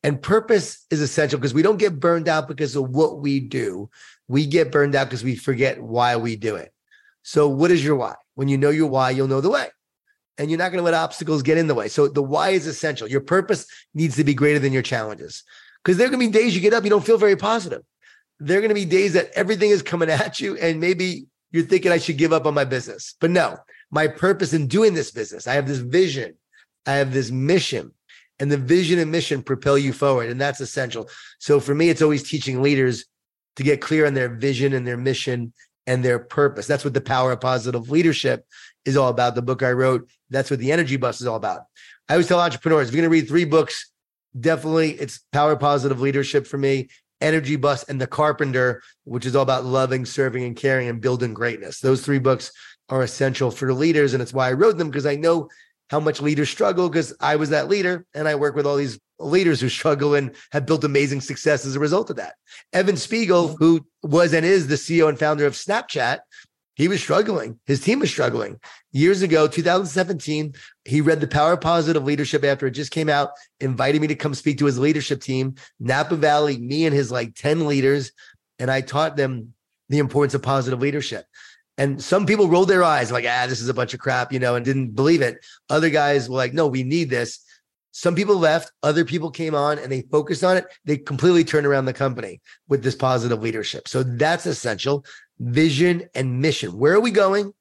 And 0.04 0.22
purpose 0.22 0.86
is 0.91 1.02
essential 1.02 1.39
because 1.39 1.54
we 1.54 1.63
don't 1.63 1.78
get 1.78 2.00
burned 2.00 2.30
out 2.30 2.48
because 2.48 2.76
of 2.76 2.89
what 2.91 3.20
we 3.20 3.39
do. 3.39 3.89
We 4.28 4.46
get 4.46 4.72
burned 4.72 4.96
out 4.96 5.08
because 5.08 5.24
we 5.24 5.36
forget 5.36 5.82
why 5.82 6.15
we 6.17 6.36
do 6.36 6.56
it. 6.56 6.72
So, 7.24 7.48
what 7.48 7.72
is 7.72 7.84
your 7.84 7.96
why? 7.96 8.15
When 8.36 8.48
you 8.48 8.58
know 8.58 8.70
your 8.70 8.88
why, 8.88 9.10
you'll 9.12 9.28
know 9.28 9.41
the 9.41 9.50
way. 9.50 9.67
And 10.38 10.52
you're 10.52 10.60
not 10.60 10.72
going 10.72 10.80
to 10.80 10.84
let 10.84 10.93
obstacles 10.93 11.41
get 11.41 11.58
in 11.58 11.65
the 11.65 11.74
way. 11.74 11.88
So, 11.88 12.08
the 12.08 12.22
why 12.22 12.50
is 12.50 12.67
essential. 12.67 13.08
Your 13.08 13.22
purpose 13.22 13.65
needs 13.93 14.15
to 14.17 14.24
be 14.24 14.34
greater 14.34 14.60
than 14.60 14.74
your 14.74 14.84
challenges 14.84 15.43
because 15.84 15.98
there 15.98 16.10
to 16.10 16.17
be 16.17 16.28
days 16.28 16.56
you 16.56 16.62
get 16.62 16.74
up, 16.74 16.84
you 16.84 16.89
don't 16.89 17.06
feel 17.06 17.17
very 17.17 17.36
positive 17.36 17.82
there 18.39 18.58
are 18.58 18.62
going 18.62 18.69
to 18.69 18.76
be 18.76 18.86
days 18.86 19.13
that 19.13 19.32
everything 19.34 19.69
is 19.69 19.82
coming 19.82 20.10
at 20.10 20.39
you 20.39 20.58
and 20.58 20.80
maybe 20.80 21.26
you're 21.52 21.65
thinking 21.65 21.91
I 21.91 21.97
should 21.97 22.17
give 22.17 22.34
up 22.34 22.45
on 22.45 22.54
my 22.54 22.65
business. 22.65 23.15
But 23.19 23.32
no, 23.32 23.58
my 23.89 24.08
purpose 24.08 24.54
in 24.54 24.67
doing 24.67 24.93
this 24.93 25.12
business, 25.12 25.47
I 25.47 25.54
have 25.54 25.67
this 25.67 25.80
vision, 25.80 26.36
I 26.86 26.93
have 26.93 27.13
this 27.13 27.32
mission, 27.32 27.93
and 28.39 28.52
the 28.52 28.58
vision 28.58 29.00
and 29.00 29.12
mission 29.12 29.41
propel 29.41 29.78
you 29.78 29.93
forward. 29.93 30.30
And 30.30 30.39
that's 30.39 30.60
essential. 30.60 31.10
So 31.39 31.60
for 31.60 31.73
me, 31.73 31.89
it's 31.89 32.02
always 32.02 32.30
teaching 32.30 32.62
leaders 32.62 33.06
to 33.56 33.63
get 33.63 33.82
clear 33.82 34.06
on 34.06 34.13
their 34.13 34.30
vision 34.30 34.73
and 34.73 34.86
their 34.86 34.97
mission 34.97 35.54
and 35.88 36.04
their 36.04 36.19
purpose. 36.19 36.67
That's 36.67 36.84
what 36.84 36.93
the 36.93 37.02
power 37.02 37.32
of 37.32 37.41
positive 37.41 37.89
leadership 37.89 38.45
is 38.86 38.97
all 38.97 39.10
about. 39.10 39.36
The 39.36 39.41
book 39.41 39.63
I 39.63 39.71
wrote, 39.71 40.08
that's 40.30 40.52
what 40.52 40.60
the 40.60 40.71
energy 40.71 40.97
bus 40.97 41.21
is 41.21 41.28
all 41.28 41.38
about. 41.38 41.62
I 42.10 42.13
always 42.13 42.28
tell 42.28 42.39
entrepreneurs, 42.39 42.89
if 42.89 42.93
you're 42.93 43.02
going 43.02 43.12
to 43.12 43.21
read 43.21 43.28
three 43.28 43.45
books, 43.45 43.91
definitely 44.39 44.91
it's 44.91 45.21
power 45.32 45.56
positive 45.56 46.02
leadership 46.02 46.45
for 46.45 46.58
me 46.58 46.89
Energy 47.21 47.56
Bus, 47.56 47.84
and 47.84 47.99
The 47.99 48.08
Carpenter, 48.08 48.82
which 49.03 49.25
is 49.25 49.36
all 49.36 49.43
about 49.43 49.65
loving, 49.65 50.06
serving, 50.06 50.43
and 50.43 50.56
caring 50.56 50.88
and 50.88 51.01
building 51.01 51.34
greatness. 51.34 51.80
Those 51.80 52.03
three 52.03 52.19
books 52.19 52.51
are 52.89 53.03
essential 53.03 53.51
for 53.51 53.73
leaders. 53.73 54.13
And 54.13 54.21
it's 54.21 54.34
why 54.34 54.49
I 54.49 54.53
wrote 54.53 54.77
them 54.77 54.89
because 54.89 55.06
I 55.06 55.15
know 55.15 55.49
how 55.89 55.99
much 55.99 56.21
leaders 56.21 56.49
struggle 56.49 56.89
because 56.89 57.15
I 57.19 57.38
was 57.38 57.49
that 57.49 57.69
leader 57.69 58.06
and 58.13 58.27
I 58.27 58.36
work 58.36 58.56
with 58.56 58.65
all 58.65 58.75
these 58.75 58.99
leaders 59.19 59.62
who 59.62 59.69
struggle 59.69 60.15
and 60.15 60.36
have 60.51 60.65
built 60.65 60.84
amazing 60.84 61.21
success 61.21 61.65
as 61.65 61.75
a 61.75 61.80
result 61.80 62.10
of 62.10 62.17
that. 62.17 62.36
Evan 62.73 62.97
Spiegel, 62.97 63.56
who 63.58 63.86
was 64.03 64.34
and 64.34 64.45
is 64.45 64.67
the 64.67 64.75
CEO 64.75 65.10
and 65.10 65.19
founder 65.19 65.45
of 65.45 65.53
Snapchat, 65.53 66.19
he 66.77 66.87
was 66.87 67.01
struggling. 67.01 67.59
His 67.65 67.81
team 67.81 67.99
was 67.99 68.11
struggling. 68.11 68.59
Years 68.91 69.23
ago, 69.23 69.47
2017, 69.47 70.53
he 70.85 71.01
read 71.01 71.19
The 71.19 71.27
Power 71.27 71.53
of 71.53 71.61
Positive 71.61 72.03
Leadership 72.03 72.43
after 72.43 72.67
it 72.67 72.71
just 72.71 72.91
came 72.91 73.09
out, 73.09 73.31
invited 73.59 73.99
me 73.99 74.07
to 74.07 74.15
come 74.15 74.35
speak 74.35 74.59
to 74.59 74.65
his 74.65 74.77
leadership 74.77 75.19
team, 75.19 75.55
Napa 75.79 76.15
Valley, 76.15 76.59
me 76.59 76.85
and 76.85 76.93
his 76.95 77.11
like 77.11 77.33
10 77.33 77.65
leaders. 77.65 78.11
And 78.59 78.69
I 78.69 78.81
taught 78.81 79.17
them 79.17 79.55
the 79.89 79.97
importance 79.97 80.35
of 80.35 80.43
positive 80.43 80.79
leadership. 80.79 81.25
And 81.79 82.01
some 82.01 82.27
people 82.27 82.47
rolled 82.47 82.69
their 82.69 82.83
eyes 82.83 83.11
like, 83.11 83.25
ah, 83.27 83.47
this 83.49 83.59
is 83.59 83.69
a 83.69 83.73
bunch 83.73 83.95
of 83.95 83.99
crap, 83.99 84.31
you 84.31 84.39
know, 84.39 84.53
and 84.53 84.63
didn't 84.63 84.91
believe 84.91 85.23
it. 85.23 85.43
Other 85.71 85.89
guys 85.89 86.29
were 86.29 86.37
like, 86.37 86.53
no, 86.53 86.67
we 86.67 86.83
need 86.83 87.09
this. 87.09 87.39
Some 87.97 88.13
people 88.13 88.38
left, 88.38 88.71
other 88.83 89.03
people 89.03 89.31
came 89.31 89.55
on 89.55 89.79
and 89.79 89.91
they 89.91 90.03
focused 90.03 90.43
on 90.43 90.55
it. 90.55 90.67
They 90.86 90.97
completely 90.97 91.43
turned 91.43 91.65
around 91.65 91.86
the 91.86 91.93
company 91.93 92.41
with 92.67 92.83
this 92.83 92.93
positive 92.93 93.41
leadership. 93.41 93.88
So 93.88 94.03
that's 94.03 94.45
essential 94.45 95.03
vision 95.39 96.07
and 96.13 96.39
mission. 96.39 96.77
Where 96.77 96.93
are 96.93 96.99
we 96.99 97.10
going? 97.10 97.53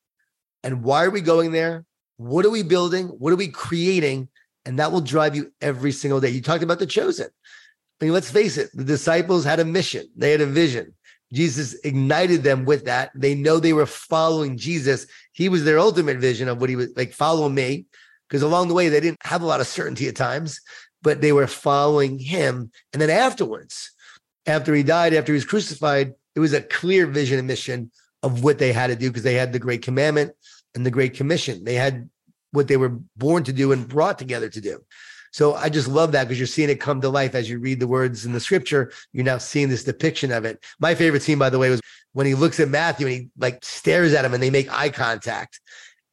And 0.62 0.84
why 0.84 1.06
are 1.06 1.10
we 1.10 1.22
going 1.22 1.52
there? 1.52 1.86
What 2.18 2.44
are 2.44 2.50
we 2.50 2.62
building? 2.62 3.06
What 3.06 3.32
are 3.32 3.36
we 3.36 3.48
creating? 3.48 4.28
And 4.66 4.78
that 4.78 4.92
will 4.92 5.00
drive 5.00 5.34
you 5.34 5.54
every 5.62 5.90
single 5.90 6.20
day. 6.20 6.28
You 6.28 6.42
talked 6.42 6.62
about 6.62 6.80
the 6.80 6.86
chosen. 6.86 7.28
I 7.98 8.04
mean, 8.04 8.12
let's 8.12 8.30
face 8.30 8.58
it, 8.58 8.68
the 8.74 8.84
disciples 8.84 9.42
had 9.42 9.58
a 9.58 9.64
mission, 9.64 10.06
they 10.18 10.32
had 10.32 10.42
a 10.42 10.46
vision. 10.46 10.92
Jesus 11.32 11.72
ignited 11.82 12.42
them 12.42 12.66
with 12.66 12.84
that. 12.84 13.10
They 13.14 13.34
know 13.34 13.58
they 13.58 13.72
were 13.72 13.86
following 13.86 14.58
Jesus. 14.58 15.06
He 15.32 15.48
was 15.48 15.64
their 15.64 15.78
ultimate 15.78 16.18
vision 16.18 16.46
of 16.46 16.60
what 16.60 16.68
he 16.68 16.76
was 16.76 16.94
like, 16.94 17.14
follow 17.14 17.48
me. 17.48 17.86
Because 18.28 18.42
along 18.42 18.68
the 18.68 18.74
way, 18.74 18.88
they 18.88 19.00
didn't 19.00 19.18
have 19.22 19.42
a 19.42 19.46
lot 19.46 19.60
of 19.60 19.66
certainty 19.66 20.08
at 20.08 20.16
times, 20.16 20.60
but 21.02 21.20
they 21.20 21.32
were 21.32 21.46
following 21.46 22.18
him. 22.18 22.70
And 22.92 23.00
then 23.00 23.10
afterwards, 23.10 23.92
after 24.46 24.74
he 24.74 24.82
died, 24.82 25.14
after 25.14 25.32
he 25.32 25.36
was 25.36 25.44
crucified, 25.44 26.14
it 26.34 26.40
was 26.40 26.52
a 26.52 26.60
clear 26.60 27.06
vision 27.06 27.38
and 27.38 27.48
mission 27.48 27.90
of 28.22 28.42
what 28.42 28.58
they 28.58 28.72
had 28.72 28.88
to 28.88 28.96
do 28.96 29.10
because 29.10 29.22
they 29.22 29.34
had 29.34 29.52
the 29.52 29.58
great 29.58 29.82
commandment 29.82 30.32
and 30.74 30.84
the 30.84 30.90
great 30.90 31.14
commission. 31.14 31.64
They 31.64 31.74
had 31.74 32.08
what 32.52 32.68
they 32.68 32.76
were 32.76 32.98
born 33.16 33.44
to 33.44 33.52
do 33.52 33.72
and 33.72 33.88
brought 33.88 34.18
together 34.18 34.48
to 34.48 34.60
do. 34.60 34.84
So 35.32 35.54
I 35.54 35.68
just 35.68 35.88
love 35.88 36.12
that 36.12 36.24
because 36.24 36.38
you're 36.38 36.46
seeing 36.46 36.70
it 36.70 36.80
come 36.80 37.00
to 37.02 37.08
life 37.08 37.34
as 37.34 37.50
you 37.50 37.58
read 37.58 37.78
the 37.78 37.86
words 37.86 38.24
in 38.24 38.32
the 38.32 38.40
scripture. 38.40 38.90
You're 39.12 39.24
now 39.24 39.38
seeing 39.38 39.68
this 39.68 39.84
depiction 39.84 40.32
of 40.32 40.44
it. 40.44 40.64
My 40.80 40.94
favorite 40.94 41.22
scene, 41.22 41.38
by 41.38 41.50
the 41.50 41.58
way, 41.58 41.68
was 41.68 41.80
when 42.14 42.26
he 42.26 42.34
looks 42.34 42.58
at 42.58 42.70
Matthew 42.70 43.06
and 43.06 43.16
he 43.16 43.28
like 43.36 43.62
stares 43.62 44.14
at 44.14 44.24
him 44.24 44.32
and 44.32 44.42
they 44.42 44.48
make 44.48 44.72
eye 44.72 44.88
contact. 44.88 45.60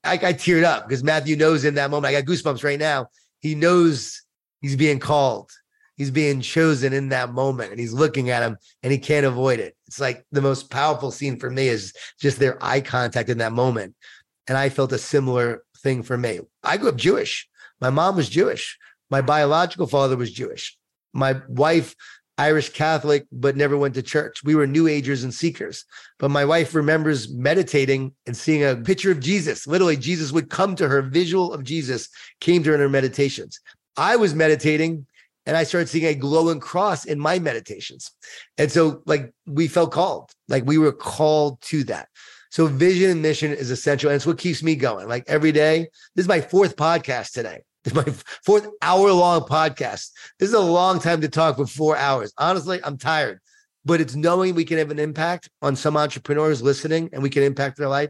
I, 0.03 0.13
I 0.13 0.33
teared 0.33 0.63
up 0.63 0.87
because 0.87 1.03
Matthew 1.03 1.35
knows 1.35 1.65
in 1.65 1.75
that 1.75 1.89
moment. 1.89 2.13
I 2.13 2.21
got 2.21 2.29
goosebumps 2.29 2.63
right 2.63 2.79
now. 2.79 3.07
He 3.39 3.55
knows 3.55 4.21
he's 4.61 4.75
being 4.75 4.99
called. 4.99 5.51
He's 5.95 6.11
being 6.11 6.41
chosen 6.41 6.91
in 6.91 7.09
that 7.09 7.31
moment 7.31 7.71
and 7.71 7.79
he's 7.79 7.93
looking 7.93 8.29
at 8.29 8.41
him 8.41 8.57
and 8.81 8.91
he 8.91 8.97
can't 8.97 9.25
avoid 9.25 9.59
it. 9.59 9.75
It's 9.87 9.99
like 9.99 10.25
the 10.31 10.41
most 10.41 10.71
powerful 10.71 11.11
scene 11.11 11.37
for 11.37 11.49
me 11.49 11.67
is 11.67 11.93
just 12.19 12.39
their 12.39 12.57
eye 12.63 12.81
contact 12.81 13.29
in 13.29 13.37
that 13.37 13.53
moment. 13.53 13.95
And 14.47 14.57
I 14.57 14.69
felt 14.69 14.91
a 14.91 14.97
similar 14.97 15.63
thing 15.77 16.01
for 16.01 16.17
me. 16.17 16.39
I 16.63 16.77
grew 16.77 16.89
up 16.89 16.95
Jewish. 16.95 17.47
My 17.79 17.91
mom 17.91 18.15
was 18.15 18.27
Jewish. 18.27 18.77
My 19.09 19.21
biological 19.21 19.85
father 19.85 20.17
was 20.17 20.31
Jewish. 20.31 20.75
My 21.13 21.41
wife, 21.47 21.95
Irish 22.38 22.69
Catholic, 22.69 23.26
but 23.32 23.56
never 23.56 23.78
went 23.78 23.93
to 23.96 24.02
church. 24.02 24.43
We 24.43 24.56
were 24.56 24.65
New 24.65 24.88
Agers 24.88 25.24
and 25.24 25.34
seekers. 25.34 25.86
But 26.17 26.32
my 26.32 26.46
wife 26.46 26.74
remembers 26.74 27.32
meditating 27.32 28.13
and 28.26 28.36
seeing 28.36 28.63
a 28.63 28.76
picture 28.76 29.12
of 29.12 29.19
Jesus. 29.19 29.67
Literally, 29.67 29.98
Jesus 29.98 30.32
would 30.32 30.50
come 30.50 30.76
to 30.76 30.88
her, 30.88 31.02
visual 31.02 31.54
of 31.54 31.63
Jesus 31.63 32.10
came 32.39 32.63
to 32.63 32.69
her 32.69 32.76
in 32.76 32.82
her 32.82 32.89
meditations. 32.89 33.60
I 33.98 34.15
was 34.15 34.34
meditating 34.34 35.06
and 35.46 35.58
I 35.58 35.63
started 35.63 35.89
seeing 35.89 36.06
a 36.06 36.15
glowing 36.15 36.60
cross 36.60 37.06
in 37.06 37.19
my 37.19 37.38
meditations. 37.38 38.12
And 38.58 38.72
so, 38.72 39.04
like, 39.06 39.32
we 39.46 39.67
felt 39.67 39.91
called, 39.91 40.32
like, 40.48 40.65
we 40.65 40.78
were 40.78 40.93
called 40.93 41.62
to 41.63 41.84
that. 41.86 42.08
So, 42.50 42.65
vision 42.67 43.12
and 43.12 43.22
mission 43.22 43.52
is 43.52 43.69
essential. 43.69 44.10
And 44.10 44.15
it's 44.15 44.26
what 44.26 44.38
keeps 44.38 44.63
me 44.63 44.76
going. 44.76 45.08
Like, 45.08 45.26
every 45.28 45.52
day, 45.52 45.88
this 46.15 46.24
is 46.24 46.30
my 46.30 46.41
fourth 46.41 46.76
podcast 46.78 47.34
today. 47.34 47.62
This 47.93 47.93
is 47.93 48.06
my 48.06 48.13
fourth 48.46 48.67
hour 48.82 49.12
long 49.12 49.41
podcast. 49.41 50.12
This 50.39 50.50
is 50.50 50.54
a 50.54 50.60
long 50.60 51.00
time 51.00 51.19
to 51.19 51.28
talk 51.28 51.58
for 51.58 51.67
four 51.67 51.98
hours. 51.98 52.32
Honestly, 52.38 52.80
I'm 52.82 52.98
tired, 52.98 53.39
but 53.84 54.00
it's 54.00 54.15
knowing 54.15 54.56
we 54.56 54.63
can 54.63 54.78
have 54.78 54.89
an 54.89 55.00
impact 55.00 55.50
on 55.62 55.76
some 55.76 55.98
entrepreneurs 55.98 56.62
listening 56.62 57.10
and 57.12 57.22
we 57.22 57.30
can 57.30 57.43
impact 57.43 57.78
their 57.78 57.89
life. 57.89 58.10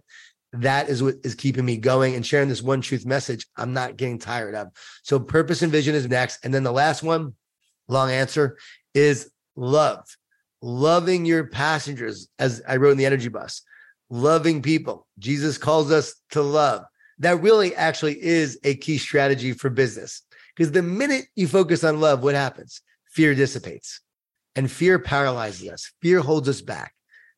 That 0.52 0.90
is 0.90 1.02
what 1.02 1.16
is 1.24 1.34
keeping 1.34 1.66
me 1.66 1.78
going 1.78 2.14
and 2.14 2.24
sharing 2.24 2.50
this 2.50 2.62
one 2.62 2.82
truth 2.82 3.04
message. 3.04 3.48
I'm 3.58 3.74
not 3.74 3.98
getting 3.98 4.20
tired 4.20 4.54
of. 4.54 4.68
So, 5.02 5.20
purpose 5.20 5.64
and 5.64 5.72
vision 5.72 5.96
is 5.96 6.08
next. 6.08 6.46
And 6.46 6.54
then 6.54 6.62
the 6.62 6.72
last 6.72 7.02
one, 7.02 7.34
long 7.88 8.12
answer, 8.12 8.60
is 8.94 9.32
love. 9.56 10.06
Loving 10.62 11.26
your 11.26 11.48
passengers, 11.48 12.28
as 12.38 12.62
I 12.68 12.76
wrote 12.76 12.92
in 12.92 12.98
the 13.00 13.08
energy 13.08 13.30
bus, 13.30 13.64
loving 14.12 14.62
people. 14.62 15.08
Jesus 15.18 15.58
calls 15.58 15.92
us 15.92 16.14
to 16.30 16.44
love 16.44 16.84
that 17.19 17.41
really 17.41 17.76
actually 17.76 18.21
is 18.21 18.60
a 18.63 18.76
key 18.76 18.97
strategy 18.97 19.54
for 19.54 19.69
business. 19.69 20.21
Because 20.56 20.71
the 20.71 20.82
minute 20.82 21.26
you 21.36 21.47
focus 21.47 21.84
on 21.84 21.99
love, 21.99 22.23
what 22.23 22.36
happens? 22.36 22.82
Fear 23.12 23.36
dissipates 23.36 24.02
and 24.56 24.71
fear 24.71 24.99
paralyzes 24.99 25.69
us. 25.69 25.91
Fear 26.02 26.21
holds 26.21 26.49
us 26.49 26.62
back. 26.62 26.93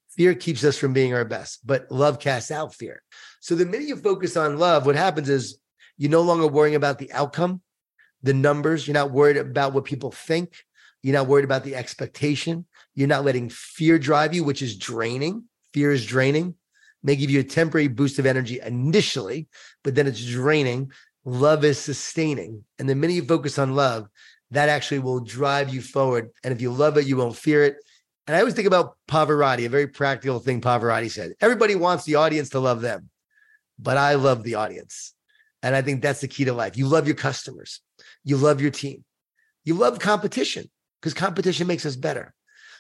Fear 0.09 0.35
keeps 0.35 0.63
us 0.63 0.77
from 0.77 0.93
being 0.93 1.13
our 1.13 1.25
best, 1.25 1.65
but 1.65 1.91
love 1.91 2.19
casts 2.19 2.51
out 2.51 2.73
fear. 2.73 3.01
So 3.41 3.55
the 3.55 3.65
minute 3.65 3.88
you 3.88 3.97
focus 3.97 4.38
on 4.38 4.57
love, 4.57 4.85
what 4.85 4.95
happens 4.95 5.27
is 5.27 5.57
you're 5.97 6.11
no 6.11 6.21
longer 6.21 6.47
worrying 6.47 6.75
about 6.75 6.99
the 6.99 7.11
outcome, 7.11 7.61
the 8.23 8.33
numbers. 8.33 8.88
You're 8.88 8.93
not 8.93 9.11
worried 9.11 9.38
about 9.38 9.73
what 9.73 9.83
people 9.83 10.11
think. 10.11 10.63
You're 11.03 11.13
not 11.13 11.27
worried 11.27 11.45
about 11.45 11.63
the 11.63 11.75
expectation. 11.75 12.65
You're 12.95 13.09
not 13.09 13.25
letting 13.25 13.49
fear 13.49 13.99
drive 13.99 14.33
you, 14.33 14.43
which 14.43 14.61
is 14.61 14.77
draining. 14.77 15.43
Fear 15.73 15.91
is 15.91 16.05
draining 16.05 16.55
may 17.05 17.15
give 17.15 17.29
you 17.29 17.39
a 17.39 17.43
temporary 17.43 17.87
boost 17.87 18.17
of 18.17 18.25
energy 18.25 18.59
initially, 18.59 19.47
but 19.83 19.93
then 19.93 20.07
it's 20.07 20.25
draining. 20.25 20.91
Love 21.23 21.63
is 21.63 21.79
sustaining. 21.79 22.63
And 22.79 22.89
the 22.89 22.95
minute 22.95 23.13
you 23.13 23.23
focus 23.23 23.59
on 23.59 23.75
love, 23.75 24.09
that 24.51 24.69
actually 24.69 24.99
will 24.99 25.19
drive 25.19 25.73
you 25.73 25.81
forward. 25.81 26.31
And 26.43 26.51
if 26.51 26.61
you 26.61 26.71
love 26.71 26.97
it, 26.97 27.05
you 27.05 27.15
won't 27.17 27.35
fear 27.35 27.63
it. 27.63 27.77
And 28.25 28.35
I 28.35 28.39
always 28.39 28.55
think 28.55 28.67
about 28.67 28.97
Pavarotti, 29.07 29.67
a 29.67 29.69
very 29.69 29.87
practical 29.87 30.39
thing 30.39 30.61
Pavarotti 30.61 31.11
said. 31.11 31.33
Everybody 31.41 31.75
wants 31.75 32.05
the 32.05 32.15
audience 32.15 32.49
to 32.49 32.59
love 32.59 32.81
them, 32.81 33.09
but 33.77 33.97
I 33.97 34.15
love 34.15 34.43
the 34.43 34.55
audience. 34.55 35.13
And 35.61 35.75
I 35.75 35.83
think 35.83 36.01
that's 36.01 36.21
the 36.21 36.27
key 36.27 36.45
to 36.45 36.53
life. 36.53 36.75
You 36.75 36.87
love 36.87 37.05
your 37.05 37.15
customers, 37.15 37.81
you 38.23 38.37
love 38.37 38.61
your 38.61 38.71
team, 38.71 39.03
you 39.63 39.75
love 39.75 39.99
competition 39.99 40.65
because 40.99 41.13
competition 41.13 41.67
makes 41.67 41.85
us 41.85 41.95
better. 41.95 42.33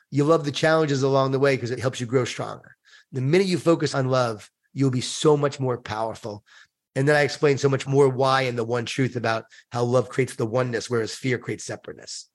You 0.09 0.23
love 0.23 0.45
the 0.45 0.51
challenges 0.51 1.03
along 1.03 1.31
the 1.31 1.39
way 1.39 1.55
because 1.55 1.71
it 1.71 1.79
helps 1.79 1.99
you 1.99 2.07
grow 2.07 2.25
stronger. 2.25 2.74
The 3.15 3.21
minute 3.21 3.47
you 3.47 3.57
focus 3.57 3.95
on 3.95 4.09
love, 4.09 4.51
you'll 4.73 4.91
be 4.91 4.99
so 4.99 5.37
much 5.37 5.57
more 5.57 5.77
powerful. 5.77 6.43
And 6.97 7.07
then 7.07 7.15
I 7.15 7.21
explain 7.21 7.57
so 7.57 7.69
much 7.69 7.87
more 7.87 8.09
why 8.09 8.41
and 8.41 8.57
the 8.57 8.63
one 8.65 8.83
truth 8.83 9.15
about 9.15 9.45
how 9.71 9.83
love 9.83 10.09
creates 10.09 10.35
the 10.35 10.45
oneness, 10.45 10.89
whereas 10.89 11.15
fear 11.15 11.37
creates 11.37 11.63
separateness. 11.63 12.29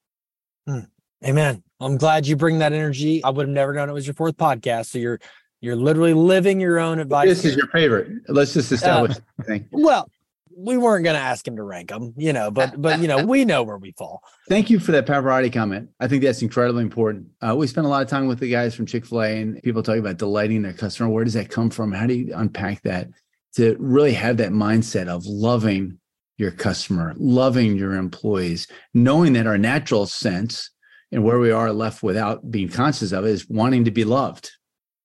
Hmm. 0.66 0.80
Amen. 1.22 1.62
I'm 1.80 1.98
glad 1.98 2.26
you 2.26 2.34
bring 2.34 2.60
that 2.60 2.72
energy. 2.72 3.22
I 3.22 3.28
would 3.28 3.46
have 3.46 3.54
never 3.54 3.74
known 3.74 3.90
it 3.90 3.92
was 3.92 4.06
your 4.06 4.14
fourth 4.14 4.38
podcast. 4.38 4.86
So 4.86 4.98
you're 4.98 5.20
you're 5.60 5.76
literally 5.76 6.14
living 6.14 6.58
your 6.58 6.78
own 6.78 6.98
advice. 6.98 7.28
This 7.28 7.44
is 7.44 7.56
your 7.56 7.68
favorite. 7.68 8.08
Let's 8.28 8.54
just 8.54 8.72
establish 8.72 9.18
uh, 9.50 9.58
Well, 9.72 10.10
we 10.56 10.76
weren't 10.76 11.04
going 11.04 11.16
to 11.16 11.22
ask 11.22 11.46
him 11.46 11.56
to 11.56 11.62
rank 11.62 11.90
them, 11.90 12.14
you 12.16 12.32
know, 12.32 12.50
but 12.50 12.80
but 12.80 13.00
you 13.00 13.08
know, 13.08 13.24
we 13.26 13.44
know 13.44 13.62
where 13.62 13.78
we 13.78 13.92
fall. 13.92 14.22
Thank 14.48 14.70
you 14.70 14.78
for 14.78 14.92
that 14.92 15.06
Pavarotti 15.06 15.52
comment. 15.52 15.90
I 16.00 16.08
think 16.08 16.22
that's 16.22 16.42
incredibly 16.42 16.82
important. 16.82 17.28
Uh, 17.40 17.54
we 17.56 17.66
spent 17.66 17.86
a 17.86 17.90
lot 17.90 18.02
of 18.02 18.08
time 18.08 18.26
with 18.26 18.40
the 18.40 18.50
guys 18.50 18.74
from 18.74 18.86
Chick 18.86 19.06
Fil 19.06 19.22
A, 19.22 19.40
and 19.40 19.62
people 19.62 19.82
talking 19.82 20.00
about 20.00 20.18
delighting 20.18 20.62
their 20.62 20.72
customer. 20.72 21.08
Where 21.08 21.24
does 21.24 21.34
that 21.34 21.50
come 21.50 21.70
from? 21.70 21.92
How 21.92 22.06
do 22.06 22.14
you 22.14 22.32
unpack 22.34 22.82
that 22.82 23.08
to 23.56 23.76
really 23.78 24.12
have 24.12 24.36
that 24.38 24.50
mindset 24.52 25.08
of 25.08 25.26
loving 25.26 25.98
your 26.36 26.50
customer, 26.50 27.14
loving 27.18 27.76
your 27.76 27.94
employees, 27.94 28.66
knowing 28.94 29.34
that 29.34 29.46
our 29.46 29.58
natural 29.58 30.06
sense 30.06 30.70
and 31.12 31.22
where 31.24 31.38
we 31.38 31.50
are 31.50 31.72
left 31.72 32.02
without 32.02 32.50
being 32.50 32.68
conscious 32.68 33.12
of 33.12 33.24
it 33.24 33.30
is 33.30 33.48
wanting 33.48 33.84
to 33.84 33.90
be 33.90 34.04
loved, 34.04 34.50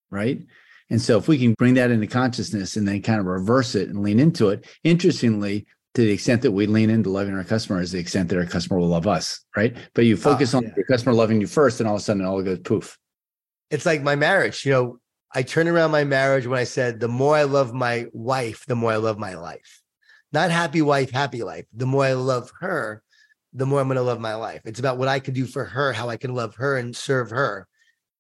right? 0.10 0.42
And 0.90 1.02
so 1.02 1.18
if 1.18 1.28
we 1.28 1.38
can 1.38 1.54
bring 1.54 1.74
that 1.76 1.92
into 1.92 2.08
consciousness 2.08 2.76
and 2.76 2.88
then 2.88 3.02
kind 3.02 3.20
of 3.20 3.26
reverse 3.26 3.76
it 3.76 3.90
and 3.90 4.04
lean 4.04 4.20
into 4.20 4.50
it, 4.50 4.66
interestingly, 4.84 5.66
to 5.96 6.02
the 6.02 6.12
extent 6.12 6.42
that 6.44 6.52
we 6.52 6.68
lean 6.68 6.90
into 6.90 7.10
loving 7.10 7.34
our 7.34 7.44
customer 7.44 7.82
is 7.82 7.92
the 7.92 8.00
extent 8.00 8.30
that 8.30 8.38
our 8.38 8.46
customer 8.46 8.80
will 8.80 8.90
love 8.90 9.08
us, 9.08 9.44
right? 9.56 9.76
But 9.94 10.06
you 10.06 10.16
ah, 10.16 10.20
focus 10.20 10.54
oh, 10.54 10.58
on 10.58 10.64
yeah. 10.66 10.74
your 10.76 10.86
customer 10.86 11.14
loving 11.14 11.42
you 11.42 11.48
first, 11.48 11.80
and 11.80 11.88
all 11.88 11.96
of 11.96 12.02
a 12.02 12.04
sudden 12.04 12.22
it 12.22 12.28
all 12.28 12.42
goes 12.44 12.60
poof. 12.60 12.98
It's 13.72 13.86
like 13.86 14.04
my 14.04 14.16
marriage. 14.16 14.66
You 14.66 14.72
know, 14.74 15.00
I 15.34 15.42
turn 15.42 15.68
around 15.68 15.92
my 15.92 16.04
marriage 16.04 16.46
when 16.46 16.60
I 16.60 16.66
said, 16.66 17.00
the 17.00 17.08
more 17.08 17.36
I 17.36 17.44
love 17.44 17.74
my 17.74 18.08
wife, 18.14 18.66
the 18.68 18.76
more 18.76 18.92
I 18.92 18.98
love 18.98 19.18
my 19.18 19.36
life. 19.36 19.82
Not 20.32 20.52
happy 20.52 20.82
wife, 20.82 21.12
happy 21.12 21.44
life. 21.44 21.66
The 21.74 21.86
more 21.86 22.04
I 22.04 22.14
love 22.14 22.52
her, 22.60 23.02
the 23.54 23.66
more 23.66 23.80
I'm 23.80 23.88
going 23.88 23.96
to 23.96 24.02
love 24.02 24.20
my 24.20 24.36
life. 24.36 24.62
It's 24.66 24.80
about 24.80 24.98
what 24.98 25.08
I 25.08 25.20
can 25.20 25.34
do 25.34 25.46
for 25.46 25.64
her, 25.64 25.94
how 25.94 26.10
I 26.10 26.18
can 26.18 26.36
love 26.36 26.56
her 26.56 26.78
and 26.78 26.96
serve 26.96 27.30
her. 27.30 27.68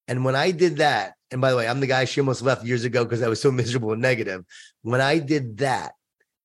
And 0.08 0.24
when 0.24 0.36
I 0.36 0.52
did 0.52 0.78
that, 0.78 1.16
and 1.36 1.42
by 1.42 1.52
the 1.52 1.58
way, 1.58 1.68
I'm 1.68 1.82
the 1.82 1.88
guy 1.88 2.06
she 2.06 2.22
almost 2.22 2.42
left 2.42 2.66
years 2.66 2.86
ago 2.86 3.04
because 3.04 3.22
I 3.22 3.28
was 3.28 3.42
so 3.42 3.52
miserable 3.62 3.92
and 3.92 4.02
negative. 4.02 4.46
When 4.82 5.02
I 5.02 5.20
did 5.20 5.58
that, 5.58 5.92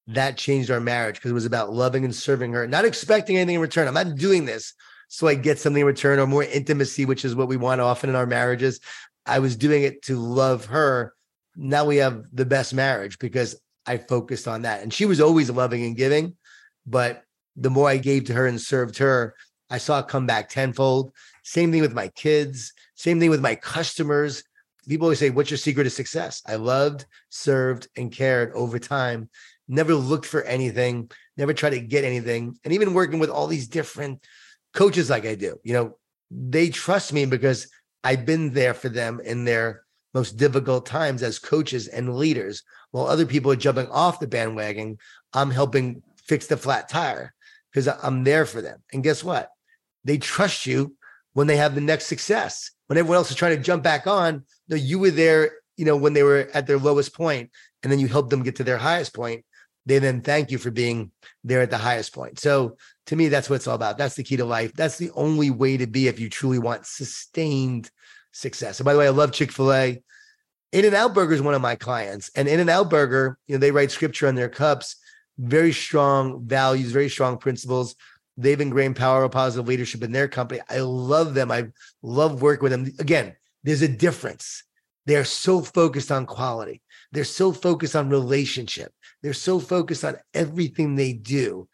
that 0.08 0.36
changed 0.36 0.70
our 0.70 0.80
marriage 0.80 1.14
because 1.14 1.30
it 1.30 1.34
was 1.34 1.46
about 1.46 1.72
loving 1.72 2.04
and 2.04 2.14
serving 2.14 2.52
her, 2.52 2.66
not 2.66 2.84
expecting 2.84 3.36
anything 3.36 3.54
in 3.54 3.60
return. 3.60 3.86
I'm 3.86 3.94
not 3.94 4.16
doing 4.16 4.44
this 4.44 4.74
so 5.12 5.26
I 5.26 5.34
get 5.34 5.58
something 5.58 5.80
in 5.80 5.86
return 5.86 6.20
or 6.20 6.26
more 6.28 6.44
intimacy, 6.44 7.04
which 7.04 7.24
is 7.24 7.34
what 7.34 7.48
we 7.48 7.56
want 7.56 7.80
often 7.80 8.10
in 8.10 8.16
our 8.16 8.26
marriages. 8.26 8.78
I 9.26 9.40
was 9.40 9.56
doing 9.56 9.82
it 9.82 10.02
to 10.02 10.16
love 10.16 10.66
her. 10.66 11.14
Now 11.56 11.84
we 11.84 11.96
have 11.96 12.24
the 12.32 12.46
best 12.46 12.72
marriage 12.72 13.18
because 13.18 13.60
I 13.86 13.98
focused 13.98 14.46
on 14.46 14.62
that. 14.62 14.82
And 14.82 14.94
she 14.94 15.06
was 15.06 15.20
always 15.20 15.50
loving 15.50 15.84
and 15.84 15.96
giving, 15.96 16.36
but 16.86 17.24
the 17.56 17.70
more 17.70 17.88
I 17.88 17.96
gave 17.96 18.26
to 18.26 18.34
her 18.34 18.46
and 18.46 18.60
served 18.60 18.98
her, 18.98 19.34
I 19.68 19.78
saw 19.78 19.98
it 19.98 20.06
come 20.06 20.26
back 20.26 20.48
tenfold. 20.48 21.12
Same 21.42 21.72
thing 21.72 21.80
with 21.80 21.92
my 21.92 22.06
kids, 22.08 22.72
same 22.94 23.18
thing 23.18 23.30
with 23.30 23.40
my 23.40 23.56
customers. 23.56 24.44
People 24.88 25.06
always 25.06 25.18
say, 25.18 25.30
What's 25.30 25.50
your 25.50 25.58
secret 25.58 25.84
to 25.84 25.90
success? 25.90 26.42
I 26.46 26.56
loved, 26.56 27.06
served, 27.28 27.88
and 27.96 28.12
cared 28.12 28.52
over 28.54 28.78
time, 28.78 29.28
never 29.68 29.94
looked 29.94 30.26
for 30.26 30.42
anything, 30.42 31.10
never 31.36 31.54
tried 31.54 31.70
to 31.70 31.80
get 31.80 32.04
anything. 32.04 32.58
And 32.64 32.74
even 32.74 32.94
working 32.94 33.18
with 33.18 33.30
all 33.30 33.46
these 33.46 33.68
different 33.68 34.24
coaches 34.74 35.10
like 35.10 35.26
I 35.26 35.34
do, 35.34 35.56
you 35.62 35.72
know, 35.72 35.98
they 36.30 36.70
trust 36.70 37.12
me 37.12 37.26
because 37.26 37.68
I've 38.04 38.24
been 38.24 38.52
there 38.52 38.74
for 38.74 38.88
them 38.88 39.20
in 39.22 39.44
their 39.44 39.82
most 40.14 40.36
difficult 40.36 40.86
times 40.86 41.22
as 41.22 41.38
coaches 41.38 41.86
and 41.86 42.16
leaders. 42.16 42.62
While 42.90 43.06
other 43.06 43.26
people 43.26 43.52
are 43.52 43.56
jumping 43.56 43.88
off 43.88 44.20
the 44.20 44.26
bandwagon, 44.26 44.98
I'm 45.32 45.50
helping 45.50 46.02
fix 46.24 46.46
the 46.46 46.56
flat 46.56 46.88
tire 46.88 47.32
because 47.72 47.88
I'm 48.02 48.24
there 48.24 48.46
for 48.46 48.60
them. 48.60 48.82
And 48.92 49.02
guess 49.02 49.22
what? 49.22 49.50
They 50.04 50.18
trust 50.18 50.66
you 50.66 50.96
when 51.32 51.46
they 51.46 51.56
have 51.56 51.74
the 51.74 51.80
next 51.80 52.06
success. 52.06 52.70
When 52.86 52.98
everyone 52.98 53.16
else 53.16 53.30
is 53.30 53.36
trying 53.36 53.56
to 53.56 53.62
jump 53.62 53.82
back 53.82 54.06
on, 54.06 54.44
no, 54.68 54.76
you 54.76 54.98
were 54.98 55.10
there, 55.10 55.52
you 55.76 55.84
know, 55.84 55.96
when 55.96 56.12
they 56.12 56.22
were 56.22 56.48
at 56.52 56.66
their 56.66 56.78
lowest 56.78 57.14
point, 57.14 57.50
and 57.82 57.92
then 57.92 58.00
you 58.00 58.08
helped 58.08 58.30
them 58.30 58.42
get 58.42 58.56
to 58.56 58.64
their 58.64 58.78
highest 58.78 59.14
point. 59.14 59.44
They 59.86 59.98
then 59.98 60.20
thank 60.20 60.50
you 60.50 60.58
for 60.58 60.70
being 60.70 61.10
there 61.42 61.62
at 61.62 61.70
the 61.70 61.78
highest 61.78 62.12
point. 62.12 62.38
So 62.38 62.76
to 63.06 63.16
me, 63.16 63.28
that's 63.28 63.48
what 63.48 63.56
it's 63.56 63.66
all 63.66 63.74
about. 63.74 63.96
That's 63.96 64.14
the 64.14 64.22
key 64.22 64.36
to 64.36 64.44
life. 64.44 64.72
That's 64.74 64.98
the 64.98 65.10
only 65.12 65.50
way 65.50 65.76
to 65.76 65.86
be 65.86 66.08
if 66.08 66.20
you 66.20 66.28
truly 66.28 66.58
want 66.58 66.86
sustained 66.86 67.90
success. 68.32 68.78
And 68.78 68.84
by 68.84 68.92
the 68.92 68.98
way, 68.98 69.06
I 69.06 69.10
love 69.10 69.32
Chick 69.32 69.52
fil 69.52 69.72
A. 69.72 70.02
In-N-Out 70.72 71.14
Burger 71.14 71.32
is 71.32 71.42
one 71.42 71.54
of 71.54 71.62
my 71.62 71.74
clients. 71.74 72.30
And 72.36 72.46
In-N-Out 72.46 72.90
Burger, 72.90 73.38
you 73.46 73.54
know, 73.54 73.58
they 73.58 73.72
write 73.72 73.90
scripture 73.90 74.28
on 74.28 74.36
their 74.36 74.48
cups, 74.48 74.96
very 75.38 75.72
strong 75.72 76.46
values, 76.46 76.92
very 76.92 77.08
strong 77.08 77.38
principles. 77.38 77.96
They've 78.40 78.60
ingrained 78.60 78.96
power 78.96 79.24
of 79.24 79.32
positive 79.32 79.68
leadership 79.68 80.02
in 80.02 80.12
their 80.12 80.28
company. 80.28 80.62
I 80.70 80.78
love 80.80 81.34
them. 81.34 81.50
I 81.50 81.66
love 82.02 82.40
working 82.40 82.62
with 82.62 82.72
them. 82.72 82.90
Again, 82.98 83.36
there's 83.64 83.82
a 83.82 83.88
difference. 83.88 84.64
They're 85.04 85.24
so 85.24 85.60
focused 85.60 86.10
on 86.10 86.24
quality. 86.24 86.80
They're 87.12 87.24
so 87.24 87.52
focused 87.52 87.96
on 87.96 88.08
relationship. 88.08 88.92
They're 89.22 89.34
so 89.34 89.58
focused 89.58 90.04
on 90.04 90.16
everything 90.32 90.94
they 90.94 91.12
do. 91.12 91.68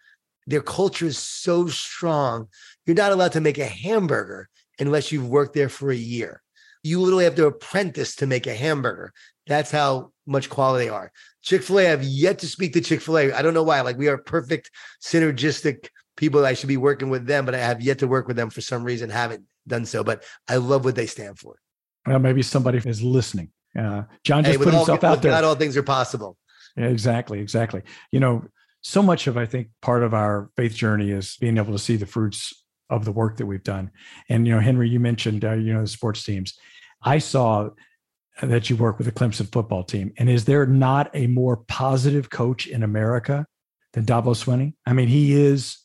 Their 0.49 0.61
culture 0.63 1.07
is 1.07 1.19
so 1.19 1.69
strong. 1.69 2.49
You're 2.85 2.97
not 2.97 3.13
allowed 3.13 3.33
to 3.33 3.41
make 3.41 3.59
a 3.59 3.67
hamburger 3.67 4.49
unless 4.81 5.13
you've 5.13 5.29
worked 5.29 5.55
there 5.55 5.69
for 5.69 5.91
a 5.91 5.97
year. 5.97 6.43
You 6.83 7.01
literally 7.01 7.25
have 7.25 7.35
to 7.37 7.47
apprentice 7.47 8.17
to 8.17 8.27
make 8.27 8.47
a 8.47 8.55
hamburger. 8.55 9.13
That's 9.47 9.71
how 9.71 10.13
much 10.27 10.51
quality 10.51 10.87
they 10.87 10.91
are. 10.91 11.13
Chick 11.43 11.63
fil 11.63 11.81
A, 11.81 11.93
I've 11.93 12.03
yet 12.03 12.41
to 12.41 12.49
speak 12.49 12.73
to 12.73 12.81
Chick 12.81 13.01
fil 13.01 13.19
A. 13.19 13.33
I 13.33 13.43
don't 13.43 13.55
know 13.55 13.63
why. 13.63 13.81
Like, 13.83 13.99
we 13.99 14.09
are 14.09 14.19
perfect, 14.19 14.71
synergistic 15.01 15.89
people. 16.17 16.45
I 16.45 16.55
should 16.55 16.69
be 16.69 16.77
working 16.77 17.11
with 17.11 17.27
them, 17.27 17.45
but 17.45 17.55
I 17.55 17.59
have 17.59 17.81
yet 17.81 17.99
to 18.01 18.09
work 18.09 18.27
with 18.27 18.37
them 18.37 18.51
for 18.51 18.61
some 18.61 18.85
reason, 18.85 19.11
haven't 19.11 19.45
done 19.67 19.85
so. 19.85 20.03
But 20.03 20.25
I 20.49 20.57
love 20.57 20.85
what 20.85 20.97
they 20.97 21.07
stand 21.07 21.39
for. 21.39 21.57
Well, 22.07 22.19
maybe 22.19 22.43
somebody 22.43 22.79
is 22.79 23.03
listening. 23.03 23.51
Uh, 23.79 24.05
Jon 24.25 24.45
just 24.45 24.59
hey, 24.59 24.65
put 24.65 24.73
himself 24.73 25.05
all, 25.05 25.13
out 25.13 25.23
there. 25.23 25.33
Not 25.33 25.45
all 25.45 25.55
things 25.55 25.77
are 25.77 25.83
possible. 25.83 26.37
Yeah, 26.77 26.87
exactly. 26.87 27.41
Exactly. 27.41 27.83
You 28.11 28.21
know, 28.21 28.45
so 28.83 29.03
much 29.03 29.27
of, 29.27 29.37
I 29.37 29.47
think, 29.47 29.69
part 29.83 30.03
of 30.03 30.15
our 30.15 30.51
faith 30.57 30.75
journey 30.75 31.11
is 31.11 31.37
being 31.41 31.59
able 31.59 31.73
to 31.73 31.79
see 31.79 31.97
the 31.97 32.07
fruits 32.07 32.53
of 32.89 33.05
the 33.05 33.13
work 33.13 33.37
that 33.39 33.47
we've 33.47 33.65
done. 33.65 33.91
And, 34.29 34.47
you 34.47 34.55
know, 34.55 34.61
Henry, 34.61 34.89
you 34.89 35.01
mentioned, 35.01 35.45
uh, 35.45 35.55
you 35.55 35.75
know, 35.75 35.81
the 35.81 35.89
sports 35.89 36.25
teams. 36.25 36.57
I 37.03 37.19
saw 37.19 37.71
that 38.43 38.71
you 38.71 38.77
work 38.77 38.99
with 38.99 39.07
the 39.07 39.13
Clemson 39.13 39.51
football 39.51 39.83
team. 39.83 40.13
And 40.19 40.31
is 40.31 40.45
there 40.45 40.67
not 40.67 41.11
a 41.15 41.27
more 41.27 41.57
positive 41.57 42.31
coach 42.31 42.67
in 42.67 42.83
America 42.83 43.47
than 43.93 44.05
Dabo 44.05 44.37
Swinney? 44.37 44.75
I 44.87 44.93
mean, 44.93 45.09
he 45.09 45.33
is 45.33 45.79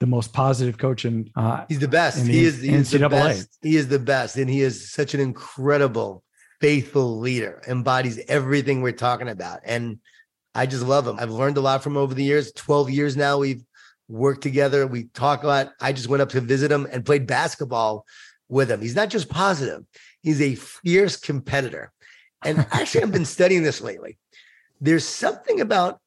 the 0.00 0.06
most 0.06 0.32
positive 0.32 0.78
coach 0.78 1.04
in. 1.04 1.30
Uh, 1.34 1.64
he's 1.68 1.80
the 1.80 1.88
best. 1.88 2.26
He 2.26 2.44
is, 2.44 2.60
he 2.60 2.72
is 2.72 2.90
the 2.90 3.08
best. 3.08 3.58
He 3.62 3.76
is 3.76 3.88
the 3.88 3.98
best, 3.98 4.36
and 4.36 4.48
he 4.48 4.62
is 4.62 4.90
such 4.90 5.14
an 5.14 5.20
incredible, 5.20 6.22
faithful 6.60 7.18
leader. 7.18 7.62
Embodies 7.66 8.20
everything 8.28 8.80
we're 8.80 8.92
talking 8.92 9.28
about, 9.28 9.60
and 9.64 9.98
I 10.54 10.66
just 10.66 10.84
love 10.84 11.06
him. 11.06 11.16
I've 11.18 11.30
learned 11.30 11.56
a 11.56 11.60
lot 11.60 11.82
from 11.82 11.96
over 11.96 12.14
the 12.14 12.24
years. 12.24 12.52
Twelve 12.52 12.90
years 12.90 13.16
now, 13.16 13.38
we've 13.38 13.64
worked 14.08 14.42
together. 14.42 14.86
We 14.86 15.04
talk 15.14 15.42
a 15.42 15.46
lot. 15.46 15.72
I 15.80 15.92
just 15.92 16.08
went 16.08 16.22
up 16.22 16.30
to 16.30 16.40
visit 16.40 16.70
him 16.70 16.86
and 16.90 17.04
played 17.04 17.26
basketball 17.26 18.06
with 18.48 18.70
him. 18.70 18.80
He's 18.80 18.96
not 18.96 19.10
just 19.10 19.28
positive; 19.28 19.84
he's 20.22 20.40
a 20.40 20.54
fierce 20.54 21.16
competitor. 21.16 21.92
And 22.44 22.58
actually, 22.70 23.02
I've 23.02 23.12
been 23.12 23.24
studying 23.24 23.64
this 23.64 23.80
lately. 23.80 24.18
There's 24.80 25.04
something 25.04 25.60
about 25.60 25.98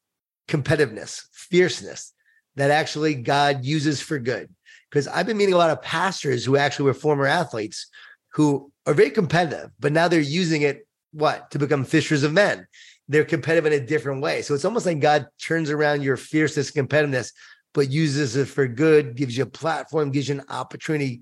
competitiveness, 0.47 1.23
fierceness 1.33 2.13
that 2.55 2.71
actually 2.71 3.15
God 3.15 3.63
uses 3.63 4.01
for 4.01 4.19
good. 4.19 4.49
Because 4.89 5.07
I've 5.07 5.25
been 5.25 5.37
meeting 5.37 5.53
a 5.53 5.57
lot 5.57 5.69
of 5.69 5.81
pastors 5.81 6.43
who 6.43 6.57
actually 6.57 6.85
were 6.85 6.93
former 6.93 7.25
athletes 7.25 7.87
who 8.33 8.71
are 8.85 8.93
very 8.93 9.09
competitive, 9.09 9.71
but 9.79 9.91
now 9.91 10.07
they're 10.07 10.19
using 10.19 10.63
it 10.63 10.85
what 11.13 11.51
to 11.51 11.59
become 11.59 11.83
fishers 11.83 12.23
of 12.23 12.33
men. 12.33 12.67
They're 13.07 13.25
competitive 13.25 13.71
in 13.71 13.81
a 13.81 13.85
different 13.85 14.21
way. 14.21 14.41
So 14.41 14.53
it's 14.53 14.65
almost 14.65 14.85
like 14.85 14.99
God 14.99 15.27
turns 15.41 15.69
around 15.69 16.03
your 16.03 16.17
fierceness, 16.17 16.71
competitiveness, 16.71 17.31
but 17.73 17.89
uses 17.89 18.35
it 18.35 18.47
for 18.47 18.67
good, 18.67 19.15
gives 19.15 19.37
you 19.37 19.43
a 19.43 19.47
platform, 19.47 20.11
gives 20.11 20.29
you 20.29 20.35
an 20.35 20.45
opportunity 20.49 21.21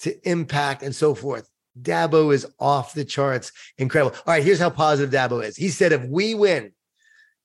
to 0.00 0.28
impact 0.28 0.82
and 0.82 0.94
so 0.94 1.14
forth. 1.14 1.48
Dabo 1.80 2.34
is 2.34 2.46
off 2.58 2.94
the 2.94 3.04
charts, 3.04 3.52
incredible. 3.78 4.16
All 4.26 4.34
right, 4.34 4.42
here's 4.42 4.58
how 4.58 4.70
positive 4.70 5.12
Dabo 5.12 5.44
is. 5.44 5.56
He 5.56 5.68
said, 5.68 5.92
if 5.92 6.04
we 6.04 6.34
win, 6.34 6.72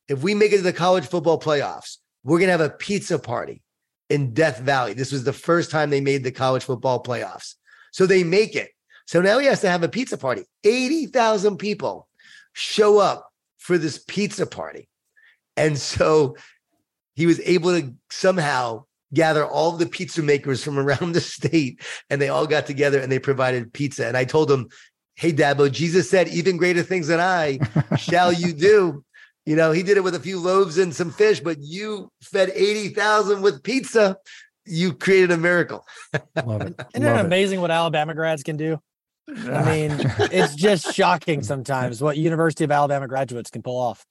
if 0.08 0.24
we 0.24 0.36
make 0.36 0.52
it 0.52 0.58
to 0.58 0.64
the 0.64 0.74
college 0.74 1.06
football 1.06 1.40
playoffs, 1.40 1.98
we're 2.26 2.40
going 2.40 2.48
to 2.48 2.58
have 2.58 2.62
a 2.62 2.70
pizza 2.70 3.20
party 3.20 3.62
in 4.10 4.34
Death 4.34 4.60
Valley. 4.60 4.94
This 4.94 5.12
was 5.12 5.24
the 5.24 5.32
first 5.32 5.72
time 5.72 5.90
they 5.90 6.02
made 6.02 6.24
the 6.24 6.32
college 6.32 6.64
football 6.64 7.02
playoffs. 7.02 7.54
So 7.92 8.06
they 8.06 8.24
make 8.24 8.56
it. 8.56 8.72
So 9.06 9.22
now 9.22 9.38
he 9.38 9.46
has 9.46 9.62
to 9.62 9.70
have 9.70 9.84
a 9.84 9.88
pizza 9.88 10.18
party. 10.18 10.44
80,000 10.64 11.58
people 11.58 12.08
show 12.54 12.98
up 12.98 13.30
for 13.60 13.78
this 13.78 14.04
pizza 14.08 14.48
party. 14.48 14.90
And 15.56 15.78
so 15.78 16.36
he 17.16 17.28
was 17.28 17.40
able 17.42 17.80
to 17.80 17.94
somehow 18.10 18.86
gather 19.14 19.46
all 19.46 19.74
the 19.74 19.86
pizza 19.86 20.24
makers 20.24 20.64
from 20.64 20.80
around 20.80 21.12
the 21.14 21.22
state 21.22 21.80
and 22.10 22.20
they 22.20 22.30
all 22.30 22.48
got 22.48 22.66
together 22.66 23.00
and 23.00 23.12
they 23.12 23.20
provided 23.20 23.72
pizza. 23.72 24.08
And 24.08 24.18
I 24.18 24.26
told 24.26 24.50
him, 24.50 24.68
Hey, 25.18 25.32
Dabo, 25.32 25.72
Jesus 25.72 26.10
said, 26.10 26.28
even 26.28 26.58
greater 26.58 26.84
things 26.84 27.08
than 27.08 27.22
I 27.22 27.60
shall 27.98 28.34
you 28.34 28.52
do. 28.52 29.05
You 29.46 29.56
know, 29.56 29.72
he 29.72 29.84
did 29.84 29.98
it 29.98 30.04
with 30.04 30.16
a 30.16 30.20
few 30.20 30.40
loaves 30.40 30.78
and 30.78 30.94
some 30.94 31.12
fish, 31.12 31.40
but 31.40 31.58
you 31.62 32.12
fed 32.22 32.52
80,000 32.54 33.42
with 33.42 33.62
pizza. 33.62 34.18
You 34.66 34.94
created 34.94 35.32
a 35.32 35.38
miracle. 35.38 35.86
Love 36.44 36.62
it. 36.62 36.76
Isn't 36.96 37.08
Love 37.08 37.20
it 37.20 37.26
amazing 37.26 37.62
what 37.62 37.70
Alabama 37.70 38.16
grads 38.16 38.42
can 38.42 38.58
do? 38.58 38.80
I 39.30 39.66
mean, 39.66 39.92
it's 40.32 40.56
just 40.56 40.94
shocking 40.94 41.44
sometimes 41.44 42.02
what 42.02 42.18
University 42.18 42.64
of 42.64 42.72
Alabama 42.72 43.08
graduates 43.08 43.52
can 43.52 43.62
pull 43.62 43.80
off. 43.80 44.04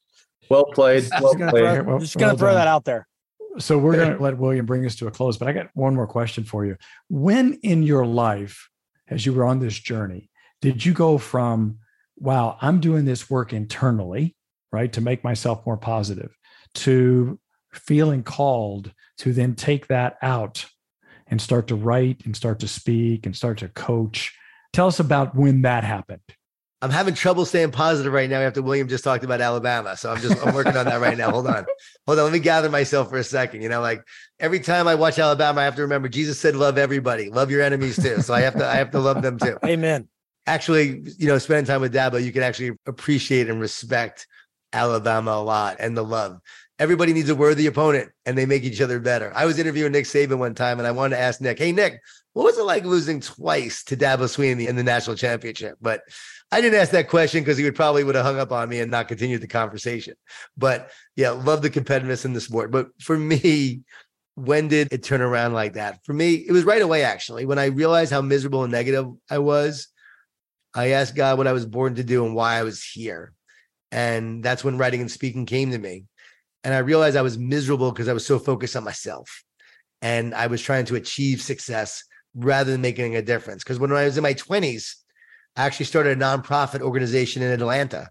Well 0.48 0.66
played. 0.66 1.08
Well 1.10 1.22
just 1.22 1.38
gonna 1.38 1.50
played. 1.50 1.74
Throw, 1.74 1.84
well, 1.84 1.98
just 1.98 2.16
gonna 2.16 2.32
well 2.32 2.38
throw 2.38 2.54
that 2.54 2.68
out 2.68 2.84
there. 2.84 3.06
So 3.58 3.78
we're 3.78 3.96
gonna 3.96 4.20
let 4.20 4.38
William 4.38 4.66
bring 4.66 4.84
us 4.86 4.96
to 4.96 5.06
a 5.06 5.10
close, 5.10 5.36
but 5.36 5.48
I 5.48 5.52
got 5.52 5.68
one 5.74 5.94
more 5.94 6.06
question 6.06 6.44
for 6.44 6.64
you. 6.64 6.76
When 7.08 7.54
in 7.62 7.82
your 7.82 8.06
life, 8.06 8.68
as 9.08 9.24
you 9.24 9.32
were 9.32 9.44
on 9.44 9.58
this 9.58 9.78
journey, 9.78 10.30
did 10.60 10.84
you 10.84 10.92
go 10.92 11.18
from, 11.18 11.78
wow, 12.16 12.56
I'm 12.60 12.80
doing 12.80 13.04
this 13.04 13.30
work 13.30 13.52
internally 13.52 14.36
right? 14.74 14.92
To 14.92 15.00
make 15.00 15.22
myself 15.22 15.64
more 15.64 15.76
positive, 15.76 16.36
to 16.74 17.38
feeling 17.72 18.22
called 18.22 18.92
to 19.18 19.32
then 19.32 19.54
take 19.54 19.86
that 19.86 20.16
out 20.20 20.66
and 21.28 21.40
start 21.40 21.68
to 21.68 21.74
write 21.74 22.22
and 22.24 22.36
start 22.36 22.58
to 22.60 22.68
speak 22.68 23.24
and 23.24 23.36
start 23.36 23.58
to 23.58 23.68
coach. 23.68 24.36
Tell 24.72 24.88
us 24.88 25.00
about 25.00 25.34
when 25.36 25.62
that 25.62 25.84
happened. 25.84 26.20
I'm 26.82 26.90
having 26.90 27.14
trouble 27.14 27.46
staying 27.46 27.70
positive 27.70 28.12
right 28.12 28.28
now 28.28 28.40
after 28.40 28.60
William 28.60 28.88
just 28.88 29.04
talked 29.04 29.24
about 29.24 29.40
Alabama. 29.40 29.96
So 29.96 30.12
I'm 30.12 30.20
just 30.20 30.44
I'm 30.44 30.54
working 30.54 30.76
on 30.76 30.84
that 30.84 31.00
right 31.00 31.16
now. 31.16 31.30
Hold 31.30 31.46
on. 31.46 31.64
Hold 32.06 32.18
on. 32.18 32.24
Let 32.24 32.32
me 32.32 32.40
gather 32.40 32.68
myself 32.68 33.08
for 33.08 33.16
a 33.16 33.24
second. 33.24 33.62
You 33.62 33.70
know, 33.70 33.80
like 33.80 34.02
every 34.38 34.60
time 34.60 34.86
I 34.86 34.94
watch 34.94 35.18
Alabama, 35.18 35.62
I 35.62 35.64
have 35.64 35.76
to 35.76 35.82
remember 35.82 36.08
Jesus 36.08 36.38
said, 36.38 36.56
love 36.56 36.76
everybody, 36.76 37.30
love 37.30 37.50
your 37.50 37.62
enemies 37.62 37.96
too. 37.96 38.20
So 38.20 38.34
I 38.34 38.42
have 38.42 38.54
to 38.56 38.66
I 38.66 38.74
have 38.74 38.90
to 38.90 39.00
love 39.00 39.22
them 39.22 39.38
too. 39.38 39.56
Amen. 39.64 40.08
Actually, 40.46 41.02
you 41.16 41.26
know, 41.26 41.38
spending 41.38 41.64
time 41.64 41.80
with 41.80 41.94
Dabo, 41.94 42.22
you 42.22 42.32
can 42.32 42.42
actually 42.42 42.72
appreciate 42.86 43.48
and 43.48 43.60
respect 43.60 44.26
Alabama 44.74 45.32
a 45.32 45.42
lot 45.42 45.76
and 45.78 45.96
the 45.96 46.04
love. 46.04 46.40
Everybody 46.78 47.12
needs 47.12 47.30
a 47.30 47.36
worthy 47.36 47.66
opponent 47.66 48.10
and 48.26 48.36
they 48.36 48.46
make 48.46 48.64
each 48.64 48.80
other 48.80 48.98
better. 48.98 49.32
I 49.34 49.46
was 49.46 49.58
interviewing 49.58 49.92
Nick 49.92 50.06
Saban 50.06 50.38
one 50.38 50.54
time 50.54 50.78
and 50.78 50.86
I 50.86 50.90
wanted 50.90 51.16
to 51.16 51.22
ask 51.22 51.40
Nick, 51.40 51.58
hey, 51.58 51.70
Nick, 51.70 52.00
what 52.32 52.44
was 52.44 52.58
it 52.58 52.64
like 52.64 52.84
losing 52.84 53.20
twice 53.20 53.84
to 53.84 53.96
Dabo 53.96 54.24
Swinney 54.24 54.66
in 54.66 54.74
the 54.74 54.82
national 54.82 55.16
championship? 55.16 55.78
But 55.80 56.02
I 56.50 56.60
didn't 56.60 56.80
ask 56.80 56.90
that 56.90 57.08
question 57.08 57.42
because 57.42 57.56
he 57.56 57.64
would 57.64 57.76
probably 57.76 58.02
would 58.02 58.16
have 58.16 58.24
hung 58.24 58.40
up 58.40 58.50
on 58.50 58.68
me 58.68 58.80
and 58.80 58.90
not 58.90 59.08
continued 59.08 59.40
the 59.40 59.46
conversation. 59.46 60.14
But 60.56 60.90
yeah, 61.14 61.30
love 61.30 61.62
the 61.62 61.70
competitiveness 61.70 62.24
in 62.24 62.32
the 62.32 62.40
sport. 62.40 62.72
But 62.72 62.88
for 63.00 63.16
me, 63.16 63.82
when 64.34 64.66
did 64.66 64.92
it 64.92 65.04
turn 65.04 65.20
around 65.20 65.52
like 65.52 65.74
that? 65.74 66.04
For 66.04 66.12
me, 66.12 66.34
it 66.34 66.50
was 66.52 66.64
right 66.64 66.82
away, 66.82 67.04
actually. 67.04 67.46
When 67.46 67.58
I 67.58 67.66
realized 67.66 68.12
how 68.12 68.20
miserable 68.20 68.64
and 68.64 68.72
negative 68.72 69.06
I 69.30 69.38
was, 69.38 69.88
I 70.74 70.90
asked 70.90 71.14
God 71.14 71.38
what 71.38 71.46
I 71.46 71.52
was 71.52 71.66
born 71.66 71.94
to 71.94 72.04
do 72.04 72.24
and 72.26 72.34
why 72.34 72.56
I 72.56 72.64
was 72.64 72.82
here. 72.82 73.32
And 73.94 74.42
that's 74.42 74.64
when 74.64 74.76
writing 74.76 75.00
and 75.00 75.10
speaking 75.10 75.46
came 75.46 75.70
to 75.70 75.78
me. 75.78 76.06
And 76.64 76.74
I 76.74 76.78
realized 76.78 77.16
I 77.16 77.22
was 77.22 77.38
miserable 77.38 77.92
because 77.92 78.08
I 78.08 78.12
was 78.12 78.26
so 78.26 78.40
focused 78.40 78.74
on 78.74 78.82
myself. 78.82 79.44
And 80.02 80.34
I 80.34 80.48
was 80.48 80.60
trying 80.60 80.86
to 80.86 80.96
achieve 80.96 81.40
success 81.40 82.02
rather 82.34 82.72
than 82.72 82.80
making 82.80 83.14
a 83.14 83.22
difference. 83.22 83.62
Because 83.62 83.78
when 83.78 83.92
I 83.92 84.04
was 84.04 84.16
in 84.16 84.24
my 84.24 84.34
20s, 84.34 84.96
I 85.54 85.64
actually 85.64 85.86
started 85.86 86.18
a 86.18 86.20
nonprofit 86.20 86.80
organization 86.80 87.40
in 87.42 87.52
Atlanta 87.52 88.08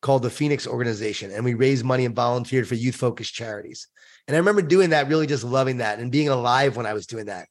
called 0.00 0.22
the 0.22 0.30
Phoenix 0.30 0.68
Organization, 0.68 1.32
and 1.32 1.44
we 1.44 1.54
raised 1.54 1.84
money 1.84 2.04
and 2.04 2.14
volunteered 2.14 2.68
for 2.68 2.76
youth 2.76 2.94
focused 2.94 3.34
charities. 3.34 3.88
And 4.28 4.36
I 4.36 4.38
remember 4.38 4.62
doing 4.62 4.90
that, 4.90 5.08
really 5.08 5.26
just 5.26 5.42
loving 5.42 5.78
that 5.78 5.98
and 5.98 6.12
being 6.12 6.28
alive 6.28 6.76
when 6.76 6.86
I 6.86 6.92
was 6.92 7.08
doing 7.08 7.26
that. 7.26 7.48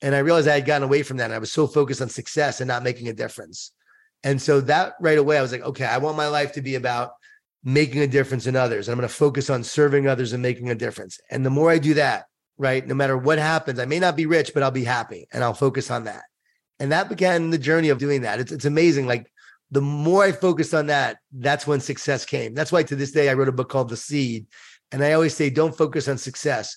And 0.00 0.14
I 0.14 0.18
realized 0.18 0.46
I 0.46 0.54
had 0.54 0.66
gotten 0.66 0.84
away 0.84 1.02
from 1.02 1.16
that. 1.16 1.24
And 1.24 1.34
I 1.34 1.38
was 1.38 1.50
so 1.50 1.66
focused 1.66 2.00
on 2.00 2.08
success 2.08 2.60
and 2.60 2.68
not 2.68 2.84
making 2.84 3.08
a 3.08 3.12
difference. 3.12 3.72
And 4.22 4.40
so 4.40 4.60
that 4.62 4.94
right 5.00 5.18
away, 5.18 5.38
I 5.38 5.42
was 5.42 5.52
like, 5.52 5.62
okay, 5.62 5.84
I 5.84 5.98
want 5.98 6.16
my 6.16 6.28
life 6.28 6.52
to 6.52 6.62
be 6.62 6.74
about 6.74 7.12
making 7.64 8.00
a 8.02 8.06
difference 8.06 8.46
in 8.46 8.56
others. 8.56 8.88
I'm 8.88 8.96
going 8.96 9.08
to 9.08 9.14
focus 9.14 9.50
on 9.50 9.64
serving 9.64 10.06
others 10.06 10.32
and 10.32 10.42
making 10.42 10.70
a 10.70 10.74
difference. 10.74 11.18
And 11.30 11.44
the 11.44 11.50
more 11.50 11.70
I 11.70 11.78
do 11.78 11.94
that, 11.94 12.26
right, 12.58 12.86
no 12.86 12.94
matter 12.94 13.16
what 13.16 13.38
happens, 13.38 13.78
I 13.78 13.86
may 13.86 13.98
not 13.98 14.16
be 14.16 14.26
rich, 14.26 14.52
but 14.52 14.62
I'll 14.62 14.70
be 14.70 14.84
happy 14.84 15.26
and 15.32 15.42
I'll 15.42 15.54
focus 15.54 15.90
on 15.90 16.04
that. 16.04 16.24
And 16.78 16.92
that 16.92 17.08
began 17.08 17.50
the 17.50 17.58
journey 17.58 17.88
of 17.90 17.98
doing 17.98 18.22
that. 18.22 18.40
It's, 18.40 18.52
it's 18.52 18.64
amazing. 18.64 19.06
Like 19.06 19.30
the 19.70 19.82
more 19.82 20.24
I 20.24 20.32
focused 20.32 20.74
on 20.74 20.86
that, 20.86 21.18
that's 21.32 21.66
when 21.66 21.80
success 21.80 22.24
came. 22.24 22.54
That's 22.54 22.72
why 22.72 22.82
to 22.82 22.96
this 22.96 23.12
day, 23.12 23.28
I 23.28 23.34
wrote 23.34 23.48
a 23.48 23.52
book 23.52 23.68
called 23.68 23.88
The 23.88 23.96
Seed. 23.96 24.46
And 24.92 25.04
I 25.04 25.12
always 25.12 25.36
say, 25.36 25.50
don't 25.50 25.76
focus 25.76 26.08
on 26.08 26.18
success. 26.18 26.76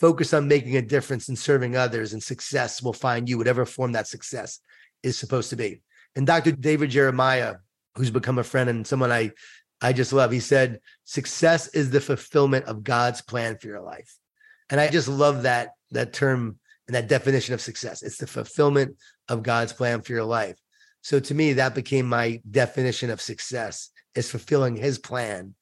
Focus 0.00 0.32
on 0.32 0.48
making 0.48 0.76
a 0.76 0.82
difference 0.82 1.28
and 1.28 1.38
serving 1.38 1.76
others, 1.76 2.14
and 2.14 2.22
success 2.22 2.82
will 2.82 2.94
find 2.94 3.28
you, 3.28 3.36
whatever 3.36 3.66
form 3.66 3.92
that 3.92 4.08
success 4.08 4.60
is 5.02 5.18
supposed 5.18 5.50
to 5.50 5.56
be. 5.56 5.82
And 6.16 6.26
Dr. 6.26 6.52
David 6.52 6.90
Jeremiah, 6.90 7.56
who's 7.96 8.10
become 8.10 8.38
a 8.38 8.44
friend 8.44 8.68
and 8.70 8.86
someone 8.86 9.12
I 9.12 9.32
I 9.82 9.92
just 9.92 10.12
love. 10.12 10.30
He 10.30 10.40
said, 10.40 10.80
success 11.04 11.68
is 11.68 11.90
the 11.90 12.00
fulfillment 12.00 12.66
of 12.66 12.84
God's 12.84 13.22
plan 13.22 13.56
for 13.56 13.66
your 13.66 13.80
life. 13.80 14.14
And 14.68 14.78
I 14.78 14.88
just 14.88 15.08
love 15.08 15.44
that 15.44 15.70
that 15.92 16.12
term 16.12 16.58
and 16.86 16.94
that 16.94 17.08
definition 17.08 17.54
of 17.54 17.60
success. 17.60 18.02
It's 18.02 18.18
the 18.18 18.26
fulfillment 18.26 18.96
of 19.28 19.42
God's 19.42 19.72
plan 19.72 20.02
for 20.02 20.12
your 20.12 20.24
life. 20.24 20.58
So 21.02 21.18
to 21.18 21.34
me, 21.34 21.54
that 21.54 21.74
became 21.74 22.06
my 22.06 22.40
definition 22.50 23.10
of 23.10 23.20
success 23.20 23.90
is 24.14 24.30
fulfilling 24.30 24.76
his 24.76 24.98
plan, 24.98 25.54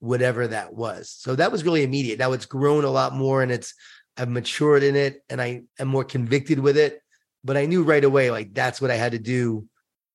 whatever 0.00 0.48
that 0.48 0.74
was. 0.74 1.08
So 1.10 1.34
that 1.36 1.50
was 1.50 1.64
really 1.64 1.82
immediate. 1.82 2.18
Now 2.18 2.32
it's 2.32 2.46
grown 2.46 2.84
a 2.84 2.90
lot 2.90 3.14
more 3.14 3.42
and 3.42 3.50
it's 3.50 3.74
I've 4.16 4.28
matured 4.28 4.82
in 4.82 4.96
it 4.96 5.22
and 5.30 5.40
I 5.40 5.62
am 5.78 5.88
more 5.88 6.04
convicted 6.04 6.58
with 6.58 6.76
it. 6.76 7.00
But 7.44 7.56
I 7.56 7.66
knew 7.66 7.82
right 7.82 8.04
away, 8.04 8.30
like 8.30 8.52
that's 8.52 8.80
what 8.80 8.90
I 8.90 8.96
had 8.96 9.12
to 9.12 9.18
do 9.18 9.66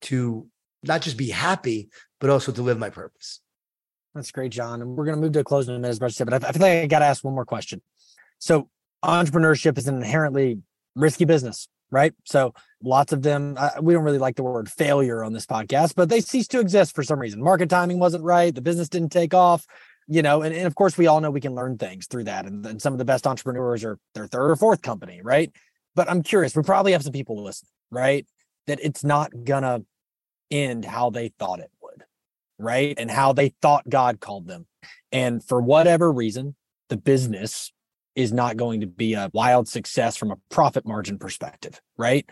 to 0.02 0.46
not 0.82 1.02
just 1.02 1.16
be 1.16 1.30
happy, 1.30 1.88
but 2.20 2.30
also 2.30 2.52
to 2.52 2.62
live 2.62 2.78
my 2.78 2.90
purpose. 2.90 3.40
That's 4.14 4.30
great, 4.30 4.52
Jon. 4.52 4.82
And 4.82 4.96
we're 4.96 5.04
going 5.04 5.16
to 5.16 5.20
move 5.20 5.32
to 5.32 5.40
a 5.40 5.44
close 5.44 5.68
in 5.68 5.74
a 5.74 5.78
minute, 5.78 5.90
as 5.90 5.98
Brett 5.98 6.12
said, 6.12 6.28
but 6.28 6.44
I, 6.44 6.52
feel 6.52 6.62
like 6.62 6.82
I 6.82 6.86
got 6.86 7.00
to 7.00 7.04
ask 7.04 7.22
one 7.22 7.34
more 7.34 7.44
question. 7.44 7.82
So, 8.38 8.68
entrepreneurship 9.04 9.78
is 9.78 9.86
an 9.86 9.96
inherently 9.96 10.60
risky 10.96 11.24
business, 11.24 11.68
right? 11.90 12.14
So, 12.24 12.54
lots 12.82 13.12
of 13.12 13.22
them, 13.22 13.54
uh, 13.58 13.70
we 13.80 13.94
don't 13.94 14.04
really 14.04 14.18
like 14.18 14.36
the 14.36 14.42
word 14.42 14.70
failure 14.70 15.22
on 15.22 15.32
this 15.32 15.46
podcast, 15.46 15.94
but 15.94 16.08
they 16.08 16.20
cease 16.20 16.48
to 16.48 16.60
exist 16.60 16.94
for 16.94 17.02
some 17.02 17.18
reason. 17.18 17.42
Market 17.42 17.68
timing 17.68 17.98
wasn't 17.98 18.24
right. 18.24 18.54
The 18.54 18.60
business 18.60 18.88
didn't 18.88 19.12
take 19.12 19.34
off, 19.34 19.66
you 20.08 20.22
know, 20.22 20.42
and, 20.42 20.54
and 20.54 20.66
of 20.66 20.74
course, 20.74 20.96
we 20.96 21.06
all 21.06 21.20
know 21.20 21.30
we 21.30 21.40
can 21.40 21.54
learn 21.54 21.78
things 21.78 22.06
through 22.06 22.24
that. 22.24 22.46
And, 22.46 22.64
and 22.64 22.82
some 22.82 22.92
of 22.92 22.98
the 22.98 23.04
best 23.04 23.26
entrepreneurs 23.26 23.84
are 23.84 23.98
their 24.14 24.26
third 24.26 24.50
or 24.50 24.56
fourth 24.56 24.82
company, 24.82 25.20
right? 25.22 25.52
But 25.94 26.10
I'm 26.10 26.22
curious, 26.22 26.56
we 26.56 26.62
probably 26.62 26.92
have 26.92 27.02
some 27.02 27.12
people 27.12 27.42
listening, 27.42 27.70
right? 27.90 28.26
That 28.68 28.78
it's 28.82 29.04
not 29.04 29.32
to 29.32 29.84
end 30.50 30.84
how 30.84 31.10
they 31.10 31.32
thought 31.38 31.60
it 31.60 31.70
would, 31.82 32.04
right? 32.58 32.94
And 32.96 33.10
how 33.10 33.32
they 33.32 33.50
thought 33.60 33.88
God 33.88 34.20
called 34.20 34.46
them. 34.46 34.66
And 35.12 35.44
for 35.44 35.60
whatever 35.60 36.12
reason, 36.12 36.54
the 36.88 36.96
business 36.96 37.72
is 38.14 38.32
not 38.32 38.56
going 38.56 38.80
to 38.80 38.86
be 38.86 39.14
a 39.14 39.30
wild 39.32 39.68
success 39.68 40.16
from 40.16 40.30
a 40.30 40.36
profit 40.50 40.86
margin 40.86 41.18
perspective, 41.18 41.80
right? 41.96 42.28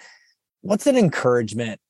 What's 0.62 0.86
an 0.86 0.96
encouragement 0.96 1.80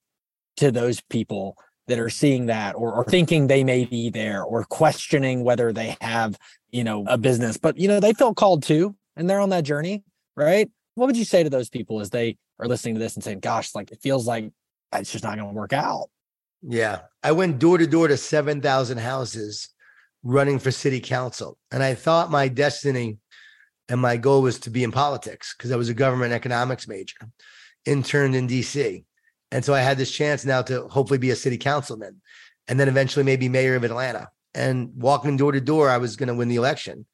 to 0.58 0.70
those 0.70 1.00
people 1.00 1.56
that 1.86 1.98
are 1.98 2.10
seeing 2.10 2.46
that 2.46 2.74
or, 2.74 2.92
or 2.92 3.04
thinking 3.04 3.46
they 3.46 3.64
may 3.64 3.84
be 3.84 4.10
there 4.10 4.42
or 4.42 4.64
questioning 4.64 5.44
whether 5.44 5.72
they 5.72 5.96
have, 6.00 6.36
you 6.70 6.84
know, 6.84 7.04
a 7.06 7.16
business, 7.16 7.56
but 7.56 7.78
you 7.78 7.88
know, 7.88 8.00
they 8.00 8.12
feel 8.12 8.34
called 8.34 8.62
to 8.64 8.94
and 9.16 9.30
they're 9.30 9.40
on 9.40 9.50
that 9.50 9.64
journey, 9.64 10.02
right? 10.36 10.68
What 10.96 11.06
would 11.06 11.16
you 11.16 11.24
say 11.24 11.44
to 11.44 11.50
those 11.50 11.68
people 11.68 12.00
as 12.00 12.10
they 12.10 12.38
are 12.58 12.66
listening 12.66 12.94
to 12.94 12.98
this 12.98 13.14
and 13.14 13.22
saying, 13.22 13.40
gosh, 13.40 13.74
like 13.74 13.92
it 13.92 14.00
feels 14.02 14.26
like 14.26 14.50
it's 14.94 15.12
just 15.12 15.22
not 15.22 15.36
going 15.36 15.48
to 15.48 15.54
work 15.54 15.72
out? 15.72 16.08
Yeah. 16.62 17.00
I 17.22 17.32
went 17.32 17.58
door 17.58 17.78
to 17.78 17.86
door 17.86 18.08
to 18.08 18.16
7,000 18.16 18.98
houses 18.98 19.68
running 20.22 20.58
for 20.58 20.70
city 20.70 21.00
council. 21.00 21.58
And 21.70 21.82
I 21.82 21.94
thought 21.94 22.30
my 22.30 22.48
destiny 22.48 23.18
and 23.88 24.00
my 24.00 24.16
goal 24.16 24.42
was 24.42 24.58
to 24.60 24.70
be 24.70 24.82
in 24.84 24.90
politics 24.90 25.54
because 25.56 25.70
I 25.70 25.76
was 25.76 25.90
a 25.90 25.94
government 25.94 26.32
economics 26.32 26.88
major, 26.88 27.18
interned 27.84 28.34
in 28.34 28.48
DC. 28.48 29.04
And 29.52 29.64
so 29.64 29.74
I 29.74 29.80
had 29.80 29.98
this 29.98 30.10
chance 30.10 30.44
now 30.44 30.62
to 30.62 30.88
hopefully 30.88 31.18
be 31.18 31.30
a 31.30 31.36
city 31.36 31.58
councilman 31.58 32.20
and 32.68 32.80
then 32.80 32.88
eventually 32.88 33.24
maybe 33.24 33.48
mayor 33.48 33.76
of 33.76 33.84
Atlanta. 33.84 34.28
And 34.54 34.92
walking 34.96 35.36
door 35.36 35.52
to 35.52 35.60
door, 35.60 35.90
I 35.90 35.98
was 35.98 36.16
going 36.16 36.28
to 36.28 36.34
win 36.34 36.48
the 36.48 36.56
election. 36.56 37.04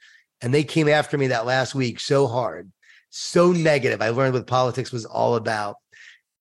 And 0.40 0.54
they 0.54 0.64
came 0.64 0.88
after 0.88 1.18
me 1.18 1.26
that 1.28 1.46
last 1.46 1.74
week 1.74 2.00
so 2.00 2.28
hard, 2.28 2.70
so 3.14 3.52
negative. 3.52 4.02
I 4.02 4.08
learned 4.08 4.34
what 4.34 4.46
politics 4.46 4.90
was 4.90 5.04
all 5.04 5.36
about 5.36 5.76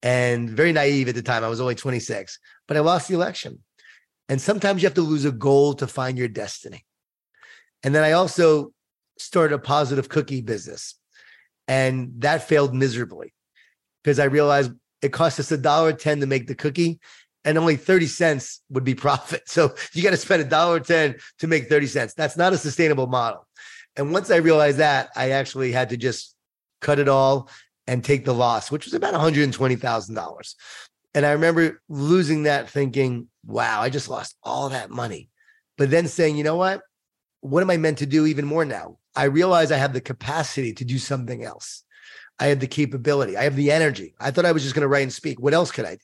and 0.02 0.50
very 0.50 0.72
naive 0.72 1.10
at 1.10 1.16
the 1.16 1.22
time. 1.22 1.44
I 1.44 1.50
was 1.50 1.62
only 1.62 1.76
26 1.76 2.40
but 2.72 2.78
I 2.78 2.80
lost 2.80 3.10
the 3.10 3.16
election. 3.16 3.60
And 4.30 4.40
sometimes 4.40 4.82
you 4.82 4.88
have 4.88 4.94
to 4.94 5.02
lose 5.02 5.26
a 5.26 5.32
goal 5.34 5.74
to 5.74 5.88
find 5.88 6.18
your 6.18 6.30
destiny. 6.30 6.86
And 7.84 7.94
then 7.94 8.06
I 8.06 8.14
also 8.14 8.72
started 9.18 9.54
a 9.54 9.60
positive 9.60 10.08
cookie 10.08 10.40
business. 10.40 10.96
And 11.68 12.14
that 12.20 12.48
failed 12.48 12.74
miserably 12.74 13.34
because 14.02 14.20
I 14.20 14.24
realized 14.24 14.72
it 15.02 15.12
cost 15.12 15.38
us 15.38 15.52
a 15.52 15.58
dollar 15.58 15.92
ten 15.92 16.22
to 16.22 16.28
make 16.28 16.48
the 16.48 16.56
cookie 16.56 17.02
and 17.44 17.58
only 17.58 17.76
30 17.76 18.06
cents 18.06 18.62
would 18.70 18.86
be 18.86 18.96
profit. 19.08 19.50
So 19.50 19.76
you 19.92 20.02
got 20.02 20.12
to 20.12 20.18
spend 20.18 20.42
a 20.42 20.46
dollar 20.46 20.80
10 20.80 21.16
to 21.40 21.48
make 21.48 21.68
30 21.68 21.88
cents. 21.88 22.14
That's 22.14 22.38
not 22.38 22.54
a 22.54 22.58
sustainable 22.58 23.08
model. 23.08 23.46
And 23.98 24.14
once 24.14 24.32
I 24.32 24.38
realized 24.38 24.78
that, 24.78 25.10
I 25.14 25.32
actually 25.32 25.74
had 25.74 25.90
to 25.90 25.98
just 25.98 26.36
cut 26.82 27.00
it 27.00 27.08
all 27.08 27.50
and 27.88 28.04
take 28.04 28.26
the 28.26 28.34
loss, 28.34 28.72
which 28.72 28.86
was 28.86 28.94
about 28.94 29.14
$120,000. 29.14 30.56
And 31.14 31.26
I 31.26 31.32
remember 31.32 31.82
losing 31.90 32.44
that 32.44 32.70
thinking, 32.70 33.28
wow, 33.46 33.82
I 33.82 33.90
just 33.90 34.10
lost 34.10 34.36
all 34.44 34.70
that 34.70 34.90
money. 34.90 35.30
But 35.78 35.90
then 35.90 36.08
saying, 36.08 36.38
you 36.38 36.44
know 36.44 36.56
what? 36.56 36.82
What 37.42 37.64
am 37.64 37.70
I 37.70 37.78
meant 37.78 37.98
to 38.00 38.06
do 38.06 38.26
even 38.26 38.46
more 38.46 38.66
now? 38.66 38.98
I 39.16 39.26
realize 39.26 39.72
I 39.72 39.78
have 39.78 39.94
the 39.94 40.02
capacity 40.02 40.74
to 40.74 40.86
do 40.86 40.98
something 40.98 41.44
else. 41.44 41.84
I 42.40 42.48
have 42.48 42.60
the 42.60 42.68
capability. 42.68 43.36
I 43.36 43.44
have 43.44 43.56
the 43.56 43.72
energy. 43.72 44.16
I 44.20 44.32
thought 44.32 44.46
I 44.46 44.52
was 44.52 44.64
just 44.64 44.74
going 44.74 44.84
to 44.84 44.88
write 44.88 45.04
and 45.04 45.14
speak. 45.14 45.40
What 45.40 45.54
else 45.54 45.72
could 45.72 45.86
I 45.86 45.96
do? 45.96 46.02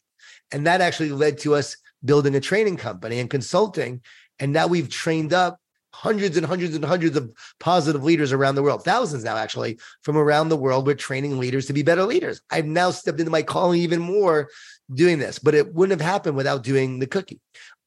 And 0.52 0.68
that 0.68 0.82
actually 0.82 1.12
led 1.12 1.38
to 1.40 1.56
us 1.56 1.78
building 2.04 2.36
a 2.36 2.40
training 2.40 2.78
company 2.78 3.20
and 3.20 3.30
consulting. 3.30 4.02
And 4.40 4.54
now 4.54 4.68
we've 4.68 4.90
trained 4.90 5.34
up 5.34 5.60
hundreds 5.94 6.38
and 6.38 6.46
hundreds 6.46 6.76
and 6.76 6.86
hundreds 6.86 7.18
of 7.18 7.32
positive 7.60 8.04
leaders 8.04 8.32
around 8.32 8.56
the 8.56 8.64
world, 8.64 8.84
thousands 8.84 9.24
now 9.24 9.38
actually 9.38 9.80
from 10.02 10.18
around 10.18 10.50
the 10.50 10.58
world. 10.58 10.86
We're 10.86 10.96
training 10.96 11.40
leaders 11.40 11.66
to 11.68 11.74
be 11.74 11.84
better 11.84 12.04
leaders. 12.04 12.42
I've 12.50 12.66
now 12.66 12.92
stepped 12.92 13.20
into 13.20 13.32
my 13.32 13.42
calling 13.42 13.82
even 13.82 14.00
more 14.00 14.50
doing 14.94 15.20
this, 15.20 15.40
but 15.40 15.56
it 15.56 15.74
wouldn't 15.74 16.00
have 16.00 16.10
happened 16.10 16.36
without 16.36 16.64
doing 16.64 17.00
the 17.00 17.08
cookie. 17.08 17.40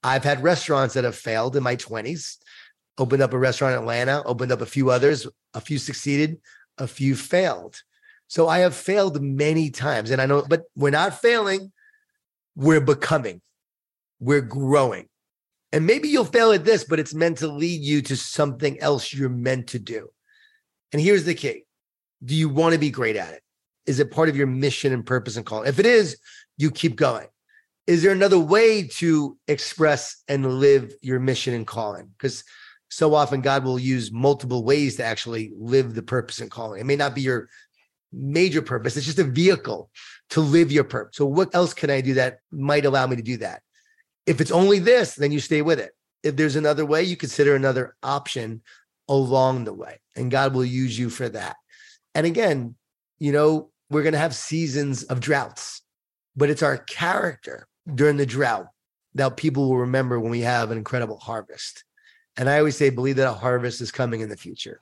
I've 0.02 0.24
had 0.24 0.42
restaurants 0.42 0.94
that 0.94 1.04
have 1.04 1.14
failed 1.14 1.56
in 1.56 1.62
my 1.62 1.76
20s, 1.76 2.38
opened 2.98 3.22
up 3.22 3.32
a 3.32 3.38
restaurant 3.38 3.74
in 3.74 3.80
Atlanta, 3.80 4.22
opened 4.24 4.52
up 4.52 4.60
a 4.60 4.66
few 4.66 4.90
others, 4.90 5.26
a 5.54 5.60
few 5.60 5.78
succeeded, 5.78 6.38
a 6.78 6.86
few 6.86 7.14
failed. 7.14 7.82
So 8.28 8.48
I 8.48 8.60
have 8.60 8.74
failed 8.74 9.20
many 9.20 9.70
times. 9.70 10.10
And 10.10 10.22
I 10.22 10.26
know, 10.26 10.44
but 10.48 10.64
we're 10.74 10.90
not 10.90 11.20
failing, 11.20 11.72
we're 12.56 12.80
becoming, 12.80 13.42
we're 14.20 14.40
growing. 14.40 15.09
And 15.72 15.86
maybe 15.86 16.08
you'll 16.08 16.24
fail 16.24 16.52
at 16.52 16.64
this, 16.64 16.84
but 16.84 16.98
it's 16.98 17.14
meant 17.14 17.38
to 17.38 17.48
lead 17.48 17.80
you 17.82 18.02
to 18.02 18.16
something 18.16 18.80
else 18.80 19.12
you're 19.12 19.28
meant 19.28 19.68
to 19.68 19.78
do. 19.78 20.08
And 20.92 21.00
here's 21.00 21.24
the 21.24 21.34
key 21.34 21.64
Do 22.24 22.34
you 22.34 22.48
want 22.48 22.72
to 22.72 22.78
be 22.78 22.90
great 22.90 23.16
at 23.16 23.34
it? 23.34 23.42
Is 23.86 24.00
it 24.00 24.10
part 24.10 24.28
of 24.28 24.36
your 24.36 24.46
mission 24.46 24.92
and 24.92 25.06
purpose 25.06 25.36
and 25.36 25.46
call? 25.46 25.62
If 25.62 25.78
it 25.78 25.86
is, 25.86 26.18
you 26.56 26.70
keep 26.70 26.96
going. 26.96 27.26
Is 27.86 28.02
there 28.02 28.12
another 28.12 28.38
way 28.38 28.86
to 28.98 29.36
express 29.48 30.22
and 30.28 30.60
live 30.60 30.92
your 31.00 31.18
mission 31.18 31.54
and 31.54 31.66
calling? 31.66 32.10
Because 32.16 32.44
so 32.88 33.14
often 33.14 33.40
God 33.40 33.64
will 33.64 33.78
use 33.78 34.12
multiple 34.12 34.64
ways 34.64 34.96
to 34.96 35.04
actually 35.04 35.52
live 35.56 35.94
the 35.94 36.02
purpose 36.02 36.40
and 36.40 36.50
calling. 36.50 36.80
It 36.80 36.86
may 36.86 36.96
not 36.96 37.14
be 37.14 37.22
your 37.22 37.48
major 38.12 38.60
purpose, 38.60 38.96
it's 38.96 39.06
just 39.06 39.18
a 39.18 39.24
vehicle 39.24 39.90
to 40.30 40.40
live 40.40 40.72
your 40.72 40.84
purpose. 40.84 41.16
So, 41.16 41.26
what 41.26 41.54
else 41.54 41.72
can 41.72 41.90
I 41.90 42.00
do 42.00 42.14
that 42.14 42.40
might 42.50 42.84
allow 42.84 43.06
me 43.06 43.16
to 43.16 43.22
do 43.22 43.38
that? 43.38 43.62
If 44.26 44.40
it's 44.40 44.50
only 44.50 44.78
this, 44.78 45.14
then 45.14 45.32
you 45.32 45.40
stay 45.40 45.62
with 45.62 45.78
it. 45.78 45.92
If 46.22 46.36
there's 46.36 46.56
another 46.56 46.84
way, 46.84 47.02
you 47.02 47.16
consider 47.16 47.54
another 47.54 47.96
option 48.02 48.62
along 49.08 49.64
the 49.64 49.72
way, 49.72 50.00
and 50.14 50.30
God 50.30 50.54
will 50.54 50.64
use 50.64 50.98
you 50.98 51.10
for 51.10 51.28
that. 51.30 51.56
And 52.14 52.26
again, 52.26 52.76
you 53.18 53.32
know, 53.32 53.70
we're 53.88 54.02
going 54.02 54.12
to 54.12 54.18
have 54.18 54.34
seasons 54.34 55.02
of 55.04 55.20
droughts 55.20 55.82
but 56.36 56.50
it's 56.50 56.62
our 56.62 56.78
character 56.78 57.66
during 57.94 58.16
the 58.16 58.26
drought 58.26 58.68
that 59.14 59.36
people 59.36 59.68
will 59.68 59.78
remember 59.78 60.20
when 60.20 60.30
we 60.30 60.40
have 60.40 60.70
an 60.70 60.78
incredible 60.78 61.18
harvest. 61.18 61.84
And 62.36 62.48
I 62.48 62.58
always 62.58 62.76
say, 62.76 62.90
believe 62.90 63.16
that 63.16 63.28
a 63.28 63.34
harvest 63.34 63.80
is 63.80 63.90
coming 63.90 64.20
in 64.20 64.28
the 64.28 64.36
future. 64.36 64.80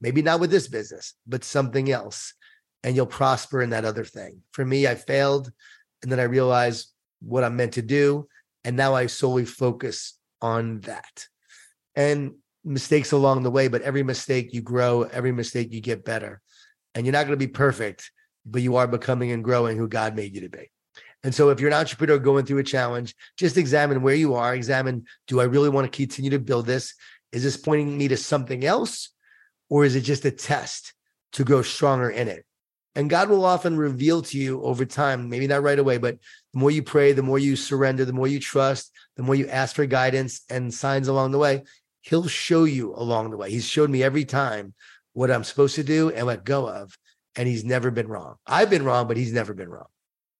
Maybe 0.00 0.22
not 0.22 0.40
with 0.40 0.50
this 0.50 0.68
business, 0.68 1.14
but 1.26 1.44
something 1.44 1.90
else. 1.90 2.34
And 2.82 2.96
you'll 2.96 3.06
prosper 3.06 3.62
in 3.62 3.70
that 3.70 3.84
other 3.84 4.04
thing. 4.04 4.42
For 4.52 4.64
me, 4.64 4.86
I 4.86 4.94
failed. 4.94 5.52
And 6.02 6.10
then 6.10 6.20
I 6.20 6.24
realized 6.24 6.88
what 7.20 7.44
I'm 7.44 7.56
meant 7.56 7.74
to 7.74 7.82
do. 7.82 8.28
And 8.66 8.76
now 8.76 8.94
I 8.94 9.06
solely 9.06 9.44
focus 9.44 10.18
on 10.42 10.80
that. 10.80 11.28
And 11.94 12.34
mistakes 12.64 13.12
along 13.12 13.44
the 13.44 13.50
way, 13.50 13.68
but 13.68 13.82
every 13.82 14.02
mistake 14.02 14.52
you 14.52 14.60
grow, 14.60 15.04
every 15.04 15.30
mistake 15.30 15.72
you 15.72 15.80
get 15.80 16.04
better. 16.04 16.42
And 16.92 17.06
you're 17.06 17.12
not 17.12 17.26
going 17.26 17.38
to 17.38 17.46
be 17.46 17.50
perfect, 17.50 18.10
but 18.44 18.62
you 18.62 18.74
are 18.74 18.88
becoming 18.88 19.30
and 19.30 19.44
growing 19.44 19.78
who 19.78 19.86
God 19.86 20.16
made 20.16 20.34
you 20.34 20.40
to 20.40 20.48
be. 20.48 20.68
And 21.22 21.32
so 21.32 21.50
if 21.50 21.60
you're 21.60 21.70
an 21.70 21.76
entrepreneur 21.76 22.18
going 22.18 22.44
through 22.44 22.58
a 22.58 22.64
challenge, 22.64 23.14
just 23.38 23.56
examine 23.56 24.02
where 24.02 24.16
you 24.16 24.34
are, 24.34 24.52
examine 24.52 25.04
do 25.28 25.40
I 25.40 25.44
really 25.44 25.68
want 25.68 25.90
to 25.90 25.96
continue 25.96 26.32
to 26.32 26.40
build 26.40 26.66
this? 26.66 26.92
Is 27.30 27.44
this 27.44 27.56
pointing 27.56 27.96
me 27.96 28.08
to 28.08 28.16
something 28.16 28.64
else? 28.64 29.10
Or 29.70 29.84
is 29.84 29.94
it 29.94 30.00
just 30.00 30.24
a 30.24 30.32
test 30.32 30.92
to 31.34 31.44
grow 31.44 31.62
stronger 31.62 32.10
in 32.10 32.26
it? 32.26 32.44
And 32.96 33.10
God 33.10 33.28
will 33.28 33.44
often 33.44 33.76
reveal 33.76 34.22
to 34.22 34.38
you 34.38 34.62
over 34.62 34.86
time, 34.86 35.28
maybe 35.28 35.46
not 35.46 35.62
right 35.62 35.78
away, 35.78 35.98
but 35.98 36.18
the 36.56 36.60
more 36.60 36.70
you 36.70 36.82
pray, 36.82 37.12
the 37.12 37.22
more 37.22 37.38
you 37.38 37.54
surrender, 37.54 38.06
the 38.06 38.14
more 38.14 38.26
you 38.26 38.40
trust, 38.40 38.90
the 39.18 39.22
more 39.22 39.34
you 39.34 39.46
ask 39.46 39.76
for 39.76 39.84
guidance 39.84 40.40
and 40.48 40.72
signs 40.72 41.06
along 41.06 41.32
the 41.32 41.38
way, 41.38 41.62
he'll 42.00 42.26
show 42.26 42.64
you 42.64 42.94
along 42.94 43.30
the 43.30 43.36
way. 43.36 43.50
He's 43.50 43.68
showed 43.68 43.90
me 43.90 44.02
every 44.02 44.24
time 44.24 44.72
what 45.12 45.30
I'm 45.30 45.44
supposed 45.44 45.74
to 45.74 45.84
do 45.84 46.08
and 46.08 46.26
let 46.26 46.46
go 46.46 46.66
of. 46.66 46.96
And 47.36 47.46
he's 47.46 47.62
never 47.62 47.90
been 47.90 48.08
wrong. 48.08 48.36
I've 48.46 48.70
been 48.70 48.86
wrong, 48.86 49.06
but 49.06 49.18
he's 49.18 49.34
never 49.34 49.52
been 49.52 49.68
wrong. 49.68 49.88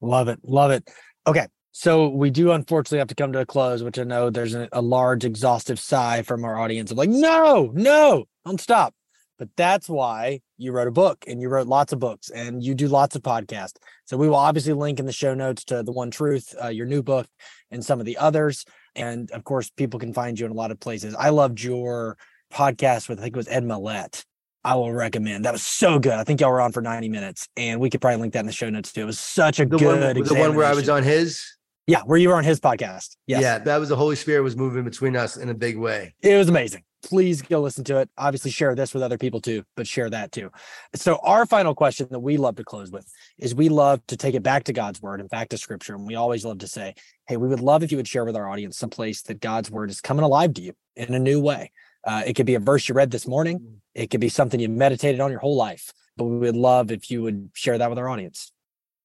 Love 0.00 0.28
it. 0.28 0.40
Love 0.42 0.70
it. 0.70 0.88
Okay. 1.26 1.48
So 1.72 2.08
we 2.08 2.30
do 2.30 2.52
unfortunately 2.52 3.00
have 3.00 3.08
to 3.08 3.14
come 3.14 3.34
to 3.34 3.40
a 3.40 3.44
close, 3.44 3.82
which 3.82 3.98
I 3.98 4.04
know 4.04 4.30
there's 4.30 4.54
a, 4.54 4.68
large 4.80 5.26
exhaustive 5.26 5.78
sigh 5.78 6.22
from 6.22 6.46
our 6.46 6.58
audience 6.58 6.90
of 6.90 6.96
like, 6.96 7.10
no, 7.10 7.70
no, 7.74 8.24
don't 8.46 8.58
stop. 8.58 8.94
But 9.38 9.48
that's 9.56 9.88
why 9.88 10.40
you 10.56 10.72
wrote 10.72 10.88
a 10.88 10.92
book 10.92 11.24
and 11.26 11.40
you 11.40 11.48
wrote 11.48 11.66
lots 11.66 11.92
of 11.92 11.98
books 11.98 12.30
and 12.30 12.62
you 12.62 12.74
do 12.74 12.88
lots 12.88 13.16
of 13.16 13.22
podcasts. 13.22 13.76
So 14.06 14.16
we 14.16 14.28
will 14.28 14.36
obviously 14.36 14.72
link 14.72 14.98
in 14.98 15.06
the 15.06 15.12
show 15.12 15.34
notes 15.34 15.64
to 15.64 15.82
the 15.82 15.92
One 15.92 16.10
Truth, 16.10 16.54
uh, 16.62 16.68
your 16.68 16.86
new 16.86 17.02
book, 17.02 17.26
and 17.70 17.84
some 17.84 18.00
of 18.00 18.06
the 18.06 18.16
others. 18.16 18.64
And 18.94 19.30
of 19.32 19.44
course, 19.44 19.70
people 19.70 20.00
can 20.00 20.14
find 20.14 20.38
you 20.38 20.46
in 20.46 20.52
a 20.52 20.54
lot 20.54 20.70
of 20.70 20.80
places. 20.80 21.14
I 21.14 21.28
loved 21.28 21.62
your 21.62 22.16
podcast 22.52 23.08
with, 23.08 23.18
I 23.18 23.22
think 23.22 23.36
it 23.36 23.38
was 23.38 23.48
Ed 23.48 23.64
Mylett. 23.64 24.24
I 24.64 24.74
will 24.74 24.92
recommend. 24.92 25.44
That 25.44 25.52
was 25.52 25.62
so 25.62 26.00
good. 26.00 26.14
I 26.14 26.24
think 26.24 26.40
y'all 26.40 26.50
were 26.50 26.60
on 26.60 26.72
for 26.72 26.82
90 26.82 27.08
minutes 27.08 27.48
and 27.56 27.78
we 27.78 27.88
could 27.88 28.00
probably 28.00 28.20
link 28.20 28.32
that 28.32 28.40
in 28.40 28.46
the 28.46 28.52
show 28.52 28.68
notes 28.68 28.92
too. 28.92 29.02
It 29.02 29.04
was 29.04 29.20
such 29.20 29.60
a 29.60 29.66
the 29.66 29.76
good 29.76 30.00
one, 30.00 30.24
The 30.24 30.34
one 30.34 30.56
where 30.56 30.66
I 30.66 30.74
was 30.74 30.88
on 30.88 31.04
his? 31.04 31.44
Yeah, 31.86 32.02
where 32.02 32.18
you 32.18 32.30
were 32.30 32.34
on 32.34 32.42
his 32.42 32.58
podcast. 32.58 33.16
Yes. 33.28 33.42
Yeah, 33.42 33.58
that 33.58 33.76
was 33.76 33.90
the 33.90 33.96
Holy 33.96 34.16
Spirit 34.16 34.42
was 34.42 34.56
moving 34.56 34.82
between 34.82 35.14
us 35.14 35.36
in 35.36 35.50
a 35.50 35.54
big 35.54 35.78
way. 35.78 36.14
It 36.20 36.36
was 36.36 36.48
amazing. 36.48 36.82
Please 37.06 37.40
go 37.40 37.60
listen 37.60 37.84
to 37.84 37.98
it. 37.98 38.10
Obviously, 38.18 38.50
share 38.50 38.74
this 38.74 38.92
with 38.92 39.02
other 39.02 39.16
people 39.16 39.40
too, 39.40 39.62
but 39.76 39.86
share 39.86 40.10
that 40.10 40.32
too. 40.32 40.50
So, 40.94 41.20
our 41.22 41.46
final 41.46 41.74
question 41.74 42.08
that 42.10 42.18
we 42.18 42.36
love 42.36 42.56
to 42.56 42.64
close 42.64 42.90
with 42.90 43.10
is 43.38 43.54
we 43.54 43.68
love 43.68 44.04
to 44.08 44.16
take 44.16 44.34
it 44.34 44.42
back 44.42 44.64
to 44.64 44.72
God's 44.72 45.00
word 45.00 45.20
and 45.20 45.30
back 45.30 45.48
to 45.50 45.58
scripture. 45.58 45.94
And 45.94 46.04
we 46.04 46.16
always 46.16 46.44
love 46.44 46.58
to 46.58 46.66
say, 46.66 46.94
hey, 47.28 47.36
we 47.36 47.46
would 47.46 47.60
love 47.60 47.82
if 47.84 47.92
you 47.92 47.96
would 47.96 48.08
share 48.08 48.24
with 48.24 48.34
our 48.34 48.48
audience 48.48 48.76
some 48.76 48.90
place 48.90 49.22
that 49.22 49.40
God's 49.40 49.70
word 49.70 49.88
is 49.88 50.00
coming 50.00 50.24
alive 50.24 50.54
to 50.54 50.62
you 50.62 50.72
in 50.96 51.14
a 51.14 51.18
new 51.18 51.40
way. 51.40 51.70
Uh, 52.04 52.22
it 52.26 52.34
could 52.34 52.46
be 52.46 52.54
a 52.54 52.60
verse 52.60 52.88
you 52.88 52.94
read 52.94 53.10
this 53.10 53.26
morning, 53.26 53.60
mm. 53.60 53.76
it 53.94 54.10
could 54.10 54.20
be 54.20 54.28
something 54.28 54.60
you 54.60 54.68
meditated 54.68 55.20
on 55.20 55.30
your 55.30 55.40
whole 55.40 55.56
life, 55.56 55.92
but 56.16 56.24
we 56.24 56.38
would 56.38 56.56
love 56.56 56.90
if 56.90 57.10
you 57.10 57.22
would 57.22 57.50
share 57.52 57.78
that 57.78 57.90
with 57.90 57.98
our 57.98 58.08
audience. 58.08 58.52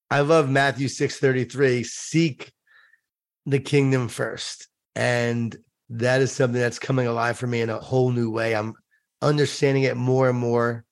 I 0.10 0.22
love 0.22 0.50
Matthew 0.50 0.88
6:33, 0.88 1.84
seek 1.84 2.52
the 3.46 3.60
kingdom 3.60 4.08
first. 4.08 4.68
And 4.96 5.56
that 5.92 6.22
is 6.22 6.32
something 6.32 6.60
that's 6.60 6.80
coming 6.80 7.06
alive 7.06 7.38
for 7.38 7.48
me 7.48 7.62
in 7.62 7.70
a 7.70 7.80
whole 7.80 8.12
new 8.12 8.32
way. 8.32 8.56
I'm 8.56 8.74
understanding 9.22 9.84
it 9.84 9.98
more 9.98 10.30
and 10.30 10.38
more. 10.38 10.86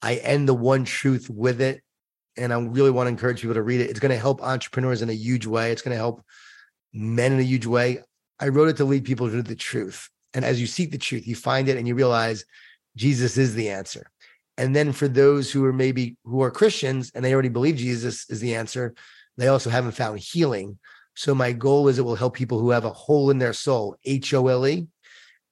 I 0.00 0.16
end 0.16 0.48
the 0.48 0.54
one 0.54 0.84
truth 0.84 1.28
with 1.28 1.60
it. 1.60 1.82
And 2.36 2.52
I 2.52 2.58
really 2.58 2.90
want 2.90 3.06
to 3.06 3.10
encourage 3.10 3.42
people 3.42 3.54
to 3.54 3.62
read 3.62 3.80
it. 3.80 3.90
It's 3.90 4.00
going 4.00 4.10
to 4.10 4.18
help 4.18 4.42
entrepreneurs 4.42 5.02
in 5.02 5.10
a 5.10 5.14
huge 5.14 5.46
way. 5.46 5.70
It's 5.70 5.82
going 5.82 5.92
to 5.92 5.98
help 5.98 6.24
men 6.92 7.32
in 7.32 7.38
a 7.38 7.44
huge 7.44 7.66
way. 7.66 7.98
I 8.40 8.48
wrote 8.48 8.68
it 8.68 8.78
to 8.78 8.84
lead 8.84 9.04
people 9.04 9.30
to 9.30 9.42
the 9.42 9.54
truth. 9.54 10.08
And 10.32 10.44
as 10.44 10.60
you 10.60 10.66
seek 10.66 10.90
the 10.90 10.98
truth, 10.98 11.28
you 11.28 11.36
find 11.36 11.68
it 11.68 11.76
and 11.76 11.86
you 11.86 11.94
realize 11.94 12.44
Jesus 12.96 13.36
is 13.36 13.54
the 13.54 13.68
answer. 13.68 14.10
And 14.56 14.74
then 14.74 14.92
for 14.92 15.06
those 15.06 15.50
who 15.50 15.64
are 15.64 15.72
maybe 15.72 16.16
who 16.24 16.42
are 16.42 16.50
Christians 16.50 17.12
and 17.14 17.24
they 17.24 17.32
already 17.32 17.50
believe 17.50 17.76
Jesus 17.76 18.28
is 18.30 18.40
the 18.40 18.54
answer, 18.54 18.94
they 19.36 19.48
also 19.48 19.70
haven't 19.70 19.92
found 19.92 20.18
healing. 20.18 20.78
So 21.14 21.34
my 21.34 21.52
goal 21.52 21.88
is 21.88 21.98
it 21.98 22.04
will 22.04 22.16
help 22.16 22.34
people 22.34 22.58
who 22.58 22.70
have 22.70 22.84
a 22.84 22.90
hole 22.90 23.30
in 23.30 23.38
their 23.38 23.52
soul, 23.52 23.96
H 24.04 24.34
O 24.34 24.48
L 24.48 24.66
E, 24.66 24.86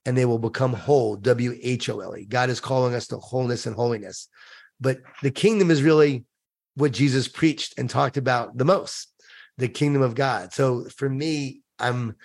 and 0.05 0.17
they 0.17 0.25
will 0.25 0.39
become 0.39 0.73
whole, 0.73 1.17
W 1.17 1.59
H 1.63 1.89
O 1.89 2.01
L 2.01 2.17
E. 2.17 2.25
God 2.25 2.51
is 2.51 2.61
calling 2.61 2.95
us 2.95 3.07
to 3.09 3.19
wholeness 3.19 3.67
and 3.67 3.77
holiness. 3.77 4.29
But 4.81 4.99
the 5.23 5.31
kingdom 5.31 5.71
is 5.71 5.83
really 5.83 6.25
what 6.75 6.93
Jesus 6.93 7.29
preached 7.29 7.75
and 7.79 7.89
talked 7.89 8.17
about 8.17 8.57
the 8.59 8.65
most, 8.65 9.13
the 9.59 9.69
kingdom 9.69 10.03
of 10.03 10.15
God. 10.15 10.53
So 10.53 10.87
for 10.97 11.09
me, 11.09 11.63
I'm 11.79 12.17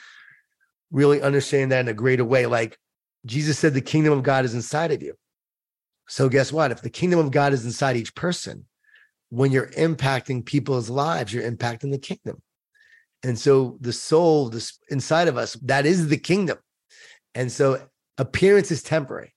really 0.91 1.21
understanding 1.21 1.69
that 1.69 1.81
in 1.81 1.87
a 1.87 1.93
greater 1.93 2.25
way. 2.25 2.45
Like 2.45 2.77
Jesus 3.25 3.59
said, 3.59 3.73
the 3.73 3.81
kingdom 3.81 4.13
of 4.13 4.23
God 4.23 4.45
is 4.45 4.53
inside 4.53 4.91
of 4.91 5.03
you. 5.03 5.13
So 6.07 6.29
guess 6.29 6.51
what? 6.51 6.71
If 6.71 6.81
the 6.81 6.89
kingdom 6.89 7.19
of 7.19 7.31
God 7.31 7.53
is 7.53 7.65
inside 7.65 7.97
each 7.97 8.15
person, 8.15 8.65
when 9.29 9.51
you're 9.51 9.67
impacting 9.71 10.45
people's 10.45 10.89
lives, 10.89 11.33
you're 11.33 11.49
impacting 11.49 11.91
the 11.91 11.97
kingdom. 11.97 12.41
And 13.27 13.37
so 13.37 13.77
the 13.81 13.91
soul, 13.91 14.49
this 14.49 14.79
inside 14.89 15.27
of 15.27 15.37
us, 15.37 15.53
that 15.63 15.85
is 15.85 16.07
the 16.07 16.17
kingdom. 16.17 16.57
And 17.35 17.51
so 17.51 17.81
appearance 18.17 18.71
is 18.71 18.81
temporary, 18.81 19.33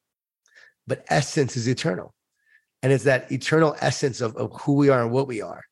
but 0.87 1.05
essence 1.09 1.57
is 1.57 1.69
eternal. 1.69 2.15
And 2.83 2.93
it's 2.93 3.05
that 3.05 3.31
eternal 3.33 3.77
essence 3.81 4.21
of, 4.21 4.37
of 4.37 4.53
who 4.63 4.75
we 4.75 4.89
are 4.91 5.03
and 5.03 5.11
what 5.11 5.27
we 5.27 5.43
are. 5.43 5.63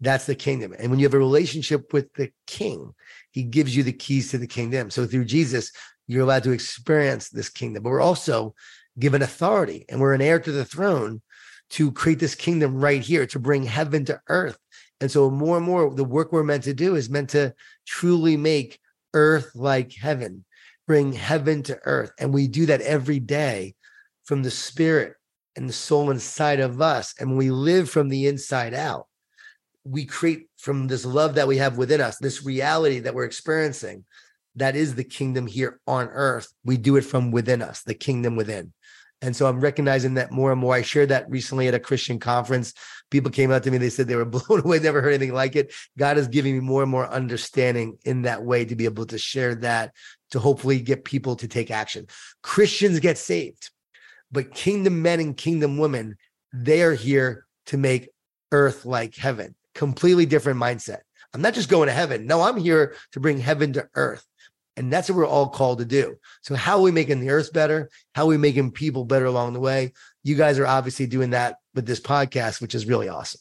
That's 0.00 0.26
the 0.26 0.34
kingdom. 0.34 0.74
And 0.76 0.90
when 0.90 0.98
you 0.98 1.06
have 1.06 1.14
a 1.14 1.18
relationship 1.18 1.92
with 1.92 2.12
the 2.14 2.32
king, 2.48 2.92
he 3.30 3.44
gives 3.44 3.76
you 3.76 3.84
the 3.84 3.92
keys 3.92 4.32
to 4.32 4.38
the 4.38 4.48
kingdom. 4.48 4.90
So 4.90 5.06
through 5.06 5.26
Jesus, 5.26 5.70
you're 6.08 6.24
allowed 6.24 6.42
to 6.42 6.50
experience 6.50 7.28
this 7.28 7.48
kingdom. 7.48 7.84
But 7.84 7.90
we're 7.90 8.00
also 8.00 8.54
given 8.98 9.22
authority 9.22 9.84
and 9.88 10.00
we're 10.00 10.14
an 10.14 10.20
heir 10.20 10.40
to 10.40 10.52
the 10.52 10.64
throne 10.64 11.22
to 11.70 11.92
create 11.92 12.18
this 12.18 12.34
kingdom 12.34 12.80
right 12.80 13.00
here, 13.00 13.24
to 13.28 13.38
bring 13.38 13.62
heaven 13.62 14.04
to 14.06 14.20
earth 14.28 14.58
and 15.02 15.10
so 15.10 15.28
more 15.28 15.56
and 15.56 15.66
more, 15.66 15.92
the 15.92 16.04
work 16.04 16.30
we're 16.30 16.44
meant 16.44 16.62
to 16.62 16.72
do 16.72 16.94
is 16.94 17.10
meant 17.10 17.30
to 17.30 17.52
truly 17.84 18.36
make 18.36 18.78
earth 19.14 19.50
like 19.56 19.92
heaven, 19.92 20.44
bring 20.86 21.12
heaven 21.12 21.64
to 21.64 21.78
earth. 21.82 22.12
And 22.20 22.32
we 22.32 22.46
do 22.46 22.66
that 22.66 22.82
every 22.82 23.18
day 23.18 23.74
from 24.24 24.44
the 24.44 24.50
spirit 24.50 25.14
and 25.56 25.68
the 25.68 25.72
soul 25.72 26.12
inside 26.12 26.60
of 26.60 26.80
us. 26.80 27.16
And 27.18 27.36
we 27.36 27.50
live 27.50 27.90
from 27.90 28.10
the 28.10 28.28
inside 28.28 28.74
out. 28.74 29.08
We 29.84 30.04
create 30.04 30.48
from 30.56 30.86
this 30.86 31.04
love 31.04 31.34
that 31.34 31.48
we 31.48 31.56
have 31.56 31.76
within 31.78 32.00
us, 32.00 32.18
this 32.18 32.44
reality 32.46 33.00
that 33.00 33.14
we're 33.14 33.24
experiencing. 33.24 34.04
That 34.54 34.76
is 34.76 34.94
the 34.94 35.02
kingdom 35.02 35.48
here 35.48 35.80
on 35.84 36.10
earth. 36.10 36.46
We 36.64 36.76
do 36.76 36.94
it 36.94 37.04
from 37.04 37.32
within 37.32 37.60
us, 37.60 37.82
the 37.82 37.94
kingdom 37.94 38.36
within. 38.36 38.72
And 39.20 39.34
so 39.34 39.46
I'm 39.46 39.60
recognizing 39.60 40.14
that 40.14 40.30
more 40.30 40.52
and 40.52 40.60
more. 40.60 40.74
I 40.74 40.82
shared 40.82 41.08
that 41.08 41.28
recently 41.28 41.66
at 41.66 41.74
a 41.74 41.80
Christian 41.80 42.20
conference. 42.20 42.74
People 43.12 43.30
came 43.30 43.50
up 43.50 43.62
to 43.62 43.70
me, 43.70 43.76
they 43.76 43.90
said 43.90 44.08
they 44.08 44.16
were 44.16 44.24
blown 44.24 44.60
away, 44.60 44.78
never 44.78 45.02
heard 45.02 45.12
anything 45.12 45.34
like 45.34 45.54
it. 45.54 45.72
God 45.98 46.16
is 46.16 46.28
giving 46.28 46.54
me 46.54 46.60
more 46.60 46.80
and 46.80 46.90
more 46.90 47.06
understanding 47.06 47.98
in 48.06 48.22
that 48.22 48.42
way 48.42 48.64
to 48.64 48.74
be 48.74 48.86
able 48.86 49.04
to 49.06 49.18
share 49.18 49.54
that 49.56 49.92
to 50.30 50.38
hopefully 50.38 50.80
get 50.80 51.04
people 51.04 51.36
to 51.36 51.46
take 51.46 51.70
action. 51.70 52.06
Christians 52.42 53.00
get 53.00 53.18
saved, 53.18 53.70
but 54.32 54.54
kingdom 54.54 55.02
men 55.02 55.20
and 55.20 55.36
kingdom 55.36 55.76
women, 55.76 56.16
they 56.54 56.82
are 56.82 56.94
here 56.94 57.44
to 57.66 57.76
make 57.76 58.08
earth 58.50 58.86
like 58.86 59.14
heaven. 59.14 59.54
Completely 59.74 60.24
different 60.24 60.58
mindset. 60.58 61.00
I'm 61.34 61.42
not 61.42 61.52
just 61.54 61.68
going 61.68 61.88
to 61.88 61.94
heaven. 61.94 62.26
No, 62.26 62.40
I'm 62.40 62.56
here 62.56 62.94
to 63.12 63.20
bring 63.20 63.38
heaven 63.38 63.74
to 63.74 63.88
earth. 63.94 64.26
And 64.78 64.90
that's 64.90 65.10
what 65.10 65.18
we're 65.18 65.26
all 65.26 65.50
called 65.50 65.80
to 65.80 65.84
do. 65.84 66.16
So, 66.40 66.54
how 66.54 66.76
are 66.76 66.82
we 66.82 66.92
making 66.92 67.20
the 67.20 67.28
earth 67.28 67.52
better? 67.52 67.90
How 68.14 68.22
are 68.22 68.28
we 68.28 68.38
making 68.38 68.70
people 68.70 69.04
better 69.04 69.26
along 69.26 69.52
the 69.52 69.60
way? 69.60 69.92
You 70.24 70.34
guys 70.34 70.58
are 70.58 70.66
obviously 70.66 71.06
doing 71.06 71.30
that 71.30 71.56
with 71.74 71.86
this 71.86 72.00
podcast, 72.00 72.60
which 72.60 72.74
is 72.74 72.86
really 72.86 73.08
awesome. 73.08 73.40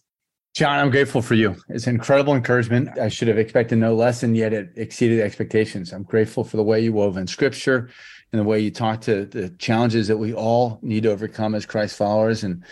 Jon, 0.54 0.80
I'm 0.80 0.92
grateful 0.92 1.22
for 1.22 1.34
you. 1.34 1.56
It's 1.70 1.88
incredible 1.88 2.36
encouragement. 2.36 3.00
I 3.00 3.08
should 3.08 3.30
have 3.30 3.38
expected 3.38 3.78
no 3.78 3.96
less, 3.96 4.22
and 4.22 4.36
yet 4.36 4.52
it 4.52 4.72
exceeded 4.76 5.22
expectations. 5.22 5.94
I'm 5.94 6.04
grateful 6.04 6.44
for 6.44 6.58
the 6.58 6.64
way 6.64 6.82
you 6.82 6.92
wove 6.92 7.16
in 7.16 7.26
scripture 7.26 7.90
and 8.32 8.40
the 8.40 8.44
way 8.44 8.60
you 8.60 8.70
talked 8.70 9.04
to 9.04 9.26
the 9.26 9.50
challenges 9.60 10.10
that 10.10 10.18
we 10.18 10.34
all 10.34 10.78
need 10.82 11.04
to 11.04 11.12
overcome 11.12 11.56
as 11.56 11.66
Christ 11.66 11.96
followers 11.96 12.44
and 12.44 12.66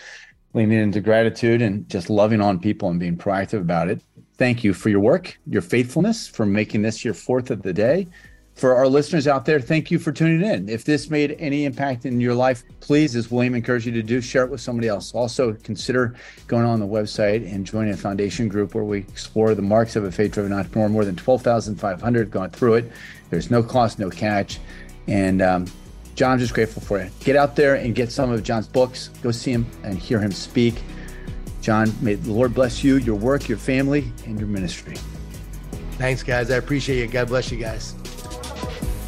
leaning 0.52 0.78
into 0.78 1.00
gratitude 1.00 1.62
and 1.62 1.88
just 1.88 2.10
loving 2.10 2.42
on 2.42 2.58
people 2.58 2.90
and 2.90 3.00
being 3.00 3.16
proactive 3.16 3.60
about 3.60 3.88
it. 3.88 4.02
Thank 4.36 4.62
you 4.62 4.74
for 4.74 4.90
your 4.90 5.00
work, 5.00 5.38
your 5.46 5.62
faithfulness, 5.62 6.28
for 6.28 6.44
making 6.44 6.82
this 6.82 7.02
your 7.02 7.14
fourth 7.14 7.50
of 7.50 7.62
the 7.62 7.72
day 7.72 8.08
for 8.60 8.76
our 8.76 8.86
listeners 8.86 9.26
out 9.26 9.46
there, 9.46 9.58
thank 9.58 9.90
you 9.90 9.98
for 9.98 10.12
tuning 10.12 10.46
in. 10.46 10.68
If 10.68 10.84
this 10.84 11.08
made 11.08 11.34
any 11.38 11.64
impact 11.64 12.04
in 12.04 12.20
your 12.20 12.34
life, 12.34 12.62
please, 12.80 13.16
as 13.16 13.30
William 13.30 13.54
encouraged 13.54 13.86
you 13.86 13.92
to 13.92 14.02
do, 14.02 14.20
share 14.20 14.44
it 14.44 14.50
with 14.50 14.60
somebody 14.60 14.86
else. 14.86 15.14
Also, 15.14 15.54
consider 15.54 16.14
going 16.46 16.66
on 16.66 16.78
the 16.78 16.86
website 16.86 17.50
and 17.50 17.64
joining 17.64 17.94
a 17.94 17.96
foundation 17.96 18.48
group 18.48 18.74
where 18.74 18.84
we 18.84 18.98
explore 18.98 19.54
the 19.54 19.62
marks 19.62 19.96
of 19.96 20.04
a 20.04 20.12
faith 20.12 20.32
driven 20.32 20.52
entrepreneur. 20.52 20.90
More 20.90 21.06
than 21.06 21.16
12,500 21.16 22.18
have 22.20 22.30
gone 22.30 22.50
through 22.50 22.74
it. 22.74 22.92
There's 23.30 23.50
no 23.50 23.62
cost, 23.62 23.98
no 23.98 24.10
catch. 24.10 24.60
And 25.06 25.40
um, 25.40 25.66
Jon, 26.14 26.32
I'm 26.32 26.38
just 26.38 26.52
grateful 26.52 26.82
for 26.82 27.02
you. 27.02 27.08
Get 27.20 27.36
out 27.36 27.56
there 27.56 27.76
and 27.76 27.94
get 27.94 28.12
some 28.12 28.30
of 28.30 28.42
Jon's 28.42 28.68
books. 28.68 29.08
Go 29.22 29.30
see 29.30 29.52
him 29.52 29.66
and 29.84 29.98
hear 29.98 30.20
him 30.20 30.32
speak. 30.32 30.74
Jon, 31.62 31.94
may 32.02 32.16
the 32.16 32.30
Lord 32.30 32.52
bless 32.52 32.84
you, 32.84 32.96
your 32.96 33.16
work, 33.16 33.48
your 33.48 33.56
family, 33.56 34.12
and 34.26 34.38
your 34.38 34.48
ministry. 34.48 34.96
Thanks, 35.92 36.22
guys. 36.22 36.50
I 36.50 36.56
appreciate 36.56 36.98
you. 36.98 37.06
God 37.06 37.28
bless 37.28 37.50
you 37.50 37.56
guys. 37.56 37.94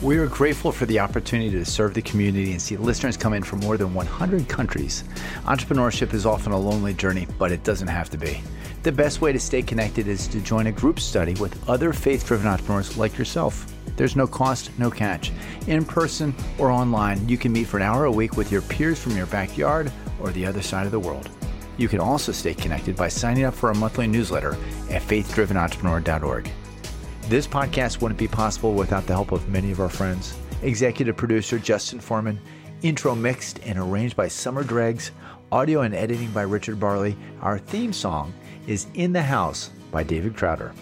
We 0.03 0.19
are 0.19 0.27
grateful 0.27 0.73
for 0.73 0.85
the 0.85 0.99
opportunity 0.99 1.53
to 1.53 1.65
serve 1.65 1.95
the 1.95 2.03
community 2.03 2.51
and 2.51 2.61
see 2.61 2.77
listeners 2.77 3.17
come 3.17 3.35
in 3.35 3.45
from 3.45 3.61
more 3.61 3.77
than 3.77 3.95
100 3.95 4.49
countries. 4.49 5.05
Entrepreneurship 5.45 6.13
is 6.13 6.27
often 6.27 6.51
a 6.51 6.59
lonely 6.59 6.93
journey, 6.93 7.29
but 7.39 7.53
it 7.53 7.63
doesn't 7.63 7.87
have 7.87 8.11
to 8.11 8.19
be. 8.19 8.43
The 8.83 8.91
best 8.91 9.21
way 9.21 9.31
to 9.31 9.39
stay 9.39 9.63
connected 9.63 10.09
is 10.09 10.27
to 10.29 10.41
join 10.41 10.67
a 10.67 10.73
group 10.73 10.99
study 10.99 11.35
with 11.35 11.57
other 11.69 11.93
faith 11.93 12.27
driven 12.27 12.49
entrepreneurs 12.49 12.99
like 12.99 13.17
yourself. 13.17 13.73
There's 13.97 14.17
no 14.17 14.27
cost, 14.27 14.77
no 14.77 14.91
catch. 14.91 15.31
In 15.69 15.85
person 15.85 16.35
or 16.59 16.73
online, 16.73 17.29
you 17.29 17.39
can 17.39 17.53
meet 17.53 17.69
for 17.69 17.77
an 17.77 17.85
hour 17.85 18.07
a 18.07 18.11
week 18.11 18.37
with 18.37 18.51
your 18.51 18.63
peers 18.63 18.99
from 18.99 19.17
your 19.17 19.27
backyard 19.27 19.93
or 20.19 20.31
the 20.31 20.45
other 20.45 20.63
side 20.63 20.85
of 20.85 20.91
the 20.91 20.99
world. 20.99 21.31
You 21.77 21.87
can 21.87 22.01
also 22.01 22.33
stay 22.33 22.55
connected 22.55 22.97
by 22.97 23.07
signing 23.07 23.45
up 23.45 23.55
for 23.55 23.69
our 23.69 23.75
monthly 23.77 24.09
newsletter 24.09 24.55
at 24.91 25.03
faithdrivenentrepreneur.org. 25.03 26.51
This 27.33 27.47
podcast 27.47 28.03
wouldn't 28.03 28.19
be 28.19 28.29
possible 28.29 28.75
without 28.75 29.07
the 29.07 29.15
help 29.15 29.33
of 29.33 29.49
many 29.49 29.73
of 29.73 29.81
our 29.81 29.89
friends. 29.89 30.37
Executive 30.61 31.17
producer 31.17 31.59
Justin 31.59 31.99
Foreman, 31.99 32.39
intro 32.83 33.15
mixed 33.15 33.59
and 33.61 33.79
arranged 33.79 34.17
by 34.17 34.29
Summer 34.29 34.63
Dregs, 34.63 35.13
audio 35.51 35.81
and 35.81 35.95
editing 35.95 36.31
by 36.33 36.43
Richard 36.43 36.79
Barley. 36.79 37.17
Our 37.41 37.59
theme 37.59 37.95
song 37.95 38.35
is 38.67 38.87
In 38.93 39.15
the 39.15 39.23
House 39.23 39.71
by 39.91 40.03
David 40.03 40.37
Crowder. 40.37 40.75